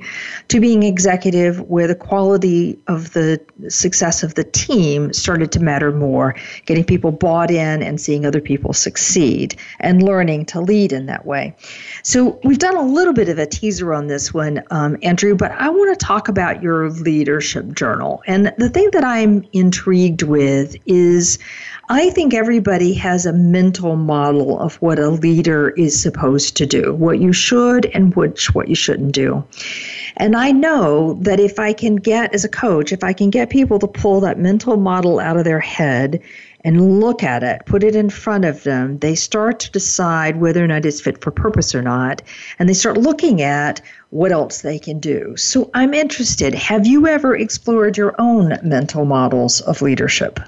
to 0.48 0.60
being 0.60 0.82
executive, 0.82 1.62
where 1.62 1.86
the 1.86 1.94
quality 1.94 2.78
of 2.88 3.14
the 3.14 3.40
success 3.68 4.22
of 4.22 4.34
the 4.34 4.44
team 4.44 5.14
started 5.14 5.50
to 5.52 5.60
matter 5.60 5.92
more, 5.92 6.34
getting 6.66 6.84
people 6.84 7.10
bought 7.10 7.50
in 7.50 7.82
and 7.82 8.02
seeing 8.02 8.26
other 8.26 8.42
people 8.42 8.74
succeed, 8.74 9.56
and 9.78 10.02
learning 10.02 10.44
to 10.44 10.60
lead 10.60 10.92
in 10.92 11.06
that 11.06 11.24
way. 11.24 11.56
So 12.02 12.38
we've 12.44 12.58
done 12.58 12.76
a 12.76 12.82
little 12.82 13.14
bit 13.14 13.29
of 13.30 13.38
a 13.38 13.46
teaser 13.46 13.94
on 13.94 14.06
this 14.06 14.34
one, 14.34 14.62
um, 14.70 14.96
Andrew, 15.02 15.34
but 15.34 15.52
I 15.52 15.70
want 15.70 15.98
to 15.98 16.04
talk 16.04 16.28
about 16.28 16.62
your 16.62 16.90
leadership 16.90 17.74
journal. 17.74 18.22
And 18.26 18.52
the 18.58 18.68
thing 18.68 18.90
that 18.92 19.04
I'm 19.04 19.44
intrigued 19.52 20.22
with 20.22 20.76
is 20.86 21.38
I 21.88 22.10
think 22.10 22.34
everybody 22.34 22.94
has 22.94 23.26
a 23.26 23.32
mental 23.32 23.96
model 23.96 24.60
of 24.60 24.76
what 24.76 25.00
a 25.00 25.08
leader 25.08 25.70
is 25.70 26.00
supposed 26.00 26.56
to 26.58 26.66
do, 26.66 26.94
what 26.94 27.18
you 27.18 27.32
should 27.32 27.86
and 27.86 28.14
which 28.14 28.54
what 28.54 28.68
you 28.68 28.76
shouldn't 28.76 29.12
do. 29.12 29.44
And 30.16 30.36
I 30.36 30.52
know 30.52 31.14
that 31.22 31.40
if 31.40 31.58
I 31.58 31.72
can 31.72 31.96
get, 31.96 32.32
as 32.32 32.44
a 32.44 32.48
coach, 32.48 32.92
if 32.92 33.02
I 33.02 33.12
can 33.12 33.30
get 33.30 33.50
people 33.50 33.80
to 33.80 33.88
pull 33.88 34.20
that 34.20 34.38
mental 34.38 34.76
model 34.76 35.18
out 35.18 35.36
of 35.36 35.44
their 35.44 35.58
head 35.58 36.22
and 36.64 37.00
look 37.00 37.22
at 37.22 37.42
it, 37.42 37.62
put 37.66 37.82
it 37.82 37.96
in 37.96 38.10
front 38.10 38.44
of 38.44 38.62
them, 38.64 38.98
they 38.98 39.14
start 39.14 39.60
to 39.60 39.70
decide 39.70 40.40
whether 40.40 40.62
or 40.62 40.66
not 40.66 40.84
it's 40.84 41.00
fit 41.00 41.20
for 41.22 41.30
purpose 41.30 41.74
or 41.74 41.82
not. 41.82 42.22
And 42.58 42.68
they 42.68 42.74
start 42.74 42.98
looking 42.98 43.42
at 43.42 43.80
what 44.10 44.32
else 44.32 44.62
they 44.62 44.78
can 44.78 44.98
do. 44.98 45.36
So 45.36 45.70
I'm 45.74 45.94
interested. 45.94 46.54
Have 46.54 46.86
you 46.86 47.06
ever 47.06 47.34
explored 47.36 47.96
your 47.96 48.14
own 48.18 48.58
mental 48.62 49.04
models 49.04 49.60
of 49.62 49.82
leadership? 49.82 50.40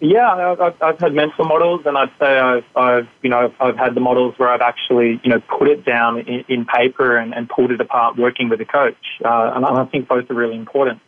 Yeah, 0.00 0.56
I've, 0.60 0.82
I've 0.82 0.98
had 0.98 1.14
mental 1.14 1.46
models, 1.46 1.86
and 1.86 1.96
I'd 1.96 2.10
say 2.18 2.38
I've, 2.38 2.64
I've, 2.76 3.08
you 3.22 3.30
know, 3.30 3.50
I've 3.58 3.78
had 3.78 3.94
the 3.94 4.00
models 4.00 4.34
where 4.36 4.50
I've 4.50 4.60
actually, 4.60 5.20
you 5.24 5.30
know, 5.30 5.40
put 5.58 5.68
it 5.68 5.86
down 5.86 6.18
in, 6.20 6.44
in 6.48 6.66
paper 6.66 7.16
and, 7.16 7.34
and 7.34 7.48
pulled 7.48 7.70
it 7.70 7.80
apart 7.80 8.18
working 8.18 8.50
with 8.50 8.60
a 8.60 8.66
coach. 8.66 8.94
Uh, 9.24 9.52
and 9.54 9.64
I 9.64 9.86
think 9.86 10.06
both 10.06 10.30
are 10.30 10.34
really 10.34 10.56
important. 10.56 11.00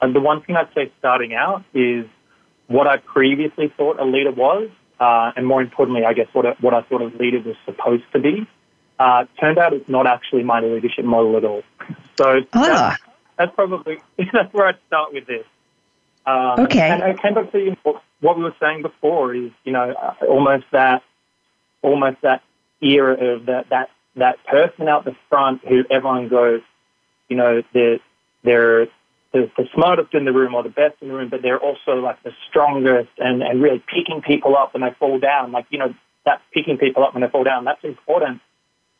And 0.00 0.12
the 0.12 0.20
one 0.20 0.42
thing 0.42 0.56
I'd 0.56 0.74
say 0.74 0.90
starting 0.98 1.34
out 1.34 1.62
is 1.72 2.04
what 2.68 2.86
I 2.86 2.98
previously 2.98 3.72
thought 3.76 4.00
a 4.00 4.04
leader 4.04 4.32
was, 4.32 4.70
uh, 5.00 5.32
and 5.36 5.46
more 5.46 5.60
importantly, 5.60 6.04
I 6.04 6.12
guess 6.12 6.28
what 6.32 6.46
a, 6.46 6.56
what 6.60 6.74
I 6.74 6.82
thought 6.82 7.02
a 7.02 7.06
leader 7.16 7.40
was 7.40 7.56
supposed 7.64 8.04
to 8.12 8.18
be, 8.18 8.46
uh, 8.98 9.24
turned 9.40 9.58
out 9.58 9.72
it's 9.72 9.88
not 9.88 10.06
actually 10.06 10.42
my 10.42 10.60
leadership 10.60 11.04
model 11.04 11.36
at 11.36 11.44
all. 11.44 11.62
So 12.16 12.42
ah. 12.52 12.66
that's, 12.66 13.02
that's, 13.36 13.54
probably 13.54 14.00
that's 14.32 14.52
where 14.54 14.66
I'd 14.68 14.78
start 14.86 15.12
with 15.12 15.26
this. 15.26 15.44
Um, 16.24 16.60
okay. 16.60 16.88
And 16.88 17.02
I 17.02 17.14
came 17.14 17.34
back 17.34 17.50
to 17.52 17.58
you, 17.58 17.76
what 18.20 18.38
we 18.38 18.44
were 18.44 18.54
saying 18.60 18.82
before 18.82 19.34
is, 19.34 19.50
you 19.64 19.72
know, 19.72 19.90
uh, 19.90 20.14
almost 20.26 20.66
that, 20.70 21.02
almost 21.82 22.20
that 22.22 22.42
era 22.80 23.34
of 23.34 23.46
that 23.46 23.68
that 23.70 23.90
that 24.16 24.44
person 24.44 24.88
out 24.88 25.04
the 25.04 25.16
front 25.28 25.66
who 25.66 25.84
everyone 25.90 26.28
goes, 26.28 26.60
you 27.28 27.36
know, 27.36 27.62
they're 27.72 27.98
they're 28.44 28.86
the, 29.32 29.50
the 29.56 29.64
smartest 29.74 30.14
in 30.14 30.24
the 30.24 30.32
room 30.32 30.54
or 30.54 30.62
the 30.62 30.68
best 30.68 30.96
in 31.00 31.08
the 31.08 31.14
room, 31.14 31.28
but 31.30 31.42
they're 31.42 31.58
also 31.58 31.92
like 31.92 32.22
the 32.22 32.32
strongest 32.48 33.10
and, 33.18 33.42
and 33.42 33.62
really 33.62 33.82
picking 33.92 34.20
people 34.20 34.56
up 34.56 34.74
when 34.74 34.82
they 34.82 34.94
fall 34.98 35.18
down. 35.18 35.52
Like, 35.52 35.66
you 35.70 35.78
know, 35.78 35.94
that 36.24 36.42
picking 36.52 36.78
people 36.78 37.02
up 37.02 37.14
when 37.14 37.22
they 37.22 37.28
fall 37.28 37.44
down, 37.44 37.64
that's 37.64 37.82
important. 37.82 38.40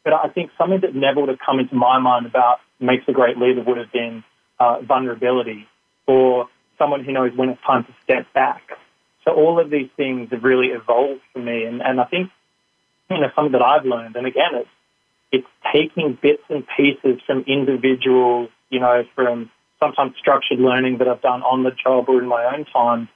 But 0.04 0.14
I 0.14 0.28
think 0.28 0.50
something 0.58 0.80
that 0.80 0.94
never 0.94 1.20
would 1.20 1.28
have 1.28 1.38
come 1.38 1.60
into 1.60 1.74
my 1.74 1.98
mind 1.98 2.26
about 2.26 2.58
makes 2.80 3.04
a 3.08 3.12
great 3.12 3.38
leader 3.38 3.62
would 3.62 3.78
have 3.78 3.92
been 3.92 4.24
uh, 4.58 4.80
vulnerability 4.80 5.68
or 6.06 6.48
someone 6.78 7.04
who 7.04 7.12
knows 7.12 7.32
when 7.36 7.50
it's 7.50 7.62
time 7.62 7.84
to 7.84 7.94
step 8.02 8.32
back. 8.32 8.62
So 9.24 9.32
all 9.32 9.60
of 9.60 9.70
these 9.70 9.88
things 9.96 10.30
have 10.32 10.42
really 10.42 10.68
evolved 10.68 11.20
for 11.32 11.38
me, 11.38 11.64
and, 11.64 11.80
and 11.80 12.00
I 12.00 12.04
think 12.04 12.30
you 13.08 13.20
know 13.20 13.30
something 13.36 13.52
that 13.52 13.62
I've 13.62 13.84
learned, 13.84 14.16
and 14.16 14.26
again, 14.26 14.50
it's 14.54 14.68
it's 15.30 15.46
taking 15.72 16.18
bits 16.20 16.42
and 16.50 16.66
pieces 16.76 17.20
from 17.24 17.44
individuals, 17.46 18.50
you 18.68 18.80
know, 18.80 19.04
from 19.14 19.50
sometimes 19.82 20.14
structured 20.16 20.60
learning 20.60 20.98
that 20.98 21.08
I've 21.08 21.22
done 21.22 21.42
on 21.42 21.64
the 21.64 21.72
job 21.72 22.08
or 22.08 22.22
in 22.22 22.28
my 22.28 22.44
own 22.54 22.64
time, 22.66 23.08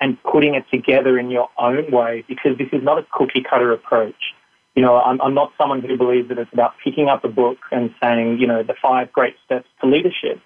and 0.00 0.20
putting 0.22 0.54
it 0.54 0.64
together 0.72 1.18
in 1.18 1.30
your 1.30 1.48
own 1.58 1.90
way 1.90 2.24
because 2.28 2.58
this 2.58 2.68
is 2.72 2.82
not 2.82 2.98
a 2.98 3.06
cookie 3.12 3.44
cutter 3.48 3.72
approach. 3.72 4.34
You 4.74 4.82
know, 4.82 4.96
I'm, 4.96 5.20
I'm 5.20 5.34
not 5.34 5.52
someone 5.58 5.82
who 5.82 5.96
believes 5.96 6.28
that 6.28 6.38
it's 6.38 6.52
about 6.52 6.74
picking 6.84 7.08
up 7.08 7.24
a 7.24 7.28
book 7.28 7.58
and 7.72 7.94
saying, 8.00 8.38
you 8.38 8.46
know, 8.46 8.62
the 8.62 8.74
five 8.80 9.12
great 9.12 9.34
steps 9.44 9.66
to 9.80 9.88
leadership. 9.88 10.40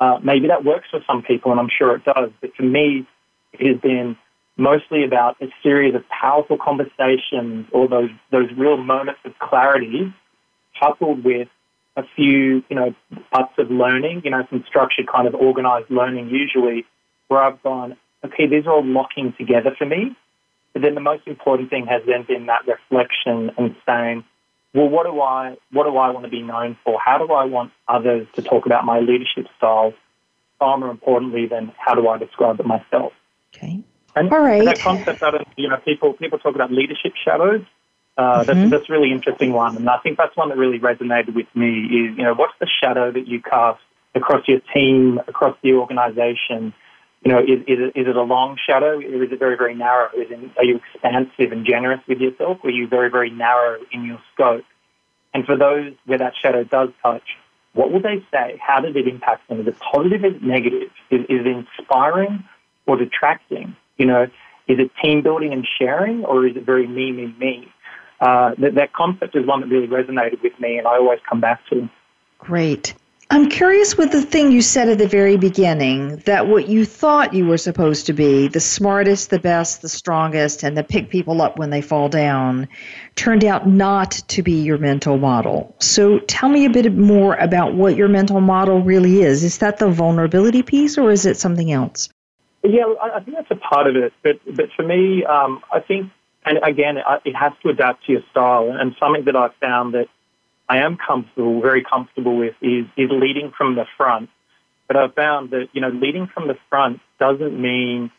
Uh, 0.00 0.18
maybe 0.22 0.48
that 0.48 0.64
works 0.64 0.88
for 0.90 1.00
some 1.06 1.22
people, 1.22 1.50
and 1.52 1.60
I'm 1.60 1.70
sure 1.76 1.94
it 1.96 2.04
does. 2.04 2.30
But 2.40 2.54
for 2.56 2.64
me, 2.64 3.06
it 3.52 3.66
has 3.66 3.80
been 3.80 4.16
mostly 4.56 5.04
about 5.04 5.36
a 5.40 5.46
series 5.62 5.94
of 5.94 6.02
powerful 6.08 6.58
conversations 6.58 7.66
or 7.72 7.88
those 7.88 8.10
those 8.30 8.48
real 8.56 8.76
moments 8.76 9.20
of 9.24 9.32
clarity, 9.38 10.12
coupled 10.80 11.24
with 11.24 11.48
a 11.96 12.02
few, 12.16 12.62
you 12.68 12.76
know, 12.76 12.94
parts 13.32 13.52
of 13.58 13.70
learning, 13.70 14.22
you 14.24 14.30
know, 14.30 14.42
some 14.50 14.64
structured 14.66 15.06
kind 15.12 15.26
of 15.26 15.34
organized 15.34 15.90
learning 15.90 16.28
usually, 16.30 16.84
where 17.28 17.42
I've 17.42 17.62
gone, 17.62 17.96
okay, 18.24 18.46
these 18.46 18.66
are 18.66 18.72
all 18.72 18.84
locking 18.84 19.34
together 19.38 19.74
for 19.76 19.86
me. 19.86 20.16
But 20.72 20.82
then 20.82 20.94
the 20.94 21.00
most 21.00 21.26
important 21.26 21.70
thing 21.70 21.86
has 21.86 22.02
then 22.06 22.24
been 22.26 22.46
that 22.46 22.66
reflection 22.66 23.50
and 23.58 23.76
saying, 23.86 24.24
well, 24.74 24.88
what 24.88 25.04
do 25.04 25.20
I 25.20 25.56
what 25.70 25.84
do 25.84 25.96
I 25.98 26.10
want 26.10 26.24
to 26.24 26.30
be 26.30 26.42
known 26.42 26.78
for? 26.84 26.98
How 27.04 27.18
do 27.18 27.32
I 27.32 27.44
want 27.44 27.72
others 27.88 28.26
to 28.36 28.42
talk 28.42 28.64
about 28.64 28.84
my 28.84 29.00
leadership 29.00 29.46
style? 29.58 29.92
Far 30.58 30.78
more 30.78 30.90
importantly 30.90 31.46
than 31.46 31.72
how 31.76 31.94
do 31.94 32.08
I 32.08 32.16
describe 32.16 32.58
it 32.58 32.66
myself? 32.66 33.12
Okay. 33.54 33.82
And 34.14 34.32
All 34.32 34.40
right. 34.40 34.64
that 34.64 34.80
concept 34.80 35.20
that 35.20 35.34
you 35.56 35.68
know 35.68 35.76
people 35.84 36.14
people 36.14 36.38
talk 36.38 36.54
about 36.54 36.72
leadership 36.72 37.12
shadows. 37.22 37.62
Uh, 38.16 38.44
Mm-hmm. 38.44 38.60
that's, 38.60 38.70
that's 38.70 38.90
a 38.90 38.92
really 38.92 39.10
interesting 39.10 39.52
one, 39.52 39.76
and 39.76 39.88
I 39.88 39.98
think 39.98 40.18
that's 40.18 40.36
one 40.36 40.50
that 40.50 40.58
really 40.58 40.78
resonated 40.78 41.34
with 41.34 41.46
me. 41.54 41.68
Is 41.68 42.16
you 42.18 42.24
know 42.24 42.34
what's 42.34 42.52
the 42.60 42.66
shadow 42.82 43.10
that 43.10 43.26
you 43.26 43.40
cast 43.40 43.80
across 44.14 44.46
your 44.46 44.60
team, 44.74 45.18
across 45.26 45.56
the 45.62 45.72
organisation? 45.72 46.74
You 47.24 47.32
know, 47.32 47.38
is, 47.38 47.60
is, 47.66 47.78
it, 47.78 47.92
is 48.00 48.08
it 48.08 48.16
a 48.16 48.22
long 48.22 48.58
shadow, 48.66 48.98
or 48.98 49.22
is 49.24 49.32
it 49.32 49.38
very 49.38 49.56
very 49.56 49.74
narrow? 49.74 50.10
Is 50.14 50.30
it, 50.30 50.50
are 50.58 50.64
you 50.64 50.80
expansive 50.92 51.52
and 51.52 51.64
generous 51.64 52.00
with 52.06 52.18
yourself, 52.18 52.58
or 52.62 52.68
are 52.68 52.70
you 52.70 52.86
very 52.86 53.10
very 53.10 53.30
narrow 53.30 53.78
in 53.92 54.04
your 54.04 54.18
scope? 54.34 54.64
And 55.32 55.46
for 55.46 55.56
those 55.56 55.94
where 56.04 56.18
that 56.18 56.34
shadow 56.36 56.64
does 56.64 56.90
touch, 57.02 57.22
what 57.72 57.90
will 57.90 58.02
they 58.02 58.22
say? 58.30 58.60
How 58.60 58.80
did 58.80 58.94
it 58.94 59.08
impact 59.08 59.48
them? 59.48 59.60
Is 59.60 59.68
it 59.68 59.78
positive? 59.78 60.22
Is 60.22 60.34
it 60.34 60.42
negative? 60.42 60.90
Is, 61.10 61.20
is 61.30 61.46
it 61.46 61.46
inspiring 61.46 62.44
or 62.86 62.96
detracting? 62.96 63.74
You 63.96 64.04
know, 64.04 64.22
is 64.68 64.78
it 64.78 64.90
team 65.02 65.22
building 65.22 65.54
and 65.54 65.66
sharing, 65.78 66.26
or 66.26 66.46
is 66.46 66.56
it 66.56 66.64
very 66.66 66.86
me, 66.86 67.12
me, 67.12 67.34
me? 67.38 67.71
Uh, 68.22 68.54
that, 68.58 68.76
that 68.76 68.92
concept 68.92 69.34
is 69.34 69.44
one 69.44 69.60
that 69.60 69.66
really 69.66 69.88
resonated 69.88 70.40
with 70.42 70.52
me, 70.60 70.78
and 70.78 70.86
I 70.86 70.96
always 70.96 71.18
come 71.28 71.40
back 71.40 71.60
to. 71.70 71.80
It. 71.80 71.90
Great. 72.38 72.94
I'm 73.30 73.48
curious 73.48 73.96
with 73.96 74.12
the 74.12 74.20
thing 74.20 74.52
you 74.52 74.60
said 74.60 74.88
at 74.90 74.98
the 74.98 75.08
very 75.08 75.36
beginning 75.38 76.18
that 76.26 76.46
what 76.46 76.68
you 76.68 76.84
thought 76.84 77.32
you 77.32 77.46
were 77.46 77.56
supposed 77.56 78.06
to 78.06 78.12
be, 78.12 78.46
the 78.46 78.60
smartest, 78.60 79.30
the 79.30 79.38
best, 79.38 79.82
the 79.82 79.88
strongest, 79.88 80.62
and 80.62 80.76
the 80.76 80.84
pick 80.84 81.08
people 81.08 81.40
up 81.42 81.58
when 81.58 81.70
they 81.70 81.80
fall 81.80 82.08
down, 82.10 82.68
turned 83.16 83.42
out 83.42 83.66
not 83.66 84.10
to 84.28 84.42
be 84.42 84.52
your 84.52 84.78
mental 84.78 85.16
model. 85.16 85.74
So 85.80 86.18
tell 86.20 86.50
me 86.50 86.66
a 86.66 86.70
bit 86.70 86.94
more 86.94 87.34
about 87.36 87.74
what 87.74 87.96
your 87.96 88.08
mental 88.08 88.40
model 88.40 88.82
really 88.82 89.22
is. 89.22 89.42
Is 89.42 89.58
that 89.58 89.78
the 89.78 89.88
vulnerability 89.88 90.62
piece 90.62 90.98
or 90.98 91.10
is 91.10 91.26
it 91.26 91.38
something 91.38 91.72
else? 91.72 92.10
Yeah, 92.62 92.84
I 93.02 93.16
I 93.16 93.20
think 93.20 93.36
that's 93.36 93.50
a 93.50 93.56
part 93.56 93.86
of 93.88 93.96
it. 93.96 94.12
But 94.22 94.38
but 94.54 94.66
for 94.76 94.84
me, 94.84 95.24
um, 95.24 95.62
I 95.72 95.80
think, 95.80 96.10
and 96.44 96.58
again, 96.62 96.98
it 97.24 97.36
has 97.36 97.52
to 97.62 97.68
adapt 97.68 98.06
to 98.06 98.12
your 98.12 98.22
style. 98.30 98.72
And 98.72 98.94
something 98.98 99.24
that 99.26 99.36
I've 99.36 99.54
found 99.60 99.94
that 99.94 100.08
I 100.68 100.78
am 100.78 100.96
comfortable, 100.96 101.60
very 101.60 101.84
comfortable 101.84 102.36
with, 102.36 102.54
is 102.60 102.86
is 102.96 103.10
leading 103.10 103.52
from 103.56 103.76
the 103.76 103.86
front. 103.96 104.30
But 104.88 104.96
I've 104.96 105.14
found 105.14 105.50
that 105.50 105.68
you 105.72 105.80
know, 105.80 105.88
leading 105.88 106.26
from 106.26 106.48
the 106.48 106.56
front 106.68 107.00
doesn't 107.20 107.60
mean, 107.60 108.10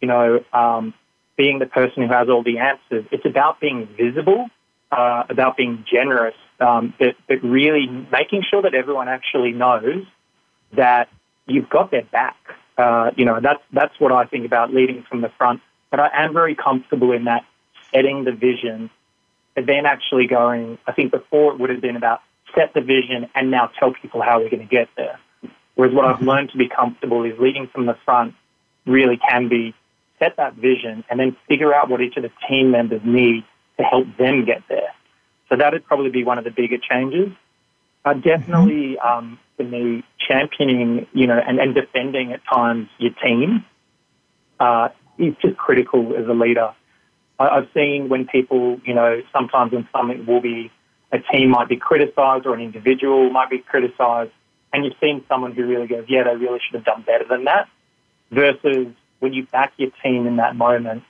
you 0.00 0.08
know, 0.08 0.44
um, 0.52 0.94
being 1.36 1.58
the 1.58 1.66
person 1.66 2.02
who 2.02 2.12
has 2.12 2.28
all 2.28 2.42
the 2.42 2.58
answers. 2.58 3.06
It's 3.10 3.24
about 3.24 3.60
being 3.60 3.88
visible, 3.96 4.48
uh, 4.92 5.24
about 5.30 5.56
being 5.56 5.84
generous, 5.90 6.36
um, 6.60 6.92
but 6.98 7.16
but 7.28 7.42
really 7.42 7.86
making 8.12 8.42
sure 8.50 8.60
that 8.62 8.74
everyone 8.74 9.08
actually 9.08 9.52
knows 9.52 10.04
that 10.76 11.08
you've 11.46 11.70
got 11.70 11.90
their 11.90 12.04
back. 12.04 12.36
Uh, 12.76 13.10
you 13.16 13.24
know, 13.24 13.40
that's 13.40 13.62
that's 13.72 13.98
what 13.98 14.12
I 14.12 14.26
think 14.26 14.44
about 14.44 14.74
leading 14.74 15.04
from 15.08 15.22
the 15.22 15.30
front. 15.38 15.60
But 15.90 16.00
I 16.00 16.10
am 16.24 16.34
very 16.34 16.54
comfortable 16.54 17.12
in 17.12 17.24
that 17.24 17.44
setting 17.94 18.24
the 18.24 18.32
vision, 18.32 18.90
and 19.56 19.66
then 19.66 19.86
actually 19.86 20.26
going. 20.26 20.78
I 20.86 20.92
think 20.92 21.10
before 21.10 21.52
it 21.52 21.58
would 21.58 21.70
have 21.70 21.80
been 21.80 21.96
about 21.96 22.20
set 22.54 22.74
the 22.74 22.80
vision 22.80 23.28
and 23.34 23.50
now 23.50 23.70
tell 23.78 23.92
people 23.92 24.22
how 24.22 24.40
we're 24.40 24.50
going 24.50 24.66
to 24.66 24.74
get 24.74 24.88
there. 24.96 25.18
Whereas 25.74 25.94
what 25.94 26.04
I've 26.04 26.20
learned 26.20 26.50
to 26.50 26.58
be 26.58 26.68
comfortable 26.68 27.24
is 27.24 27.38
leading 27.38 27.68
from 27.68 27.86
the 27.86 27.96
front. 28.04 28.34
Really 28.86 29.16
can 29.16 29.48
be 29.48 29.74
set 30.18 30.36
that 30.36 30.54
vision 30.54 31.04
and 31.08 31.18
then 31.18 31.36
figure 31.48 31.74
out 31.74 31.88
what 31.88 32.00
each 32.00 32.16
of 32.16 32.22
the 32.22 32.30
team 32.48 32.70
members 32.70 33.00
need 33.04 33.44
to 33.78 33.84
help 33.84 34.06
them 34.16 34.44
get 34.44 34.62
there. 34.68 34.92
So 35.48 35.56
that 35.56 35.72
would 35.72 35.84
probably 35.86 36.10
be 36.10 36.24
one 36.24 36.38
of 36.38 36.44
the 36.44 36.50
bigger 36.50 36.78
changes. 36.78 37.32
Uh, 38.04 38.14
definitely, 38.14 38.98
um, 38.98 39.38
for 39.56 39.64
me, 39.64 40.04
championing, 40.18 41.06
you 41.12 41.26
know, 41.26 41.38
and, 41.38 41.58
and 41.58 41.74
defending 41.74 42.32
at 42.32 42.40
times 42.44 42.88
your 42.98 43.12
team 43.22 43.64
uh, 44.58 44.88
is 45.18 45.34
just 45.42 45.56
critical 45.56 46.14
as 46.16 46.26
a 46.26 46.32
leader. 46.32 46.72
I, 47.40 47.48
I've 47.56 47.68
seen 47.74 48.08
when 48.08 48.26
people, 48.26 48.80
you 48.84 48.94
know, 48.94 49.22
sometimes 49.32 49.72
when 49.72 49.88
something 49.92 50.26
will 50.26 50.42
be, 50.42 50.70
a 51.10 51.18
team 51.18 51.50
might 51.50 51.68
be 51.68 51.76
criticised 51.76 52.46
or 52.46 52.54
an 52.54 52.60
individual 52.60 53.30
might 53.30 53.50
be 53.50 53.58
criticised, 53.58 54.30
and 54.72 54.84
you've 54.84 54.94
seen 55.00 55.24
someone 55.28 55.52
who 55.52 55.66
really 55.66 55.88
goes, 55.88 56.04
yeah, 56.06 56.22
they 56.22 56.36
really 56.36 56.60
should 56.64 56.76
have 56.76 56.84
done 56.84 57.02
better 57.02 57.24
than 57.28 57.44
that, 57.44 57.68
versus 58.30 58.86
when 59.18 59.32
you 59.32 59.44
back 59.46 59.72
your 59.76 59.90
team 60.04 60.28
in 60.28 60.36
that 60.36 60.54
moment, 60.54 61.02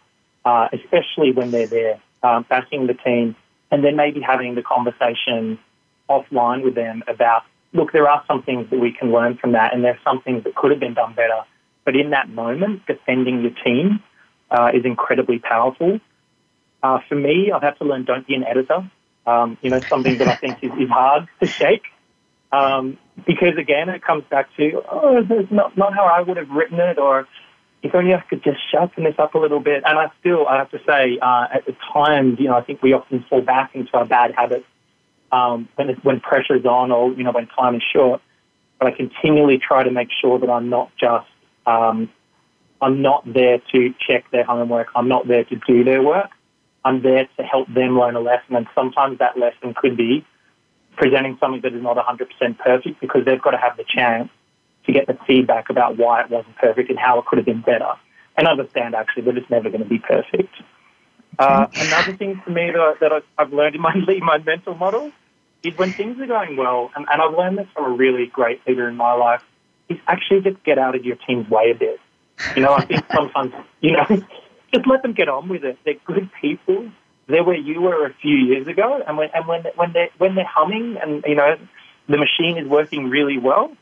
uh, 0.46 0.68
especially 0.72 1.32
when 1.32 1.50
they're 1.50 1.66
there, 1.66 2.00
um, 2.22 2.46
backing 2.48 2.86
the 2.86 2.94
team, 2.94 3.36
and 3.70 3.84
then 3.84 3.94
maybe 3.96 4.20
having 4.20 4.54
the 4.54 4.62
conversation 4.62 5.58
offline 6.08 6.64
with 6.64 6.74
them 6.74 7.02
about, 7.06 7.42
look, 7.74 7.92
there 7.92 8.08
are 8.08 8.24
some 8.26 8.42
things 8.42 8.68
that 8.70 8.80
we 8.80 8.92
can 8.92 9.12
learn 9.12 9.36
from 9.36 9.52
that, 9.52 9.74
and 9.74 9.84
there's 9.84 10.00
some 10.02 10.22
things 10.22 10.42
that 10.44 10.54
could 10.54 10.70
have 10.70 10.80
been 10.80 10.94
done 10.94 11.12
better. 11.12 11.42
But 11.84 11.94
in 11.94 12.10
that 12.10 12.30
moment, 12.30 12.86
defending 12.86 13.42
your 13.42 13.52
team 13.62 14.02
uh, 14.50 14.70
is 14.72 14.84
incredibly 14.84 15.38
powerful. 15.38 16.00
Uh, 16.82 16.98
for 17.08 17.14
me, 17.14 17.52
I've 17.54 17.62
had 17.62 17.78
to 17.78 17.84
learn 17.84 18.04
don't 18.04 18.26
be 18.26 18.34
an 18.34 18.44
editor. 18.44 18.90
Um, 19.26 19.58
you 19.62 19.70
know, 19.70 19.80
something 19.88 20.18
that 20.18 20.28
I 20.28 20.36
think 20.36 20.58
is, 20.62 20.72
is 20.72 20.88
hard 20.88 21.28
to 21.40 21.46
shake. 21.46 21.82
Um, 22.52 22.98
because 23.26 23.56
again, 23.58 23.88
it 23.88 24.02
comes 24.02 24.24
back 24.30 24.48
to, 24.56 24.82
oh, 24.90 25.22
it's 25.28 25.52
not, 25.52 25.76
not 25.76 25.94
how 25.94 26.04
I 26.04 26.20
would 26.20 26.36
have 26.36 26.50
written 26.50 26.80
it, 26.80 26.98
or 26.98 27.28
if 27.82 27.94
only 27.94 28.14
I 28.14 28.20
could 28.20 28.42
just 28.42 28.58
sharpen 28.70 29.04
this 29.04 29.14
up 29.18 29.34
a 29.34 29.38
little 29.38 29.60
bit. 29.60 29.82
And 29.86 29.98
I 29.98 30.10
still, 30.20 30.48
I 30.48 30.56
have 30.56 30.70
to 30.70 30.80
say, 30.86 31.18
uh, 31.20 31.46
at 31.52 31.66
the 31.66 31.76
times, 31.92 32.38
you 32.40 32.48
know, 32.48 32.56
I 32.56 32.62
think 32.62 32.82
we 32.82 32.92
often 32.92 33.24
fall 33.28 33.42
back 33.42 33.74
into 33.74 33.92
our 33.96 34.06
bad 34.06 34.34
habits 34.36 34.66
um, 35.30 35.68
when, 35.76 35.88
when 36.02 36.20
pressure's 36.20 36.64
on 36.64 36.90
or, 36.90 37.12
you 37.12 37.22
know, 37.22 37.32
when 37.32 37.46
time 37.46 37.76
is 37.76 37.82
short. 37.92 38.20
But 38.78 38.88
I 38.88 38.96
continually 38.96 39.58
try 39.58 39.84
to 39.84 39.90
make 39.90 40.08
sure 40.20 40.38
that 40.38 40.50
I'm 40.50 40.70
not 40.70 40.90
just, 40.98 41.28
um, 41.66 42.10
I'm 42.80 43.02
not 43.02 43.30
there 43.30 43.60
to 43.72 43.94
check 44.00 44.24
their 44.30 44.44
homework. 44.44 44.88
I'm 44.96 45.06
not 45.08 45.28
there 45.28 45.44
to 45.44 45.56
do 45.66 45.84
their 45.84 46.02
work. 46.02 46.30
I'm 46.84 47.02
there 47.02 47.28
to 47.36 47.42
help 47.42 47.72
them 47.72 47.98
learn 47.98 48.16
a 48.16 48.20
lesson. 48.20 48.56
And 48.56 48.66
sometimes 48.74 49.18
that 49.18 49.38
lesson 49.38 49.74
could 49.74 49.96
be 49.96 50.24
presenting 50.96 51.36
something 51.40 51.60
that 51.62 51.74
is 51.74 51.82
not 51.82 51.96
100% 51.96 52.58
perfect 52.58 53.00
because 53.00 53.24
they've 53.24 53.40
got 53.40 53.52
to 53.52 53.58
have 53.58 53.76
the 53.76 53.84
chance 53.84 54.30
to 54.86 54.92
get 54.92 55.06
the 55.06 55.18
feedback 55.26 55.70
about 55.70 55.96
why 55.96 56.22
it 56.22 56.30
wasn't 56.30 56.56
perfect 56.56 56.90
and 56.90 56.98
how 56.98 57.18
it 57.18 57.26
could 57.26 57.38
have 57.38 57.46
been 57.46 57.60
better. 57.60 57.92
And 58.36 58.48
understand 58.48 58.94
actually 58.94 59.24
that 59.24 59.36
it's 59.36 59.50
never 59.50 59.68
going 59.68 59.82
to 59.82 59.88
be 59.88 59.98
perfect. 59.98 60.54
Uh, 61.38 61.66
another 61.74 62.16
thing 62.16 62.40
for 62.44 62.50
me 62.50 62.70
that, 62.70 62.96
that 63.00 63.22
I've 63.38 63.52
learned 63.52 63.74
in 63.74 63.80
my 63.80 63.94
my 64.22 64.38
mental 64.38 64.74
model 64.74 65.12
is 65.62 65.76
when 65.76 65.92
things 65.92 66.18
are 66.20 66.26
going 66.26 66.56
well, 66.56 66.90
and, 66.96 67.06
and 67.10 67.20
I've 67.20 67.36
learned 67.36 67.58
this 67.58 67.66
from 67.74 67.92
a 67.92 67.94
really 67.94 68.26
great 68.26 68.66
leader 68.66 68.88
in 68.88 68.96
my 68.96 69.12
life, 69.12 69.42
is 69.88 69.98
actually 70.06 70.40
just 70.40 70.62
get 70.64 70.78
out 70.78 70.94
of 70.94 71.04
your 71.04 71.16
team's 71.16 71.48
way 71.50 71.70
a 71.70 71.74
bit. 71.74 72.00
You 72.56 72.62
know, 72.62 72.72
I 72.72 72.84
think 72.84 73.04
sometimes, 73.12 73.52
you 73.80 73.92
know, 73.92 74.06
just 74.72 74.86
let 74.86 75.02
them 75.02 75.12
get 75.12 75.28
on 75.28 75.48
with 75.48 75.64
it. 75.64 75.78
They're 75.84 75.94
good 76.04 76.30
people. 76.40 76.90
They're 77.26 77.44
where 77.44 77.56
you 77.56 77.80
were 77.80 78.06
a 78.06 78.14
few 78.14 78.36
years 78.36 78.66
ago, 78.66 79.02
and 79.06 79.16
when 79.16 79.30
and 79.34 79.46
when 79.46 79.64
when 79.76 79.92
they 79.92 80.10
when 80.18 80.34
they're 80.34 80.44
humming 80.44 80.96
and 81.00 81.22
you 81.26 81.36
know 81.36 81.56
the 82.08 82.18
machine 82.18 82.58
is 82.58 82.66
working 82.66 83.08
really 83.08 83.38
well, 83.38 83.72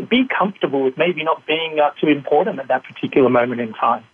be 0.00 0.26
comfortable 0.26 0.82
with 0.82 0.98
maybe 0.98 1.24
not 1.24 1.46
being 1.46 1.78
uh, 1.78 1.90
too 2.00 2.08
important 2.08 2.58
at 2.58 2.68
that 2.68 2.84
particular 2.84 3.30
moment 3.30 3.60
in 3.60 3.72
time. 3.72 4.04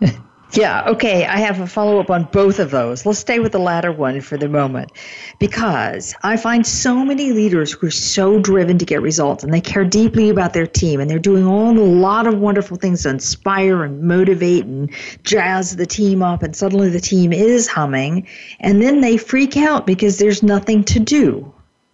Yeah, 0.52 0.88
okay. 0.88 1.24
I 1.26 1.38
have 1.38 1.60
a 1.60 1.66
follow 1.66 2.00
up 2.00 2.10
on 2.10 2.24
both 2.24 2.58
of 2.58 2.72
those. 2.72 3.06
Let's 3.06 3.20
stay 3.20 3.38
with 3.38 3.52
the 3.52 3.60
latter 3.60 3.92
one 3.92 4.20
for 4.20 4.36
the 4.36 4.48
moment 4.48 4.90
because 5.38 6.14
I 6.24 6.36
find 6.36 6.66
so 6.66 7.04
many 7.04 7.30
leaders 7.32 7.72
who 7.72 7.86
are 7.86 7.92
so 7.92 8.40
driven 8.40 8.78
to 8.78 8.84
get 8.84 9.00
results 9.00 9.44
and 9.44 9.54
they 9.54 9.60
care 9.60 9.84
deeply 9.84 10.28
about 10.28 10.52
their 10.52 10.66
team 10.66 10.98
and 10.98 11.08
they're 11.08 11.20
doing 11.20 11.46
all 11.46 11.70
a 11.70 11.78
lot 11.78 12.26
of 12.26 12.38
wonderful 12.38 12.76
things 12.76 13.04
to 13.04 13.10
inspire 13.10 13.84
and 13.84 14.02
motivate 14.02 14.64
and 14.64 14.90
jazz 15.22 15.76
the 15.76 15.86
team 15.86 16.22
up, 16.22 16.42
and 16.42 16.56
suddenly 16.56 16.88
the 16.88 17.00
team 17.00 17.32
is 17.32 17.68
humming, 17.68 18.26
and 18.58 18.82
then 18.82 19.00
they 19.00 19.16
freak 19.16 19.56
out 19.56 19.86
because 19.86 20.18
there's 20.18 20.42
nothing 20.42 20.82
to 20.84 20.98
do. 20.98 21.52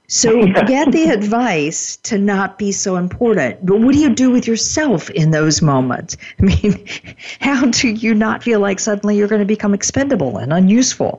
So 0.09 0.47
get 0.67 0.93
the 0.93 1.11
advice 1.11 1.97
to 1.99 2.19
not 2.19 2.59
be 2.59 2.73
so 2.73 2.97
important. 2.97 3.65
But 3.65 3.81
what 3.81 3.93
do 3.93 3.99
you 3.99 4.15
do 4.15 4.31
with 4.31 4.47
yourself 4.47 5.11
in 5.11 5.31
those 5.31 5.63
moments? 5.63 6.17
I 6.41 6.43
mean, 6.43 6.87
how 7.41 7.67
do 7.67 7.89
you 7.89 8.15
not 8.15 8.43
feel 8.43 8.61
like 8.61 8.79
suddenly 8.79 9.17
you're 9.17 9.29
going 9.29 9.41
to 9.41 9.47
become 9.47 9.75
expendable 9.75 10.39
and 10.39 10.53
unuseful? 10.53 11.19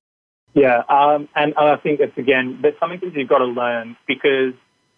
Yeah, 0.53 0.83
um, 0.89 1.29
and 1.35 1.53
I 1.55 1.75
think 1.75 1.99
it's 1.99 2.17
again, 2.17 2.57
there's 2.61 2.79
something 2.79 2.99
that 3.01 3.13
you've 3.13 3.29
got 3.29 3.39
to 3.39 3.45
learn 3.45 3.95
because 4.07 4.53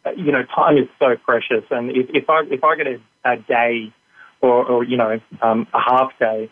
uh, 0.05 0.11
you 0.11 0.31
know 0.31 0.43
time 0.43 0.77
is 0.77 0.87
so 0.99 1.17
precious, 1.17 1.65
and 1.69 1.91
if, 1.91 2.09
if 2.13 2.29
I 2.29 2.43
if 2.49 2.63
I 2.63 2.77
get 2.77 2.87
a, 2.87 3.01
a 3.25 3.35
day 3.35 3.91
or, 4.39 4.65
or 4.65 4.83
you 4.85 4.95
know 4.95 5.19
um, 5.41 5.67
a 5.73 5.81
half 5.81 6.17
day 6.17 6.49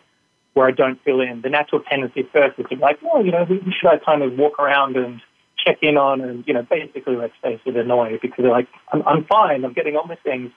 where 0.52 0.66
I 0.66 0.72
don't 0.72 1.02
fill 1.04 1.22
in, 1.22 1.40
the 1.40 1.48
natural 1.48 1.80
tendency 1.82 2.28
first 2.32 2.58
is 2.58 2.66
to 2.68 2.76
be 2.76 2.82
like, 2.82 2.98
well, 3.00 3.24
you 3.24 3.30
know, 3.30 3.46
should 3.46 3.88
I 3.88 3.96
kind 3.98 4.22
of 4.22 4.36
walk 4.36 4.58
around 4.58 4.96
and 4.96 5.22
check 5.68 5.78
in 5.82 5.96
on 5.96 6.20
and, 6.20 6.44
you 6.46 6.54
know, 6.54 6.62
basically, 6.62 7.16
let's 7.16 7.34
face 7.42 7.60
it, 7.64 7.76
annoy 7.76 8.18
because 8.20 8.38
they're 8.38 8.50
like, 8.50 8.68
I'm, 8.92 9.02
I'm 9.06 9.24
fine, 9.24 9.64
I'm 9.64 9.72
getting 9.72 9.96
on 9.96 10.08
with 10.08 10.18
things. 10.20 10.50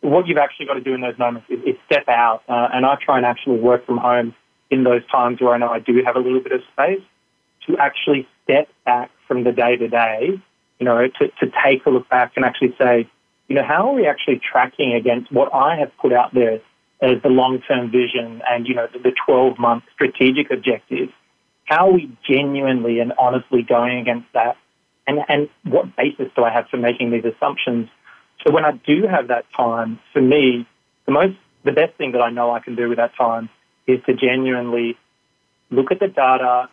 What 0.00 0.26
you've 0.26 0.38
actually 0.38 0.66
got 0.66 0.74
to 0.74 0.80
do 0.80 0.94
in 0.94 1.00
those 1.00 1.18
moments 1.18 1.48
is, 1.48 1.60
is 1.64 1.76
step 1.86 2.08
out. 2.08 2.42
Uh, 2.48 2.68
and 2.72 2.84
I 2.84 2.96
try 2.96 3.16
and 3.16 3.26
actually 3.26 3.60
work 3.60 3.86
from 3.86 3.98
home 3.98 4.34
in 4.70 4.84
those 4.84 5.06
times 5.10 5.40
where 5.40 5.54
I 5.54 5.58
know 5.58 5.68
I 5.68 5.78
do 5.78 6.02
have 6.04 6.16
a 6.16 6.18
little 6.18 6.40
bit 6.40 6.52
of 6.52 6.60
space 6.72 7.02
to 7.66 7.78
actually 7.78 8.26
step 8.44 8.68
back 8.84 9.10
from 9.28 9.44
the 9.44 9.52
day 9.52 9.76
to 9.76 9.88
day, 9.88 10.40
you 10.78 10.84
know, 10.84 11.06
to, 11.06 11.28
to 11.28 11.52
take 11.64 11.86
a 11.86 11.90
look 11.90 12.08
back 12.08 12.32
and 12.36 12.44
actually 12.44 12.74
say, 12.78 13.08
you 13.48 13.54
know, 13.54 13.62
how 13.62 13.88
are 13.88 13.94
we 13.94 14.06
actually 14.06 14.40
tracking 14.40 14.94
against 14.94 15.30
what 15.30 15.52
I 15.54 15.76
have 15.76 15.92
put 15.98 16.12
out 16.12 16.34
there 16.34 16.60
as 17.00 17.22
the 17.22 17.28
long 17.28 17.60
term 17.60 17.90
vision 17.90 18.42
and, 18.48 18.66
you 18.66 18.74
know, 18.74 18.88
the 18.92 19.12
12 19.26 19.58
month 19.58 19.84
strategic 19.92 20.50
objectives? 20.50 21.12
How 21.64 21.88
are 21.88 21.92
we 21.92 22.10
genuinely 22.28 23.00
and 23.00 23.12
honestly 23.18 23.62
going 23.62 23.98
against 23.98 24.26
that? 24.34 24.56
And, 25.06 25.20
and 25.28 25.48
what 25.64 25.96
basis 25.96 26.28
do 26.36 26.44
I 26.44 26.50
have 26.52 26.68
for 26.68 26.76
making 26.76 27.10
these 27.10 27.24
assumptions? 27.24 27.88
So 28.44 28.52
when 28.52 28.64
I 28.64 28.72
do 28.72 29.06
have 29.06 29.28
that 29.28 29.44
time, 29.56 29.98
for 30.12 30.20
me, 30.20 30.66
the 31.06 31.12
most, 31.12 31.36
the 31.64 31.72
best 31.72 31.94
thing 31.96 32.12
that 32.12 32.20
I 32.20 32.30
know 32.30 32.50
I 32.52 32.60
can 32.60 32.76
do 32.76 32.88
with 32.88 32.98
that 32.98 33.14
time 33.16 33.48
is 33.86 34.00
to 34.06 34.14
genuinely 34.14 34.96
look 35.70 35.90
at 35.90 36.00
the 36.00 36.08
data. 36.08 36.68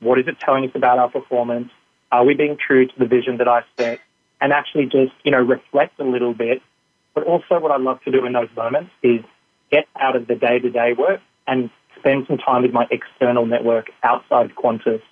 What 0.00 0.18
is 0.18 0.28
it 0.28 0.38
telling 0.38 0.64
us 0.64 0.70
about 0.74 0.98
our 0.98 1.10
performance? 1.10 1.70
Are 2.12 2.24
we 2.24 2.34
being 2.34 2.56
true 2.56 2.86
to 2.86 2.98
the 2.98 3.06
vision 3.06 3.38
that 3.38 3.48
I 3.48 3.62
set? 3.76 4.00
And 4.40 4.52
actually 4.52 4.86
just, 4.86 5.12
you 5.22 5.30
know, 5.30 5.40
reflect 5.40 6.00
a 6.00 6.04
little 6.04 6.34
bit. 6.34 6.62
But 7.14 7.24
also 7.24 7.58
what 7.58 7.72
I 7.72 7.76
love 7.76 8.02
to 8.04 8.10
do 8.10 8.24
in 8.24 8.32
those 8.32 8.48
moments 8.56 8.90
is 9.02 9.20
get 9.70 9.86
out 9.98 10.16
of 10.16 10.26
the 10.26 10.34
day 10.34 10.58
to 10.58 10.70
day 10.70 10.92
work 10.96 11.20
and 11.46 11.70
spend 12.00 12.26
some 12.26 12.38
time 12.38 12.62
with 12.62 12.72
my 12.72 12.86
external 12.90 13.46
network 13.46 13.90
outside 14.02 14.54
Qantas. 14.54 15.02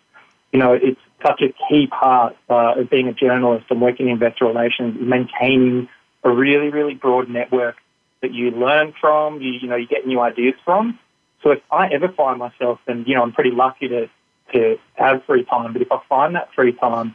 You 0.53 0.59
know, 0.59 0.73
it's 0.73 1.01
such 1.25 1.43
a 1.43 1.55
key 1.69 1.87
part 1.87 2.37
uh, 2.49 2.81
of 2.81 2.91
being 2.91 3.09
a 3.09 3.13
journalist 3.13 3.67
and 3.71 3.81
working 3.81 4.07
in 4.07 4.13
investor 4.13 4.47
relations, 4.47 4.97
maintaining 5.01 5.89
a 6.25 6.31
really, 6.31 6.71
really 6.71 6.95
broad 6.95 7.29
network 7.29 7.77
that 8.23 8.33
you 8.33 8.51
learn 8.51 8.93
from, 9.01 9.41
you, 9.41 9.53
you 9.53 9.69
know, 9.69 9.77
you 9.77 9.87
get 9.87 10.07
new 10.07 10.21
ideas 10.21 10.55
from. 10.65 10.99
So 11.43 11.51
if 11.51 11.61
I 11.71 11.89
ever 11.89 12.09
find 12.09 12.39
myself, 12.39 12.81
and, 12.87 13.07
you 13.07 13.15
know, 13.15 13.23
I'm 13.23 13.33
pretty 13.33 13.53
lucky 13.53 13.89
to, 13.89 14.09
to 14.53 14.79
have 14.95 15.25
free 15.25 15.45
time, 15.45 15.73
but 15.73 15.83
if 15.83 15.93
I 15.93 16.01
find 16.09 16.35
that 16.35 16.53
free 16.55 16.73
time, 16.73 17.15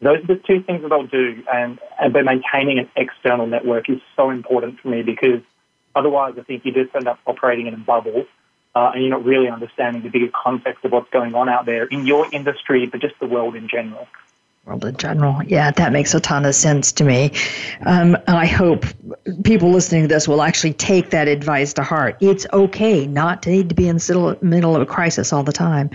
those 0.00 0.22
are 0.22 0.26
the 0.26 0.36
two 0.46 0.62
things 0.62 0.82
that 0.82 0.92
I'll 0.92 1.06
do. 1.06 1.42
And, 1.52 1.78
and 2.00 2.12
but 2.12 2.24
maintaining 2.24 2.78
an 2.78 2.88
external 2.96 3.46
network 3.46 3.90
is 3.90 4.00
so 4.16 4.30
important 4.30 4.80
for 4.80 4.88
me 4.88 5.02
because 5.02 5.42
otherwise 5.94 6.34
I 6.38 6.42
think 6.42 6.64
you 6.64 6.72
just 6.72 6.94
end 6.94 7.08
up 7.08 7.18
operating 7.26 7.66
in 7.66 7.74
a 7.74 7.78
bubble 7.78 8.24
uh, 8.78 8.92
and 8.92 9.02
you're 9.02 9.10
not 9.10 9.24
really 9.24 9.48
understanding 9.48 10.02
the 10.02 10.08
bigger 10.08 10.30
context 10.32 10.84
of 10.84 10.92
what's 10.92 11.10
going 11.10 11.34
on 11.34 11.48
out 11.48 11.66
there 11.66 11.84
in 11.86 12.06
your 12.06 12.32
industry, 12.32 12.86
but 12.86 13.00
just 13.00 13.18
the 13.18 13.26
world 13.26 13.56
in 13.56 13.66
general 13.68 14.06
world 14.68 14.84
in 14.84 14.96
general. 14.96 15.42
Yeah, 15.44 15.70
that 15.72 15.92
makes 15.92 16.14
a 16.14 16.20
ton 16.20 16.44
of 16.44 16.54
sense 16.54 16.92
to 16.92 17.04
me. 17.04 17.32
Um, 17.86 18.16
and 18.26 18.36
I 18.36 18.44
hope 18.46 18.84
people 19.42 19.70
listening 19.70 20.02
to 20.02 20.08
this 20.08 20.28
will 20.28 20.42
actually 20.42 20.74
take 20.74 21.10
that 21.10 21.26
advice 21.26 21.72
to 21.74 21.82
heart. 21.82 22.18
It's 22.20 22.46
okay 22.52 23.06
not 23.06 23.42
to 23.44 23.50
need 23.50 23.70
to 23.70 23.74
be 23.74 23.88
in 23.88 23.96
the 23.96 24.38
middle 24.42 24.76
of 24.76 24.82
a 24.82 24.86
crisis 24.86 25.32
all 25.32 25.42
the 25.42 25.52
time. 25.52 25.90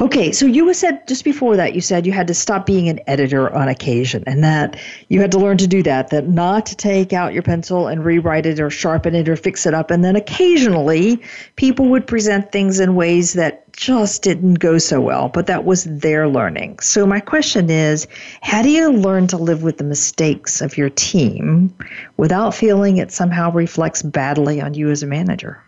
Okay, 0.00 0.32
so 0.32 0.46
you 0.46 0.72
said 0.74 1.06
just 1.06 1.24
before 1.24 1.56
that, 1.56 1.74
you 1.74 1.80
said 1.80 2.06
you 2.06 2.12
had 2.12 2.26
to 2.26 2.34
stop 2.34 2.66
being 2.66 2.88
an 2.88 3.00
editor 3.06 3.52
on 3.54 3.68
occasion 3.68 4.24
and 4.26 4.42
that 4.42 4.78
you 5.08 5.20
had 5.20 5.30
to 5.32 5.38
learn 5.38 5.58
to 5.58 5.66
do 5.66 5.82
that, 5.82 6.10
that 6.10 6.28
not 6.28 6.66
to 6.66 6.76
take 6.76 7.12
out 7.12 7.32
your 7.32 7.42
pencil 7.42 7.86
and 7.86 8.04
rewrite 8.04 8.46
it 8.46 8.58
or 8.58 8.70
sharpen 8.70 9.14
it 9.14 9.28
or 9.28 9.36
fix 9.36 9.66
it 9.66 9.74
up. 9.74 9.90
And 9.90 10.04
then 10.04 10.16
occasionally 10.16 11.22
people 11.56 11.88
would 11.90 12.06
present 12.06 12.50
things 12.50 12.80
in 12.80 12.94
ways 12.94 13.34
that 13.34 13.61
just 13.72 14.22
didn't 14.22 14.54
go 14.54 14.78
so 14.78 15.00
well, 15.00 15.28
but 15.28 15.46
that 15.46 15.64
was 15.64 15.84
their 15.84 16.28
learning. 16.28 16.78
So, 16.80 17.06
my 17.06 17.20
question 17.20 17.70
is 17.70 18.06
how 18.42 18.62
do 18.62 18.70
you 18.70 18.92
learn 18.92 19.26
to 19.28 19.36
live 19.36 19.62
with 19.62 19.78
the 19.78 19.84
mistakes 19.84 20.60
of 20.60 20.76
your 20.76 20.90
team 20.90 21.74
without 22.16 22.54
feeling 22.54 22.98
it 22.98 23.12
somehow 23.12 23.50
reflects 23.52 24.02
badly 24.02 24.60
on 24.60 24.74
you 24.74 24.90
as 24.90 25.02
a 25.02 25.06
manager? 25.06 25.62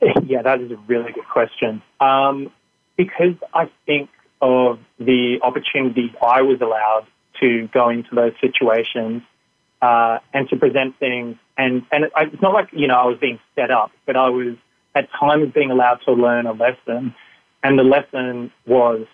Yeah, 0.24 0.42
that 0.42 0.60
is 0.60 0.70
a 0.70 0.76
really 0.86 1.12
good 1.12 1.28
question. 1.28 1.82
Um, 2.00 2.50
because 2.96 3.34
I 3.52 3.68
think 3.84 4.08
of 4.40 4.78
the 4.98 5.38
opportunities 5.42 6.10
I 6.22 6.42
was 6.42 6.60
allowed 6.60 7.06
to 7.40 7.68
go 7.68 7.88
into 7.88 8.14
those 8.14 8.32
situations 8.40 9.22
uh, 9.82 10.18
and 10.32 10.48
to 10.50 10.56
present 10.56 10.98
things. 10.98 11.36
And, 11.56 11.82
and 11.90 12.04
it's 12.16 12.42
not 12.42 12.52
like, 12.52 12.68
you 12.72 12.86
know, 12.86 12.94
I 12.94 13.06
was 13.06 13.18
being 13.18 13.40
set 13.54 13.70
up, 13.70 13.90
but 14.06 14.16
I 14.16 14.30
was 14.30 14.56
at 15.00 15.08
times 15.18 15.52
being 15.54 15.70
allowed 15.70 16.00
to 16.04 16.12
learn 16.12 16.46
a 16.46 16.52
lesson. 16.52 17.14
And 17.62 17.78
the 17.78 17.82
lesson 17.82 18.52
was, 18.66 19.06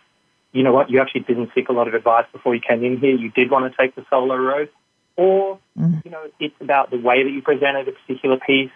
you 0.52 0.62
know 0.62 0.72
what, 0.72 0.90
you 0.90 1.00
actually 1.00 1.22
didn't 1.22 1.50
seek 1.54 1.68
a 1.68 1.72
lot 1.72 1.86
of 1.88 1.94
advice 1.94 2.26
before 2.32 2.54
you 2.54 2.60
came 2.60 2.82
in 2.84 2.98
here. 2.98 3.14
You 3.14 3.30
did 3.30 3.50
want 3.50 3.70
to 3.70 3.76
take 3.80 3.94
the 3.94 4.04
solo 4.10 4.36
road. 4.36 4.68
Or, 5.16 5.58
mm-hmm. 5.78 5.98
you 6.04 6.10
know, 6.10 6.24
it's 6.38 6.54
about 6.60 6.90
the 6.90 6.98
way 6.98 7.22
that 7.22 7.30
you 7.30 7.40
presented 7.40 7.88
a 7.88 7.92
particular 7.92 8.38
piece. 8.38 8.70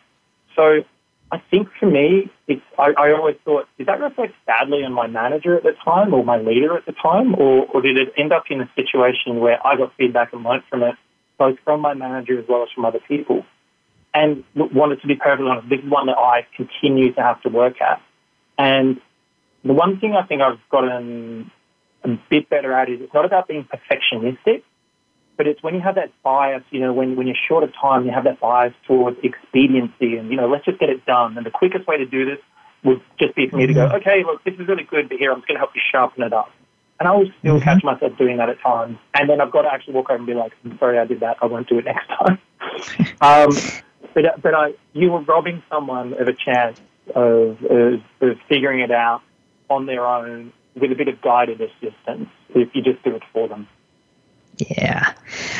So 0.56 0.84
I 1.32 1.42
think 1.50 1.68
for 1.78 1.86
me, 1.86 2.30
it's, 2.48 2.62
I, 2.78 2.92
I 2.96 3.12
always 3.12 3.36
thought, 3.44 3.68
did 3.76 3.86
that 3.88 4.00
reflect 4.00 4.34
badly 4.46 4.82
on 4.84 4.92
my 4.92 5.06
manager 5.06 5.56
at 5.56 5.62
the 5.62 5.74
time 5.84 6.14
or 6.14 6.24
my 6.24 6.38
leader 6.38 6.76
at 6.76 6.86
the 6.86 6.92
time? 6.92 7.34
Or, 7.34 7.66
or 7.66 7.82
did 7.82 7.98
it 7.98 8.12
end 8.16 8.32
up 8.32 8.44
in 8.50 8.60
a 8.60 8.70
situation 8.74 9.40
where 9.40 9.64
I 9.66 9.76
got 9.76 9.92
feedback 9.96 10.32
and 10.32 10.42
learned 10.42 10.64
from 10.70 10.82
it, 10.82 10.94
both 11.38 11.58
from 11.64 11.80
my 11.80 11.94
manager 11.94 12.38
as 12.38 12.46
well 12.48 12.62
as 12.62 12.68
from 12.74 12.84
other 12.84 13.00
people? 13.06 13.44
And 14.12 14.44
wanted 14.54 15.00
to 15.02 15.06
be 15.06 15.14
perfectly 15.14 15.48
honest, 15.48 15.68
this 15.68 15.80
is 15.80 15.90
one 15.90 16.06
that 16.06 16.18
I 16.18 16.46
continue 16.56 17.12
to 17.14 17.20
have 17.20 17.40
to 17.42 17.48
work 17.48 17.80
at. 17.80 18.00
And 18.58 19.00
the 19.64 19.72
one 19.72 20.00
thing 20.00 20.14
I 20.14 20.26
think 20.26 20.42
I've 20.42 20.58
gotten 20.70 21.50
a 22.04 22.18
bit 22.28 22.48
better 22.48 22.72
at 22.72 22.88
is 22.88 23.00
it's 23.00 23.14
not 23.14 23.24
about 23.24 23.46
being 23.46 23.64
perfectionistic, 23.64 24.62
but 25.36 25.46
it's 25.46 25.62
when 25.62 25.74
you 25.74 25.80
have 25.80 25.94
that 25.94 26.12
bias, 26.22 26.62
you 26.70 26.80
know, 26.80 26.92
when, 26.92 27.16
when 27.16 27.26
you're 27.26 27.36
short 27.48 27.64
of 27.64 27.72
time, 27.80 28.04
you 28.04 28.12
have 28.12 28.24
that 28.24 28.40
bias 28.40 28.74
towards 28.86 29.18
expediency 29.22 30.16
and, 30.16 30.30
you 30.30 30.36
know, 30.36 30.48
let's 30.48 30.64
just 30.64 30.78
get 30.78 30.90
it 30.90 31.06
done. 31.06 31.36
And 31.36 31.46
the 31.46 31.50
quickest 31.50 31.86
way 31.86 31.96
to 31.96 32.06
do 32.06 32.24
this 32.24 32.38
would 32.84 33.00
just 33.18 33.34
be 33.34 33.48
for 33.48 33.56
me 33.56 33.66
to 33.66 33.74
go, 33.74 33.86
mm-hmm. 33.86 33.96
okay, 33.96 34.24
look, 34.24 34.42
this 34.44 34.54
is 34.54 34.66
really 34.66 34.84
good, 34.84 35.08
but 35.08 35.18
here, 35.18 35.30
I'm 35.30 35.38
just 35.38 35.48
going 35.48 35.56
to 35.56 35.60
help 35.60 35.74
you 35.74 35.80
sharpen 35.90 36.22
it 36.24 36.32
up. 36.32 36.50
And 36.98 37.08
I 37.08 37.12
will 37.12 37.30
still 37.38 37.54
mm-hmm. 37.54 37.64
catch 37.64 37.82
myself 37.82 38.16
doing 38.18 38.36
that 38.36 38.50
at 38.50 38.60
times. 38.60 38.98
And 39.14 39.30
then 39.30 39.40
I've 39.40 39.50
got 39.50 39.62
to 39.62 39.72
actually 39.72 39.94
walk 39.94 40.10
over 40.10 40.16
and 40.16 40.26
be 40.26 40.34
like, 40.34 40.52
I'm 40.64 40.78
sorry 40.78 40.98
I 40.98 41.06
did 41.06 41.20
that. 41.20 41.38
I 41.40 41.46
won't 41.46 41.68
do 41.68 41.78
it 41.78 41.86
next 41.86 42.06
time. 42.08 42.38
um, 43.22 43.50
but 44.14 44.24
uh, 44.24 44.36
but 44.42 44.54
I, 44.54 44.72
you 44.92 45.10
were 45.10 45.20
robbing 45.22 45.62
someone 45.70 46.14
of 46.14 46.28
a 46.28 46.32
chance 46.32 46.80
of, 47.14 47.62
of, 47.64 48.00
of 48.20 48.36
figuring 48.48 48.80
it 48.80 48.90
out 48.90 49.22
on 49.68 49.86
their 49.86 50.06
own 50.06 50.52
with 50.74 50.92
a 50.92 50.94
bit 50.94 51.08
of 51.08 51.20
guided 51.20 51.60
assistance 51.60 52.28
if 52.50 52.68
you 52.74 52.82
just 52.82 53.02
do 53.04 53.14
it 53.14 53.22
for 53.32 53.48
them. 53.48 53.68
Yeah. 54.68 55.14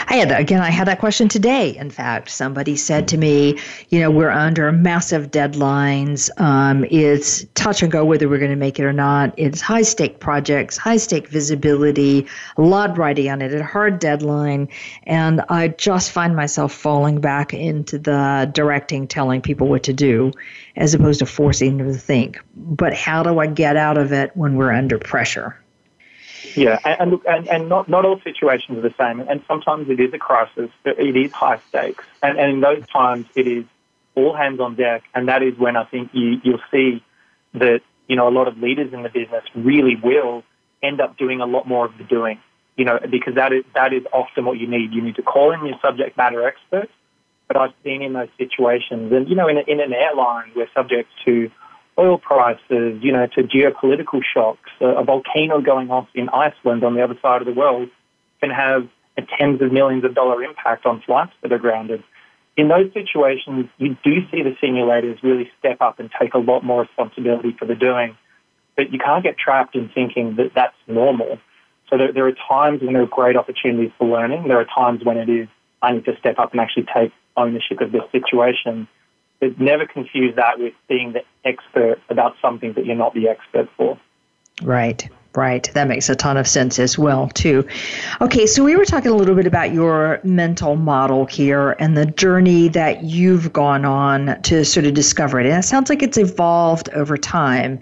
I 0.09 0.16
had 0.16 0.32
again 0.32 0.61
I 0.61 0.70
had 0.70 0.88
that 0.88 0.98
question 0.98 1.28
today. 1.28 1.76
In 1.76 1.90
fact, 1.90 2.28
somebody 2.30 2.76
said 2.76 3.09
to 3.09 3.16
me, 3.16 3.59
you 3.88 4.01
know, 4.01 4.11
we're 4.11 4.30
under 4.30 4.70
massive 4.72 5.30
deadlines. 5.30 6.28
Um, 6.40 6.84
it's 6.90 7.44
touch 7.55 7.82
and 7.82 7.90
go 7.90 8.05
whether 8.05 8.28
we're 8.28 8.38
going 8.38 8.51
to 8.51 8.57
make 8.57 8.78
it 8.78 8.84
or 8.84 8.92
not. 8.92 9.32
It's 9.36 9.61
high 9.61 9.82
stake 9.82 10.20
projects, 10.20 10.76
high 10.76 10.96
stake 10.96 11.28
visibility, 11.28 12.26
a 12.57 12.62
lot 12.62 12.98
riding 12.98 13.30
on 13.30 13.42
it, 13.42 13.55
a 13.55 13.64
hard 13.64 13.98
deadline, 14.01 14.68
and 15.05 15.40
I 15.48 15.68
just 15.68 16.11
find 16.11 16.36
myself 16.36 16.72
falling 16.72 17.20
back 17.20 17.55
into 17.55 17.98
the 17.98 18.51
directing, 18.53 19.07
telling 19.07 19.40
people 19.40 19.68
what 19.68 19.84
to 19.84 19.92
do, 19.92 20.32
as 20.76 20.94
opposed 20.94 21.20
to 21.20 21.26
forcing 21.26 21.78
them 21.78 21.92
to 21.92 21.98
think. 21.98 22.40
But 22.57 22.94
how 22.94 23.22
do 23.22 23.38
I 23.38 23.46
get 23.46 23.76
out 23.76 23.98
of 23.98 24.12
it 24.12 24.36
when 24.36 24.57
we're 24.57 24.72
under 24.72 24.98
pressure? 24.98 25.57
Yeah, 26.55 26.78
and, 26.84 27.20
and, 27.26 27.49
and 27.49 27.68
not, 27.68 27.88
not 27.88 28.05
all 28.05 28.20
situations 28.22 28.78
are 28.78 28.82
the 28.82 28.95
same. 28.99 29.20
And 29.20 29.43
sometimes 29.47 29.88
it 29.88 30.01
is 30.01 30.12
a 30.14 30.18
crisis, 30.18 30.70
it 30.84 31.16
is 31.16 31.32
high 31.32 31.61
stakes. 31.68 32.05
And, 32.22 32.38
and 32.38 32.53
in 32.53 32.61
those 32.61 32.86
times, 32.88 33.26
it 33.34 33.47
is 33.47 33.64
all 34.14 34.34
hands 34.34 34.61
on 34.61 34.74
deck. 34.74 35.05
And 35.14 35.28
that 35.28 35.43
is 35.43 35.59
when 35.59 35.76
I 35.76 35.84
think 35.84 36.11
you, 36.12 36.41
you'll 36.43 36.62
see 36.70 37.03
that, 37.55 37.80
you 38.09 38.16
know, 38.16 38.28
a 38.28 38.34
lot 38.34 38.49
of 38.49 38.59
leaders 38.59 38.93
in 38.93 39.03
the 39.03 39.09
business 39.09 39.45
really 39.55 39.97
will 40.03 40.43
end 40.82 41.01
up 41.01 41.16
doing 41.16 41.41
a 41.41 41.47
lot 41.47 41.66
more 41.68 41.84
of 41.86 41.97
the 41.99 42.05
doing, 42.05 42.38
you 42.76 42.84
know, 42.84 42.99
because 43.11 43.34
that 43.34 43.53
is, 43.53 43.64
that 43.74 43.93
is 43.93 44.05
often 44.12 44.45
what 44.45 44.59
you 44.59 44.66
need. 44.66 44.93
You 44.93 45.03
need 45.03 45.16
to 45.16 45.22
call 45.22 45.53
in 45.53 45.64
your 45.64 45.78
subject 45.82 46.16
matter 46.16 46.47
experts. 46.47 46.93
But 47.49 47.57
I've 47.57 47.74
seen 47.82 48.01
in 48.01 48.12
those 48.12 48.28
situations, 48.38 49.12
and, 49.12 49.28
you 49.28 49.34
know, 49.34 49.49
in, 49.49 49.57
a, 49.57 49.62
in 49.66 49.80
an 49.80 49.93
airline, 49.93 50.53
we're 50.55 50.70
subject 50.72 51.09
to 51.24 51.51
oil 52.01 52.18
prices, 52.18 52.98
you 53.03 53.12
know, 53.12 53.26
to 53.34 53.42
geopolitical 53.42 54.20
shocks. 54.22 54.70
A, 54.80 54.86
a 54.86 55.05
volcano 55.05 55.61
going 55.61 55.90
off 55.90 56.09
in 56.14 56.28
Iceland 56.30 56.82
on 56.82 56.94
the 56.94 57.03
other 57.03 57.18
side 57.20 57.42
of 57.42 57.46
the 57.46 57.53
world 57.53 57.88
can 58.40 58.51
have 58.51 58.88
a 59.18 59.22
tens 59.38 59.61
of 59.61 59.72
millions 59.72 60.05
of 60.05 60.14
dollar 60.14 60.42
impact 60.42 60.86
on 60.86 61.03
flights 61.03 61.32
that 61.42 61.53
are 61.53 61.59
grounded. 61.59 62.03
In 62.57 62.68
those 62.68 62.92
situations, 62.92 63.68
you 63.78 63.96
do 64.03 64.20
see 64.30 64.42
the 64.42 64.57
simulators 64.62 65.22
really 65.22 65.51
step 65.59 65.78
up 65.80 65.98
and 65.98 66.11
take 66.20 66.34
a 66.34 66.38
lot 66.38 66.64
more 66.64 66.82
responsibility 66.82 67.55
for 67.59 67.64
the 67.64 67.74
doing. 67.74 68.16
But 68.76 68.92
you 68.92 68.98
can't 68.98 69.22
get 69.22 69.36
trapped 69.38 69.74
in 69.76 69.90
thinking 69.90 70.36
that 70.36 70.53
that's 70.55 70.76
normal. 70.86 71.38
So 71.88 71.98
there, 71.98 72.12
there 72.12 72.26
are 72.26 72.36
times 72.48 72.82
when 72.82 72.92
there 72.94 73.03
are 73.03 73.07
great 73.07 73.36
opportunities 73.36 73.92
for 73.98 74.09
learning. 74.09 74.48
There 74.48 74.61
are 74.61 74.64
times 74.64 75.05
when 75.05 75.16
it 75.16 75.28
is, 75.28 75.48
I 75.82 75.92
need 75.92 76.05
to 76.07 76.16
step 76.18 76.38
up 76.38 76.53
and 76.53 76.61
actually 76.61 76.86
take 76.94 77.12
ownership 77.36 77.80
of 77.80 77.92
this 77.92 78.03
situation. 78.12 78.88
But 79.41 79.59
never 79.59 79.86
confuse 79.86 80.36
that 80.36 80.59
with 80.59 80.74
being 80.88 81.14
the 81.14 81.22
expert 81.45 81.99
about 82.11 82.36
something 82.43 82.74
that 82.74 82.84
you're 82.84 82.97
not 82.97 83.14
the 83.14 83.28
expert 83.28 83.68
for. 83.76 83.99
Right. 84.62 85.09
Right. 85.34 85.70
That 85.74 85.86
makes 85.86 86.09
a 86.09 86.16
ton 86.16 86.36
of 86.36 86.49
sense 86.49 86.80
as 86.80 86.99
well, 86.99 87.28
too. 87.28 87.64
Okay, 88.20 88.47
so 88.47 88.64
we 88.64 88.74
were 88.74 88.84
talking 88.84 89.12
a 89.12 89.14
little 89.14 89.36
bit 89.36 89.47
about 89.47 89.72
your 89.72 90.20
mental 90.24 90.74
model 90.74 91.24
here 91.24 91.76
and 91.78 91.97
the 91.97 92.07
journey 92.07 92.66
that 92.68 93.05
you've 93.05 93.53
gone 93.53 93.84
on 93.84 94.43
to 94.43 94.64
sort 94.64 94.86
of 94.86 94.95
discover 94.95 95.38
it. 95.38 95.47
And 95.47 95.57
it 95.57 95.62
sounds 95.62 95.88
like 95.88 96.03
it's 96.03 96.18
evolved 96.18 96.88
over 96.95 97.16
time. 97.16 97.78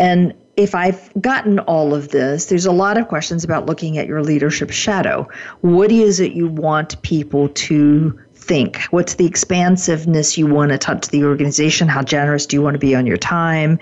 And 0.00 0.34
if 0.56 0.74
I've 0.74 1.12
gotten 1.20 1.60
all 1.60 1.94
of 1.94 2.08
this, 2.08 2.46
there's 2.46 2.66
a 2.66 2.72
lot 2.72 2.98
of 2.98 3.06
questions 3.06 3.44
about 3.44 3.66
looking 3.66 3.96
at 3.96 4.08
your 4.08 4.24
leadership 4.24 4.70
shadow. 4.70 5.28
What 5.60 5.92
is 5.92 6.18
it 6.18 6.32
you 6.32 6.48
want 6.48 7.00
people 7.02 7.50
to 7.50 8.18
think? 8.44 8.82
What's 8.90 9.14
the 9.14 9.26
expansiveness 9.26 10.36
you 10.36 10.46
want 10.46 10.70
to 10.70 10.78
touch 10.78 11.08
the 11.08 11.24
organization? 11.24 11.88
How 11.88 12.02
generous 12.02 12.44
do 12.46 12.56
you 12.56 12.62
want 12.62 12.74
to 12.74 12.78
be 12.78 12.94
on 12.94 13.06
your 13.06 13.16
time? 13.16 13.78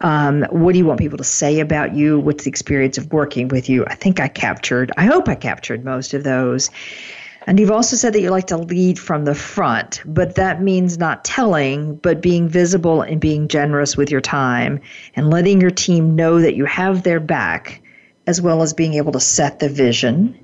Um, 0.00 0.44
what 0.50 0.72
do 0.72 0.78
you 0.78 0.86
want 0.86 0.98
people 0.98 1.18
to 1.18 1.24
say 1.24 1.60
about 1.60 1.94
you? 1.94 2.18
What's 2.18 2.44
the 2.44 2.50
experience 2.50 2.96
of 2.96 3.12
working 3.12 3.48
with 3.48 3.68
you? 3.68 3.84
I 3.86 3.94
think 3.94 4.18
I 4.18 4.28
captured, 4.28 4.90
I 4.96 5.04
hope 5.04 5.28
I 5.28 5.34
captured 5.34 5.84
most 5.84 6.14
of 6.14 6.24
those. 6.24 6.70
And 7.46 7.60
you've 7.60 7.70
also 7.70 7.94
said 7.94 8.12
that 8.14 8.20
you 8.20 8.30
like 8.30 8.48
to 8.48 8.56
lead 8.56 8.98
from 8.98 9.24
the 9.24 9.34
front, 9.34 10.02
but 10.04 10.34
that 10.34 10.62
means 10.62 10.98
not 10.98 11.24
telling, 11.24 11.94
but 11.96 12.20
being 12.20 12.48
visible 12.48 13.02
and 13.02 13.20
being 13.20 13.46
generous 13.46 13.96
with 13.96 14.10
your 14.10 14.20
time 14.20 14.80
and 15.14 15.30
letting 15.30 15.60
your 15.60 15.70
team 15.70 16.16
know 16.16 16.40
that 16.40 16.56
you 16.56 16.64
have 16.64 17.04
their 17.04 17.20
back, 17.20 17.82
as 18.26 18.42
well 18.42 18.62
as 18.62 18.74
being 18.74 18.94
able 18.94 19.12
to 19.12 19.20
set 19.20 19.60
the 19.60 19.68
vision 19.68 20.36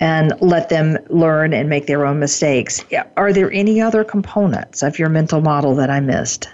and 0.00 0.32
let 0.40 0.68
them 0.68 0.98
learn 1.08 1.52
and 1.52 1.68
make 1.68 1.86
their 1.86 2.06
own 2.06 2.18
mistakes. 2.18 2.84
Are 3.16 3.32
there 3.32 3.50
any 3.52 3.80
other 3.80 4.04
components 4.04 4.82
of 4.82 4.98
your 4.98 5.08
mental 5.08 5.40
model 5.40 5.74
that 5.76 5.90
I 5.90 6.00
missed? 6.00 6.48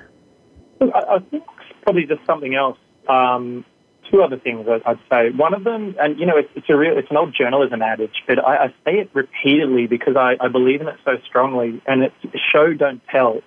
I, 0.81 1.19
think 1.31 1.45
probably 1.83 2.07
just 2.07 2.25
something 2.27 2.55
else. 2.55 2.79
Um, 3.09 3.65
two 4.11 4.23
other 4.23 4.39
things 4.39 4.67
I'd 4.69 4.99
say. 5.11 5.31
One 5.31 5.55
of 5.55 5.65
them, 5.65 5.95
and 6.01 6.19
you 6.19 6.27
know, 6.27 6.37
it's, 6.37 6.51
it's 6.55 6.69
a 6.69 6.77
real, 6.77 6.97
it's 6.97 7.11
an 7.11 7.17
old 7.17 7.35
journalism 7.35 7.83
adage, 7.83 8.23
but 8.27 8.45
I, 8.45 8.65
I 8.65 8.69
say 8.85 8.99
it 8.99 9.11
repeatedly 9.13 9.87
because 9.87 10.17
I, 10.17 10.37
I 10.41 10.49
believe 10.49 10.81
in 10.81 10.89
it 10.89 10.97
so 11.05 11.19
strongly. 11.27 11.83
And 11.87 12.03
it's 12.03 12.15
show, 12.53 12.75
don't 12.75 13.03
tell. 13.09 13.41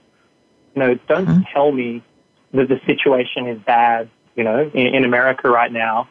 You 0.76 0.80
know, 0.80 0.96
don't 1.08 1.28
mm-hmm. 1.28 1.42
tell 1.54 1.72
me 1.72 2.04
that 2.54 2.68
the 2.68 2.80
situation 2.86 3.48
is 3.48 3.60
bad. 3.60 4.10
You 4.36 4.44
know, 4.44 4.72
in, 4.74 4.96
in 4.96 5.06
America 5.06 5.50
right 5.50 5.72
now, 5.72 6.08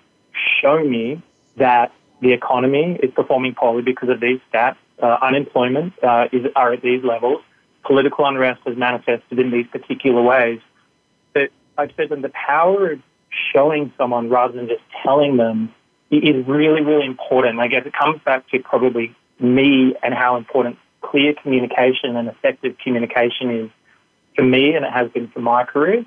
show 0.61 0.85
me 0.85 1.23
that 1.57 1.93
the 2.21 2.33
economy 2.33 2.99
is 3.03 3.11
performing 3.13 3.55
poorly 3.55 3.83
because 3.83 4.09
of 4.09 4.21
these 4.21 4.41
stats. 4.53 4.77
Uh, 5.03 5.17
unemployment 5.23 5.93
uh, 6.03 6.29
is, 6.33 6.47
are 6.55 6.73
at 6.75 6.83
these 6.83 7.03
levels. 7.03 7.41
Political 7.85 8.27
unrest 8.27 8.61
has 8.67 8.77
manifested 8.77 9.39
in 9.39 9.51
these 9.51 9.67
particular 9.67 10.21
ways. 10.23 10.61
But 11.33 11.51
I've 11.79 11.93
said 11.97 12.11
that 12.11 12.21
the 12.21 12.31
power 12.31 12.93
of 12.93 13.01
showing 13.53 13.93
someone 13.97 14.29
rather 14.29 14.53
than 14.55 14.69
just 14.69 14.83
telling 15.03 15.37
them 15.37 15.73
is 16.11 16.47
really, 16.47 16.83
really 16.83 17.07
important. 17.07 17.61
I 17.61 17.69
guess 17.69 17.87
it 17.87 17.95
comes 17.95 18.21
back 18.25 18.49
to 18.51 18.59
probably 18.59 19.15
me 19.39 19.95
and 20.03 20.13
how 20.13 20.37
important 20.37 20.77
clear 21.01 21.33
communication 21.35 22.17
and 22.17 22.29
effective 22.29 22.77
communication 22.83 23.51
is 23.51 23.71
for 24.37 24.43
me, 24.43 24.75
and 24.75 24.85
it 24.85 24.93
has 24.93 25.11
been 25.11 25.29
for 25.29 25.41
my 25.41 25.65
career. 25.65 26.05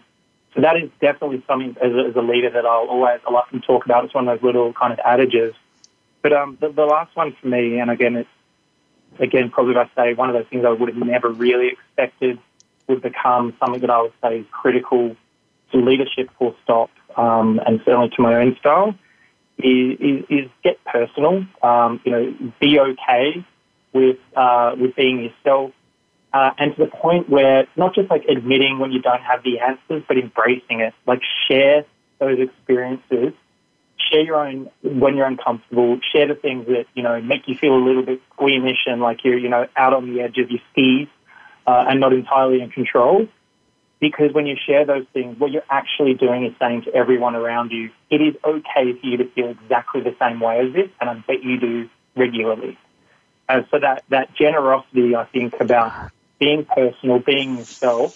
So 0.54 0.62
that 0.62 0.78
is 0.78 0.90
definitely 1.02 1.44
something 1.48 1.76
as 1.82 1.92
a, 1.94 2.10
as 2.10 2.16
a 2.16 2.22
leader 2.22 2.52
that 2.52 2.66
I'll 2.66 2.88
always, 2.88 3.20
I'll 3.28 3.38
often 3.38 3.62
talk 3.62 3.86
about. 3.86 4.06
It's 4.06 4.14
one 4.14 4.28
of 4.28 4.40
those 4.40 4.46
little 4.46 4.72
kind 4.74 4.94
of 4.94 5.00
adages 5.04 5.56
but 6.24 6.32
um, 6.34 6.58
the, 6.60 6.70
the 6.70 6.86
last 6.86 7.16
one 7.16 7.36
for 7.40 7.48
me, 7.48 7.78
and 7.80 7.92
again, 7.92 8.16
it's 8.16 8.30
again 9.20 9.52
probably 9.52 9.76
I 9.76 9.90
say 9.96 10.14
one 10.16 10.30
of 10.30 10.34
those 10.34 10.48
things 10.50 10.66
I 10.66 10.72
would 10.72 10.90
have 10.90 10.98
never 10.98 11.30
really 11.30 11.68
expected 11.68 12.40
would 12.88 13.02
become 13.02 13.54
something 13.60 13.82
that 13.82 13.90
I 13.90 14.02
would 14.02 14.14
say 14.24 14.40
is 14.40 14.46
critical 14.50 15.16
to 15.72 15.78
leadership, 15.78 16.30
full 16.40 16.56
stop, 16.64 16.90
um, 17.18 17.60
and 17.66 17.82
certainly 17.86 18.10
to 18.16 18.22
my 18.22 18.36
own 18.36 18.56
style. 18.60 18.96
Is, 19.60 20.00
is, 20.00 20.26
is 20.30 20.50
get 20.64 20.84
personal. 20.86 21.46
Um, 21.62 22.02
you 22.04 22.12
know, 22.12 22.36
be 22.60 22.80
okay 22.80 23.46
with 23.94 24.18
uh, 24.36 24.76
with 24.80 24.96
being 24.96 25.24
yourself, 25.24 25.72
uh, 26.34 26.52
and 26.58 26.76
to 26.76 26.86
the 26.86 26.90
point 26.90 27.30
where 27.30 27.68
not 27.76 27.94
just 27.94 28.10
like 28.10 28.24
admitting 28.26 28.80
when 28.80 28.92
you 28.92 29.02
don't 29.02 29.22
have 29.22 29.44
the 29.44 29.60
answers, 29.60 30.04
but 30.08 30.18
embracing 30.18 30.80
it. 30.80 30.94
Like 31.06 31.22
share 31.48 31.86
those 32.20 32.40
experiences 32.40 33.34
share 34.14 34.24
your 34.24 34.48
own 34.48 34.70
when 34.84 35.18
you're 35.18 35.26
uncomfortable. 35.26 36.00
Share 36.14 36.28
the 36.28 36.36
things 36.36 36.68
that 36.68 36.86
you 36.94 37.04
know 37.04 37.22
make 37.22 37.48
you 37.48 37.56
feel 37.56 37.74
a 37.74 37.84
little 37.84 38.04
bit 38.04 38.22
squeamish 38.34 38.86
and 38.86 39.02
like 39.02 39.24
you're 39.24 39.38
you 39.38 39.50
know 39.50 39.68
out 39.76 39.94
on 39.94 40.14
the 40.14 40.22
edge 40.22 40.38
of 40.38 40.50
your 40.50 40.60
skis 40.72 41.08
uh, 41.66 41.86
and 41.88 42.00
not 42.00 42.14
entirely 42.14 42.62
in 42.62 42.70
control. 42.70 43.28
Because 44.00 44.34
when 44.34 44.46
you 44.46 44.58
share 44.68 44.86
those 44.86 45.06
things, 45.14 45.40
what 45.40 45.52
you're 45.52 45.64
actually 45.70 46.14
doing 46.14 46.46
is 46.46 46.54
saying 46.60 46.82
to 46.84 46.94
everyone 46.94 47.36
around 47.36 47.72
you, 47.72 47.90
it 48.10 48.22
is 48.22 48.36
okay 48.44 48.92
for 49.00 49.06
you 49.08 49.18
to 49.18 49.30
feel 49.30 49.50
exactly 49.50 50.02
the 50.02 50.14
same 50.20 50.42
way 50.42 50.60
as 50.60 50.74
this, 50.74 50.90
and 51.00 51.10
I 51.10 51.14
bet 51.26 51.42
you 51.42 51.58
do 51.58 51.90
regularly. 52.14 52.78
And 53.48 53.66
so 53.72 53.80
that, 53.80 54.04
that 54.10 54.36
generosity, 54.36 55.16
I 55.16 55.24
think, 55.24 55.54
about 55.62 56.12
being 56.38 56.66
personal, 56.66 57.20
being 57.20 57.60
yourself, 57.60 58.14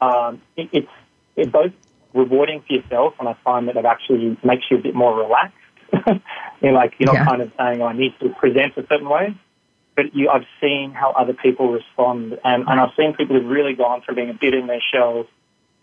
um, 0.00 0.40
it, 0.56 0.70
it's 0.72 0.92
it 1.36 1.52
both 1.52 1.72
rewarding 2.14 2.62
for 2.66 2.74
yourself, 2.74 3.14
and 3.18 3.28
I 3.28 3.36
find 3.44 3.68
that 3.68 3.76
it 3.76 3.84
actually 3.84 4.36
makes 4.44 4.64
you 4.70 4.78
a 4.78 4.80
bit 4.80 4.94
more 4.94 5.16
relaxed. 5.16 5.56
you're 6.62 6.72
like 6.72 6.94
you're 6.98 7.12
not 7.12 7.16
yeah. 7.16 7.24
kind 7.24 7.42
of 7.42 7.52
saying, 7.58 7.82
oh, 7.82 7.86
"I 7.86 7.92
need 7.92 8.14
to 8.20 8.28
present 8.30 8.76
a 8.76 8.86
certain 8.86 9.08
way," 9.08 9.34
but 9.96 10.14
you, 10.14 10.28
I've 10.28 10.46
seen 10.60 10.92
how 10.92 11.10
other 11.12 11.34
people 11.34 11.72
respond, 11.72 12.38
and, 12.44 12.64
and 12.68 12.80
I've 12.80 12.94
seen 12.96 13.14
people 13.14 13.36
who've 13.36 13.50
really 13.50 13.74
gone 13.74 14.02
from 14.02 14.14
being 14.14 14.30
a 14.30 14.34
bit 14.34 14.54
in 14.54 14.66
their 14.66 14.82
shells 14.92 15.26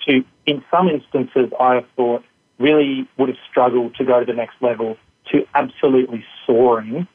to, 0.08 0.24
in 0.46 0.64
some 0.72 0.88
instances, 0.88 1.52
I 1.60 1.76
have 1.76 1.86
thought 1.96 2.24
really 2.60 3.08
would 3.18 3.30
have 3.30 3.38
struggled 3.50 3.96
to 3.96 4.06
go 4.06 4.20
to 4.20 4.26
the 4.26 4.34
next 4.34 4.56
level 4.62 4.98
to 5.32 5.46
absolutely 5.54 6.24
soaring 6.46 7.08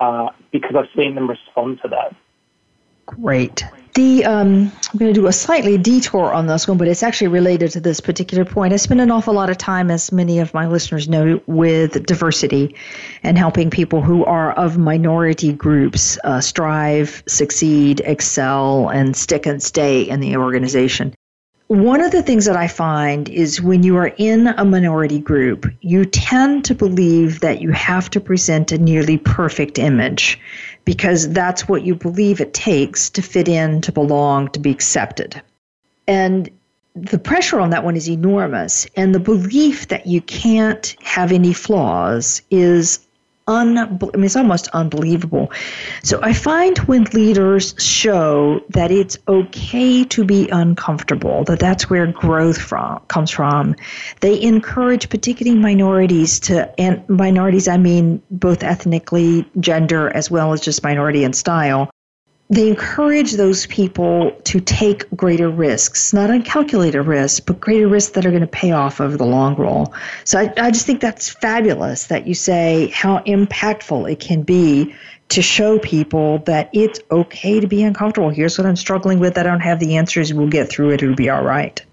uh, 0.00 0.28
because 0.52 0.76
I've 0.76 0.88
seen 0.96 1.14
them 1.14 1.28
respond 1.28 1.80
to 1.82 1.88
that. 1.88 2.14
Great. 3.06 3.64
The 3.94 4.26
um, 4.26 4.70
I'm 4.92 4.98
going 4.98 5.14
to 5.14 5.18
do 5.18 5.26
a 5.26 5.32
slightly 5.32 5.78
detour 5.78 6.34
on 6.34 6.46
this 6.46 6.68
one, 6.68 6.76
but 6.76 6.86
it's 6.86 7.02
actually 7.02 7.28
related 7.28 7.70
to 7.70 7.80
this 7.80 8.00
particular 8.00 8.44
point. 8.44 8.74
I 8.74 8.76
spend 8.76 9.00
an 9.00 9.10
awful 9.10 9.32
lot 9.32 9.48
of 9.48 9.56
time, 9.56 9.90
as 9.90 10.12
many 10.12 10.40
of 10.40 10.52
my 10.52 10.66
listeners 10.66 11.08
know, 11.08 11.40
with 11.46 12.04
diversity 12.04 12.74
and 13.22 13.38
helping 13.38 13.70
people 13.70 14.02
who 14.02 14.24
are 14.26 14.52
of 14.52 14.76
minority 14.76 15.52
groups 15.52 16.18
uh, 16.24 16.42
strive, 16.42 17.22
succeed, 17.26 18.00
excel, 18.04 18.90
and 18.90 19.16
stick 19.16 19.46
and 19.46 19.62
stay 19.62 20.02
in 20.02 20.20
the 20.20 20.36
organization. 20.36 21.14
One 21.68 22.00
of 22.00 22.12
the 22.12 22.22
things 22.22 22.44
that 22.44 22.56
I 22.56 22.68
find 22.68 23.28
is 23.28 23.60
when 23.60 23.82
you 23.82 23.96
are 23.96 24.12
in 24.18 24.46
a 24.46 24.64
minority 24.64 25.18
group, 25.18 25.66
you 25.80 26.04
tend 26.04 26.64
to 26.66 26.76
believe 26.76 27.40
that 27.40 27.60
you 27.60 27.72
have 27.72 28.08
to 28.10 28.20
present 28.20 28.70
a 28.70 28.78
nearly 28.78 29.18
perfect 29.18 29.76
image 29.76 30.38
because 30.84 31.28
that's 31.30 31.66
what 31.66 31.84
you 31.84 31.96
believe 31.96 32.40
it 32.40 32.54
takes 32.54 33.10
to 33.10 33.22
fit 33.22 33.48
in, 33.48 33.80
to 33.80 33.90
belong, 33.90 34.48
to 34.50 34.60
be 34.60 34.70
accepted. 34.70 35.42
And 36.06 36.48
the 36.94 37.18
pressure 37.18 37.58
on 37.58 37.70
that 37.70 37.82
one 37.82 37.96
is 37.96 38.08
enormous. 38.08 38.86
And 38.94 39.12
the 39.12 39.18
belief 39.18 39.88
that 39.88 40.06
you 40.06 40.20
can't 40.20 40.94
have 41.02 41.32
any 41.32 41.52
flaws 41.52 42.42
is 42.48 43.05
un, 43.46 43.78
I 43.78 43.86
mean, 43.86 44.24
it's 44.24 44.36
almost 44.36 44.68
unbelievable. 44.68 45.52
So 46.02 46.20
I 46.22 46.32
find 46.32 46.78
when 46.78 47.04
leaders 47.04 47.74
show 47.78 48.60
that 48.70 48.90
it's 48.90 49.16
okay 49.28 50.04
to 50.04 50.24
be 50.24 50.48
uncomfortable, 50.48 51.44
that 51.44 51.58
that's 51.58 51.88
where 51.88 52.06
growth 52.06 52.60
from 52.60 53.00
comes 53.08 53.30
from. 53.30 53.76
They 54.20 54.40
encourage 54.42 55.08
particularly 55.08 55.58
minorities 55.58 56.40
to, 56.40 56.78
and 56.80 57.08
minorities 57.08 57.68
I 57.68 57.76
mean 57.76 58.22
both 58.30 58.62
ethnically, 58.62 59.48
gender, 59.60 60.10
as 60.14 60.30
well 60.30 60.52
as 60.52 60.60
just 60.60 60.82
minority 60.82 61.24
and 61.24 61.34
style, 61.34 61.90
they 62.48 62.68
encourage 62.68 63.32
those 63.32 63.66
people 63.66 64.30
to 64.44 64.60
take 64.60 65.10
greater 65.10 65.48
risks, 65.48 66.12
not 66.12 66.30
uncalculated 66.30 67.04
risks, 67.04 67.40
but 67.40 67.58
greater 67.58 67.88
risks 67.88 68.12
that 68.12 68.24
are 68.24 68.30
going 68.30 68.42
to 68.42 68.46
pay 68.46 68.70
off 68.70 69.00
over 69.00 69.16
the 69.16 69.26
long 69.26 69.56
run. 69.56 69.86
So 70.24 70.38
I, 70.38 70.52
I 70.56 70.70
just 70.70 70.86
think 70.86 71.00
that's 71.00 71.28
fabulous 71.28 72.06
that 72.06 72.26
you 72.26 72.34
say 72.34 72.88
how 72.94 73.18
impactful 73.20 74.10
it 74.10 74.20
can 74.20 74.42
be 74.42 74.94
to 75.30 75.42
show 75.42 75.80
people 75.80 76.38
that 76.40 76.70
it's 76.72 77.00
okay 77.10 77.58
to 77.58 77.66
be 77.66 77.82
uncomfortable. 77.82 78.30
Here's 78.30 78.56
what 78.56 78.66
I'm 78.66 78.76
struggling 78.76 79.18
with. 79.18 79.36
I 79.38 79.42
don't 79.42 79.60
have 79.60 79.80
the 79.80 79.96
answers. 79.96 80.32
We'll 80.32 80.48
get 80.48 80.68
through 80.68 80.90
it. 80.90 81.02
It'll 81.02 81.16
be 81.16 81.28
all 81.28 81.42
right. 81.42 81.84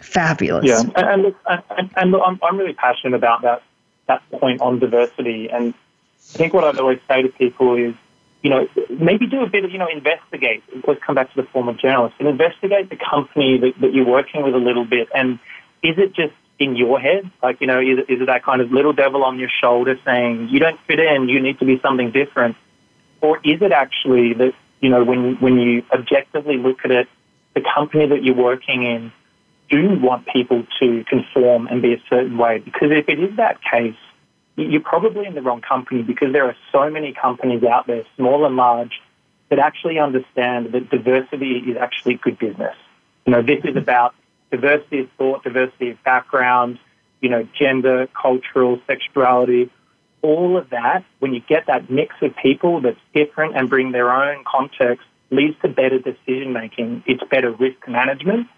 Fabulous. 0.00 0.64
Yeah, 0.64 0.82
and, 0.94 1.34
and, 1.46 1.90
and 1.96 2.10
look, 2.12 2.22
I'm, 2.24 2.38
I'm 2.40 2.56
really 2.56 2.74
passionate 2.74 3.14
about 3.14 3.42
that 3.42 3.62
that 4.06 4.22
point 4.30 4.60
on 4.60 4.78
diversity. 4.78 5.50
And 5.50 5.74
I 5.74 6.38
think 6.38 6.54
what 6.54 6.64
I'd 6.64 6.78
always 6.78 7.00
say 7.08 7.22
to 7.22 7.28
people 7.28 7.76
is 7.76 7.94
you 8.42 8.50
know, 8.50 8.68
maybe 8.88 9.26
do 9.26 9.42
a 9.42 9.48
bit 9.48 9.64
of, 9.64 9.72
you 9.72 9.78
know, 9.78 9.88
investigate. 9.88 10.62
Let's 10.86 11.02
come 11.02 11.14
back 11.16 11.32
to 11.34 11.42
the 11.42 11.48
former 11.48 11.74
journalist 11.74 12.14
and 12.18 12.28
investigate 12.28 12.88
the 12.88 12.96
company 12.96 13.58
that, 13.58 13.80
that 13.80 13.92
you're 13.92 14.06
working 14.06 14.42
with 14.42 14.54
a 14.54 14.58
little 14.58 14.84
bit. 14.84 15.08
And 15.14 15.40
is 15.82 15.98
it 15.98 16.14
just 16.14 16.34
in 16.58 16.76
your 16.76 17.00
head? 17.00 17.30
Like, 17.42 17.60
you 17.60 17.66
know, 17.66 17.80
is, 17.80 17.98
is 18.08 18.20
it 18.20 18.26
that 18.26 18.44
kind 18.44 18.60
of 18.60 18.70
little 18.70 18.92
devil 18.92 19.24
on 19.24 19.38
your 19.38 19.48
shoulder 19.48 19.98
saying, 20.04 20.48
you 20.50 20.60
don't 20.60 20.78
fit 20.86 21.00
in, 21.00 21.28
you 21.28 21.40
need 21.40 21.58
to 21.58 21.64
be 21.64 21.80
something 21.80 22.12
different? 22.12 22.56
Or 23.20 23.38
is 23.38 23.60
it 23.60 23.72
actually 23.72 24.34
that, 24.34 24.54
you 24.80 24.90
know, 24.90 25.04
when, 25.04 25.36
when 25.40 25.58
you 25.58 25.82
objectively 25.92 26.56
look 26.56 26.84
at 26.84 26.92
it, 26.92 27.08
the 27.54 27.62
company 27.74 28.06
that 28.06 28.22
you're 28.22 28.36
working 28.36 28.84
in 28.84 29.12
do 29.68 29.98
want 30.00 30.26
people 30.28 30.64
to 30.80 31.04
conform 31.04 31.66
and 31.66 31.82
be 31.82 31.92
a 31.92 32.02
certain 32.08 32.38
way? 32.38 32.58
Because 32.58 32.90
if 32.92 33.08
it 33.08 33.18
is 33.18 33.36
that 33.36 33.58
case, 33.62 33.96
you're 34.58 34.80
probably 34.80 35.26
in 35.26 35.34
the 35.34 35.42
wrong 35.42 35.60
company 35.60 36.02
because 36.02 36.32
there 36.32 36.44
are 36.44 36.56
so 36.72 36.90
many 36.90 37.12
companies 37.12 37.62
out 37.62 37.86
there, 37.86 38.04
small 38.16 38.44
and 38.44 38.56
large, 38.56 39.00
that 39.50 39.58
actually 39.58 39.98
understand 39.98 40.72
that 40.72 40.90
diversity 40.90 41.58
is 41.58 41.76
actually 41.76 42.14
good 42.14 42.38
business. 42.38 42.74
You 43.24 43.32
know, 43.32 43.42
this 43.42 43.58
is 43.58 43.70
mm-hmm. 43.70 43.78
about 43.78 44.14
diversity 44.50 45.00
of 45.00 45.10
thought, 45.16 45.44
diversity 45.44 45.90
of 45.90 46.02
background, 46.02 46.78
you 47.20 47.28
know, 47.28 47.46
gender, 47.58 48.08
cultural, 48.20 48.80
sexuality, 48.86 49.70
all 50.22 50.56
of 50.56 50.70
that, 50.70 51.04
when 51.20 51.32
you 51.32 51.40
get 51.40 51.66
that 51.66 51.90
mix 51.90 52.16
of 52.22 52.34
people 52.36 52.80
that's 52.80 52.98
different 53.14 53.56
and 53.56 53.70
bring 53.70 53.92
their 53.92 54.10
own 54.10 54.44
context, 54.44 55.06
leads 55.30 55.56
to 55.60 55.68
better 55.68 55.98
decision 55.98 56.52
making. 56.52 57.04
It's 57.06 57.22
better 57.30 57.52
risk 57.52 57.86
management 57.86 58.48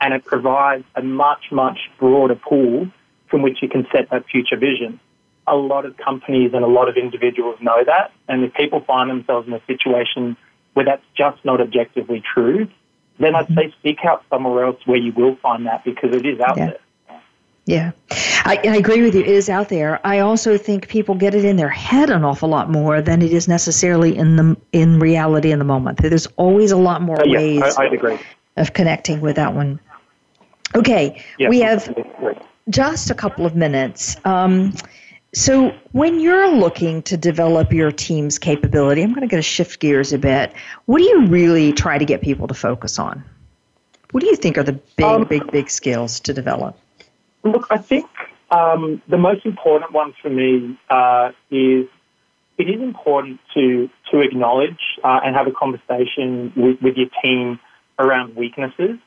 and 0.00 0.12
it 0.12 0.24
provides 0.24 0.84
a 0.96 1.02
much, 1.02 1.52
much 1.52 1.78
broader 1.98 2.34
pool 2.34 2.88
from 3.28 3.42
which 3.42 3.62
you 3.62 3.68
can 3.68 3.86
set 3.92 4.10
that 4.10 4.26
future 4.26 4.56
vision 4.56 4.98
a 5.46 5.56
lot 5.56 5.84
of 5.84 5.96
companies 5.96 6.52
and 6.54 6.64
a 6.64 6.68
lot 6.68 6.88
of 6.88 6.96
individuals 6.96 7.58
know 7.60 7.82
that. 7.84 8.12
And 8.28 8.44
if 8.44 8.54
people 8.54 8.80
find 8.80 9.10
themselves 9.10 9.46
in 9.46 9.54
a 9.54 9.64
situation 9.66 10.36
where 10.72 10.84
that's 10.84 11.04
just 11.16 11.44
not 11.44 11.60
objectively 11.60 12.22
true, 12.22 12.68
then 13.18 13.34
I'd 13.34 13.48
say 13.48 13.72
seek 13.82 14.04
out 14.04 14.24
somewhere 14.28 14.64
else 14.64 14.80
where 14.86 14.98
you 14.98 15.12
will 15.12 15.36
find 15.36 15.66
that 15.66 15.84
because 15.84 16.14
it 16.14 16.26
is 16.26 16.40
out 16.40 16.56
yeah. 16.56 16.66
there. 16.66 16.78
Yeah, 17.66 17.92
I, 18.44 18.60
I, 18.62 18.76
agree 18.76 19.00
with 19.00 19.14
you. 19.14 19.22
It 19.22 19.26
is 19.26 19.48
out 19.48 19.70
there. 19.70 19.98
I 20.06 20.18
also 20.18 20.58
think 20.58 20.86
people 20.88 21.14
get 21.14 21.34
it 21.34 21.46
in 21.46 21.56
their 21.56 21.70
head 21.70 22.10
an 22.10 22.22
awful 22.22 22.50
lot 22.50 22.70
more 22.70 23.00
than 23.00 23.22
it 23.22 23.32
is 23.32 23.48
necessarily 23.48 24.14
in 24.14 24.36
the 24.36 24.56
in 24.72 24.98
reality 24.98 25.50
in 25.50 25.58
the 25.58 25.64
moment. 25.64 25.96
There's 26.02 26.26
always 26.36 26.72
a 26.72 26.76
lot 26.76 27.00
more 27.00 27.18
uh, 27.18 27.24
yeah, 27.24 27.38
ways 27.38 27.62
I, 27.78 27.86
agree. 27.86 28.18
of 28.58 28.74
connecting 28.74 29.22
with 29.22 29.36
that 29.36 29.54
one. 29.54 29.80
Okay, 30.74 31.24
yeah, 31.38 31.48
we 31.48 31.60
have 31.60 31.88
just 32.68 33.10
a 33.10 33.14
couple 33.14 33.46
of 33.46 33.56
minutes. 33.56 34.18
Um, 34.26 34.74
so, 35.34 35.74
when 35.92 36.20
you're 36.20 36.48
looking 36.52 37.02
to 37.02 37.16
develop 37.16 37.72
your 37.72 37.90
team's 37.90 38.38
capability, 38.38 39.02
I'm 39.02 39.12
going 39.12 39.28
to 39.28 39.42
shift 39.42 39.80
gears 39.80 40.12
a 40.12 40.18
bit. 40.18 40.52
What 40.86 40.98
do 40.98 41.04
you 41.04 41.26
really 41.26 41.72
try 41.72 41.98
to 41.98 42.04
get 42.04 42.22
people 42.22 42.46
to 42.48 42.54
focus 42.54 42.98
on? 42.98 43.24
What 44.12 44.20
do 44.20 44.26
you 44.26 44.36
think 44.36 44.56
are 44.58 44.62
the 44.62 44.74
big, 44.74 45.04
um, 45.04 45.24
big, 45.24 45.50
big 45.50 45.68
skills 45.68 46.20
to 46.20 46.32
develop? 46.32 46.78
Look, 47.42 47.66
I 47.68 47.78
think 47.78 48.08
um, 48.52 49.02
the 49.08 49.18
most 49.18 49.44
important 49.44 49.92
one 49.92 50.14
for 50.22 50.30
me 50.30 50.78
uh, 50.88 51.32
is 51.50 51.88
it 52.56 52.70
is 52.70 52.80
important 52.80 53.40
to 53.54 53.90
to 54.12 54.20
acknowledge 54.20 54.78
uh, 55.02 55.20
and 55.24 55.34
have 55.34 55.48
a 55.48 55.52
conversation 55.52 56.52
with, 56.54 56.80
with 56.80 56.96
your 56.96 57.08
team 57.22 57.58
around 57.98 58.36
weaknesses, 58.36 58.98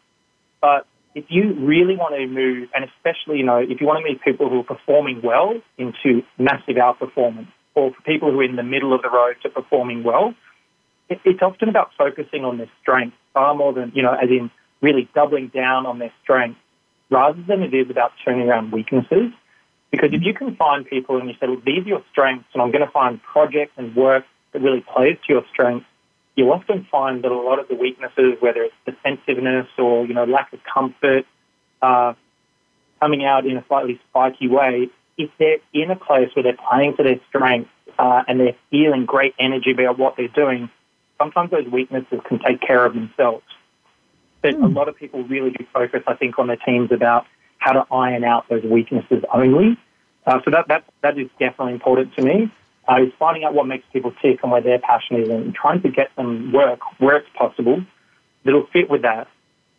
but 0.60 0.86
if 1.18 1.26
you 1.30 1.55
really 1.65 1.95
want 1.95 2.13
to 2.13 2.28
move, 2.28 2.70
and 2.76 2.86
especially, 2.86 3.39
you 3.39 3.43
know, 3.43 3.57
if 3.57 3.82
you 3.82 3.88
want 3.88 4.05
to 4.05 4.07
move 4.07 4.22
people 4.24 4.49
who 4.49 4.59
are 4.59 4.63
performing 4.76 5.20
well 5.24 5.59
into 5.80 6.22
massive 6.38 6.76
outperformance, 6.76 7.47
or 7.74 7.91
for 7.91 8.01
people 8.03 8.32
who 8.32 8.39
are 8.39 8.43
in 8.43 8.55
the 8.55 8.61
middle 8.61 8.93
of 8.93 9.01
the 9.01 9.09
road 9.09 9.36
to 9.41 9.49
performing 9.49 10.03
well, 10.03 10.36
it, 11.09 11.20
it's 11.26 11.41
often 11.41 11.70
about 11.70 11.89
focusing 11.97 12.45
on 12.45 12.59
their 12.59 12.70
strengths 12.82 13.18
far 13.34 13.55
more 13.55 13.74
than, 13.74 13.91
you 13.95 14.03
know, 14.03 14.13
as 14.13 14.30
in 14.30 14.51
really 14.80 15.09
doubling 15.15 15.47
down 15.47 15.88
on 15.88 15.97
their 15.97 16.13
strengths, 16.22 16.59
rather 17.09 17.41
than 17.47 17.63
it 17.63 17.74
is 17.74 17.89
about 17.89 18.11
turning 18.24 18.47
around 18.47 18.72
weaknesses. 18.72 19.32
Because 19.89 20.09
if 20.13 20.22
you 20.22 20.36
can 20.36 20.55
find 20.55 20.86
people 20.86 21.18
and 21.18 21.28
you 21.28 21.36
say, 21.39 21.47
look, 21.47 21.65
these 21.65 21.84
are 21.84 21.89
your 21.95 22.03
strengths, 22.11 22.45
and 22.53 22.61
I'm 22.61 22.70
going 22.70 22.86
to 22.86 22.91
find 22.91 23.20
projects 23.24 23.74
and 23.78 23.95
work 23.95 24.24
that 24.51 24.61
really 24.61 24.86
plays 24.93 25.18
to 25.26 25.34
your 25.34 25.45
strengths, 25.51 25.88
you 26.38 26.52
often 26.54 26.88
find 26.90 27.24
that 27.24 27.32
a 27.32 27.36
lot 27.36 27.60
of 27.60 27.68
the 27.68 27.76
weaknesses, 27.76 28.36
whether 28.40 28.62
it's 28.62 28.76
defensiveness 28.86 29.68
or 29.78 30.06
you 30.06 30.14
know 30.14 30.24
lack 30.24 30.54
of 30.54 30.60
comfort, 30.72 31.26
uh, 31.82 32.14
coming 33.02 33.26
out 33.26 33.46
in 33.46 33.58
a 33.58 33.66
slightly 33.68 34.00
spiky 34.08 34.48
way, 34.48 34.88
if 35.18 35.32
they're 35.40 35.58
in 35.74 35.90
a 35.90 35.96
place 35.96 36.30
where 36.36 36.44
they're 36.44 36.64
playing 36.70 36.96
to 36.98 37.04
their 37.04 37.20
strengths 37.28 37.72
uh, 37.98 38.22
and 38.28 38.40
they're 38.40 38.56
feeling 38.70 39.06
great 39.06 39.34
energy 39.40 39.72
about 39.72 39.98
what 39.98 40.16
they're 40.16 40.28
doing, 40.28 40.70
sometimes 41.18 41.50
those 41.50 41.68
weaknesses 41.68 42.20
can 42.28 42.40
take 42.40 42.62
care 42.62 42.86
of 42.86 42.94
themselves. 42.94 43.44
But 44.44 44.54
mm. 44.54 44.64
a 44.64 44.68
lot 44.68 44.88
of 44.88 44.96
people 44.96 45.24
really 45.24 45.50
do 45.50 45.66
focus, 45.74 46.04
I 46.06 46.14
think, 46.14 46.38
on 46.38 46.48
their 46.48 46.58
teams 46.58 46.92
about 46.92 47.26
how 47.58 47.74
to 47.74 47.86
iron 47.92 48.24
out 48.24 48.48
those 48.48 48.64
weaknesses 48.64 49.24
only. 49.34 49.76
Uh, 50.28 50.40
so 50.46 50.52
that, 50.52 50.68
that, 50.68 50.84
that 51.02 51.18
is 51.18 51.30
definitely 51.40 51.74
important 51.74 52.14
to 52.16 52.22
me 52.22 52.52
uh, 52.90 53.02
is 53.02 53.12
finding 53.20 53.44
out 53.44 53.54
what 53.54 53.68
makes 53.68 53.86
people 53.92 54.14
tick 54.22 54.40
and 54.44 54.52
where 54.52 54.62
their 54.62 54.80
passion 54.80 55.22
is 55.22 55.30
and 55.30 55.54
trying 55.54 55.82
to 55.82 55.90
get 55.90 56.16
them 56.16 56.52
work 56.54 56.80
where 57.00 57.18
it's 57.18 57.30
possible 57.38 57.84
that'll 58.46 58.68
fit 58.68 58.90
with 58.90 59.02
that. 59.02 59.28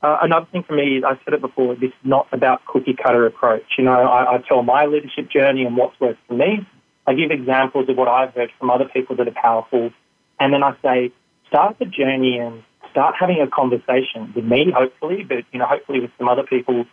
Uh, 0.00 0.18
another 0.22 0.46
thing 0.52 0.62
for 0.62 0.74
me, 0.74 0.98
is, 0.98 1.04
I 1.04 1.18
said 1.24 1.34
it 1.34 1.40
before, 1.40 1.74
this 1.74 1.88
is 1.88 2.04
not 2.04 2.28
about 2.30 2.64
cookie 2.66 2.94
cutter 2.94 3.26
approach. 3.26 3.64
You 3.78 3.84
know, 3.84 3.92
I, 3.92 4.36
I 4.36 4.38
tell 4.46 4.62
my 4.62 4.86
leadership 4.86 5.28
journey 5.28 5.64
and 5.64 5.76
what's 5.76 5.98
worked 5.98 6.20
for 6.28 6.34
me. 6.34 6.66
I 7.06 7.14
give 7.14 7.30
examples 7.30 7.88
of 7.88 7.96
what 7.96 8.06
I've 8.06 8.32
heard 8.34 8.50
from 8.58 8.70
other 8.70 8.84
people 8.84 9.16
that 9.16 9.26
are 9.26 9.32
powerful. 9.32 9.90
And 10.38 10.52
then 10.52 10.62
I 10.62 10.76
say, 10.82 11.12
start 11.48 11.78
the 11.78 11.86
journey 11.86 12.38
and 12.38 12.62
start 12.92 13.16
having 13.18 13.40
a 13.40 13.48
conversation 13.48 14.32
with 14.36 14.44
me, 14.44 14.70
hopefully, 14.70 15.24
but, 15.24 15.44
you 15.50 15.58
know, 15.58 15.66
hopefully 15.66 16.00
with 16.00 16.10
some 16.18 16.28
other 16.28 16.44
people 16.44 16.84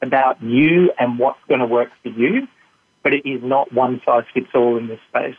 about 0.00 0.40
you 0.42 0.92
and 0.98 1.18
what's 1.18 1.40
going 1.48 1.60
to 1.60 1.66
work 1.66 1.90
for 2.02 2.10
you. 2.10 2.46
But 3.02 3.14
it 3.14 3.26
is 3.28 3.42
not 3.42 3.72
one 3.72 4.00
size 4.06 4.24
fits 4.32 4.48
all 4.54 4.76
in 4.76 4.86
this 4.86 5.00
space. 5.08 5.36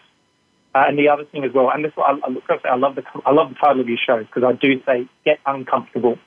Uh, 0.75 0.83
and 0.89 0.99
the 0.99 1.07
other 1.07 1.23
thing 1.23 1.45
as 1.45 1.53
well, 1.53 1.71
and 1.73 1.85
this 1.85 1.93
I, 1.97 2.19
I, 2.21 2.69
I 2.69 2.75
love 2.75 2.95
the 2.95 3.03
I 3.25 3.31
love 3.31 3.47
the 3.47 3.55
title 3.55 3.79
of 3.79 3.87
your 3.87 3.97
show 3.97 4.19
because 4.19 4.43
I 4.43 4.51
do 4.51 4.83
say 4.85 5.07
get 5.23 5.39
uncomfortable. 5.45 6.19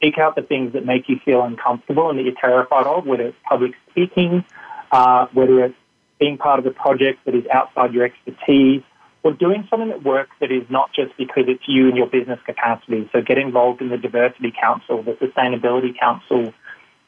Seek 0.00 0.16
out 0.16 0.36
the 0.36 0.42
things 0.42 0.74
that 0.74 0.86
make 0.86 1.08
you 1.08 1.16
feel 1.24 1.42
uncomfortable 1.42 2.08
and 2.08 2.16
that 2.16 2.22
you're 2.22 2.40
terrified 2.40 2.86
of, 2.86 3.04
whether 3.04 3.24
it's 3.24 3.36
public 3.48 3.72
speaking, 3.90 4.44
uh, 4.92 5.26
whether 5.32 5.64
it's 5.64 5.74
being 6.20 6.38
part 6.38 6.60
of 6.60 6.66
a 6.66 6.70
project 6.70 7.24
that 7.24 7.34
is 7.34 7.44
outside 7.52 7.92
your 7.92 8.04
expertise, 8.04 8.82
or 9.24 9.32
doing 9.32 9.66
something 9.68 9.90
at 9.90 10.04
work 10.04 10.28
that 10.38 10.52
is 10.52 10.62
not 10.70 10.92
just 10.94 11.16
because 11.16 11.44
it's 11.48 11.64
you 11.66 11.88
and 11.88 11.96
your 11.96 12.06
business 12.06 12.38
capacity. 12.46 13.10
So 13.10 13.22
get 13.22 13.38
involved 13.38 13.80
in 13.80 13.88
the 13.88 13.98
Diversity 13.98 14.52
Council, 14.52 15.02
the 15.02 15.14
Sustainability 15.14 15.98
Council, 15.98 16.54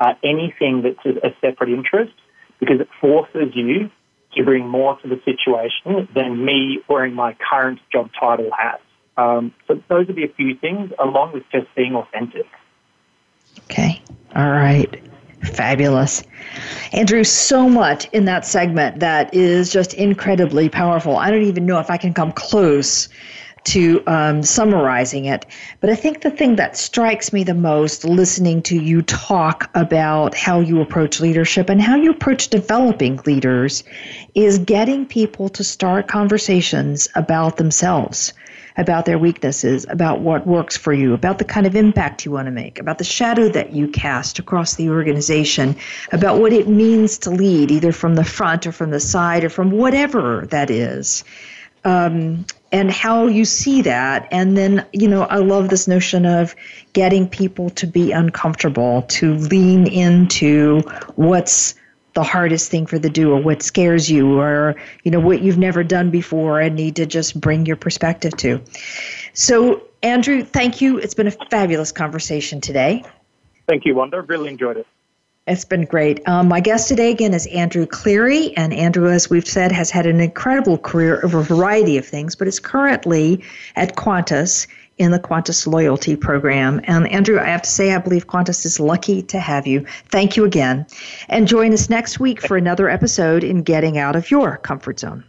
uh, 0.01 0.15
anything 0.25 0.83
that's 0.83 1.07
a 1.07 1.33
separate 1.41 1.71
interest 1.71 2.15
because 2.59 2.81
it 2.81 2.89
forces 3.01 3.55
you 3.55 3.89
to 4.35 4.45
bring 4.45 4.69
more 4.69 4.99
to 5.01 5.09
the 5.09 5.21
situation 5.25 6.09
than 6.15 6.45
me 6.45 6.81
wearing 6.89 7.15
my 7.15 7.37
current 7.51 7.81
job 7.93 8.11
title 8.19 8.51
has. 8.57 8.81
Um, 9.17 9.53
so 9.67 9.83
those 9.89 10.07
would 10.07 10.17
be 10.17 10.25
a 10.25 10.33
few 10.33 10.55
things, 10.57 10.93
along 10.99 11.33
with 11.33 11.43
just 11.51 11.67
being 11.75 11.95
authentic. 11.95 12.47
Okay. 13.65 14.01
All 14.37 14.51
right. 14.51 15.03
Fabulous. 15.43 16.23
Andrew, 16.93 17.25
so 17.25 17.69
much 17.69 18.09
in 18.13 18.25
that 18.27 18.45
segment 18.45 19.01
that 19.01 19.33
is 19.35 19.73
just 19.73 19.95
incredibly 19.95 20.69
powerful. 20.69 21.17
I 21.17 21.31
don't 21.31 21.43
even 21.43 21.67
know 21.67 21.79
if 21.79 21.91
I 21.91 21.97
can 21.97 22.13
come 22.13 22.33
close 22.33 23.09
to 23.69 24.03
um, 24.07 24.43
summarizing 24.43 25.27
it. 25.27 25.45
But 25.81 25.91
I 25.91 25.95
think 25.95 26.23
the 26.23 26.31
thing 26.31 26.57
that 26.57 26.75
strikes 26.75 27.35
me 27.35 27.45
the 27.45 27.53
most 27.53 28.03
listening 28.03 28.63
to 28.63 28.81
you 28.81 29.03
talk 29.03 29.71
about 29.75 30.35
how 30.35 30.61
you 30.61 30.81
approach 30.81 31.21
leadership 31.21 31.69
and 31.69 31.81
how 31.81 31.97
you 31.97 32.11
approach 32.11 32.49
developing 32.49 33.21
leaders 33.27 33.85
is 34.35 34.59
getting 34.59 35.05
people 35.05 35.51
to 35.51 35.63
start 35.65 36.09
conversations 36.09 37.09
about 37.15 37.59
themselves. 37.59 38.33
About 38.79 39.07
their 39.07 39.19
weaknesses, 39.19 39.85
about 39.89 40.21
what 40.21 40.47
works 40.47 40.77
for 40.77 40.93
you, 40.93 41.13
about 41.13 41.39
the 41.39 41.45
kind 41.45 41.67
of 41.67 41.75
impact 41.75 42.25
you 42.25 42.31
want 42.31 42.47
to 42.47 42.53
make, 42.53 42.79
about 42.79 42.99
the 42.99 43.05
shadow 43.05 43.49
that 43.49 43.73
you 43.73 43.89
cast 43.89 44.39
across 44.39 44.77
the 44.77 44.89
organization, 44.89 45.75
about 46.13 46.39
what 46.41 46.53
it 46.53 46.69
means 46.69 47.19
to 47.19 47.31
lead, 47.31 47.73
either 47.73 47.91
from 47.91 48.15
the 48.15 48.23
front 48.23 48.69
or 48.69 48.73
from 48.73 48.91
the 48.91 49.01
side 49.01 49.43
or 49.43 49.51
from 49.51 49.73
whatever 49.73 50.47
that 50.51 50.71
is 50.71 51.25
um, 51.89 52.45
and 52.71 52.91
how 52.91 53.29
you 53.29 53.47
see 53.47 53.83
that. 53.83 54.29
And 54.31 54.57
then, 54.57 54.85
you 54.93 55.09
know, 55.09 55.23
I 55.23 55.37
love 55.37 55.71
this 55.71 55.89
notion 55.89 56.27
of 56.27 56.55
getting 56.93 57.27
people 57.27 57.71
to 57.71 57.87
be 57.87 58.13
uncomfortable, 58.13 59.03
to 59.03 59.35
lean 59.35 59.87
into 59.87 60.81
what's 61.17 61.75
the 62.13 62.23
hardest 62.23 62.71
thing 62.71 62.85
for 62.85 62.99
the 62.99 63.09
do 63.09 63.33
or 63.33 63.41
what 63.41 63.63
scares 63.63 64.11
you 64.11 64.41
or 64.41 64.75
you 65.05 65.11
know 65.11 65.21
what 65.21 65.41
you've 65.41 65.59
never 65.59 65.85
done 65.85 66.11
before 66.11 66.59
and 66.59 66.75
need 66.75 66.97
to 66.97 67.07
just 67.07 67.41
bring 67.41 67.65
your 67.65 67.77
perspective 67.77 68.37
to. 68.39 68.61
So 69.35 69.83
andrew 70.03 70.43
thank 70.43 70.81
you. 70.81 70.99
It's 70.99 71.15
been 71.15 71.29
a 71.29 71.37
fabulous 71.51 71.93
conversation 71.93 72.61
today. 72.61 73.05
Thank 73.69 73.85
you 73.85 73.95
wanda. 73.95 74.23
Really 74.23 74.49
enjoyed 74.49 74.79
it 74.79 74.87
it's 75.49 75.65
been 75.65 75.85
great. 75.85 76.27
Um, 76.29 76.49
my 76.49 76.61
guest 76.61 76.89
today 76.89 77.11
again 77.11 77.35
is 77.35 77.47
Andrew 77.47 77.87
Cleary, 77.87 78.57
and 78.57 78.73
Andrew, 78.73 79.11
as 79.11 79.31
we've 79.31 79.47
said, 79.47 79.73
has 79.73 79.91
had 79.91 80.07
an 80.07 80.21
incredible 80.21 80.79
career 80.79 81.19
of 81.21 81.35
a 81.35 81.43
variety 81.43 81.97
of 81.97 82.07
things, 82.07 82.37
but 82.37 82.47
is 82.47 82.61
currently 82.61 83.43
at 83.75 83.97
Qantas 83.97 84.67
in 84.99 85.13
the 85.13 85.19
Qantas 85.19 85.67
Loyalty 85.67 86.17
Program. 86.17 86.81
And 86.85 87.09
Andrew, 87.09 87.39
I 87.39 87.47
have 87.47 87.63
to 87.63 87.71
say, 87.71 87.95
I 87.95 87.99
believe 87.99 88.27
Qantas 88.27 88.67
is 88.67 88.79
lucky 88.79 89.23
to 89.23 89.39
have 89.39 89.67
you. 89.67 89.87
Thank 90.09 90.37
you 90.37 90.45
again. 90.45 90.87
And 91.29 91.49
join 91.49 91.73
us 91.73 91.89
next 91.89 92.21
week 92.21 92.41
for 92.41 92.57
another 92.57 92.89
episode 92.89 93.45
in 93.45 93.63
Getting 93.63 93.97
Out 93.97 94.17
of 94.17 94.31
Your 94.31 94.57
Comfort 94.59 95.01
Zone. 95.01 95.25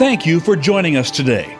Thank 0.00 0.24
you 0.24 0.40
for 0.40 0.56
joining 0.56 0.96
us 0.96 1.10
today. 1.10 1.59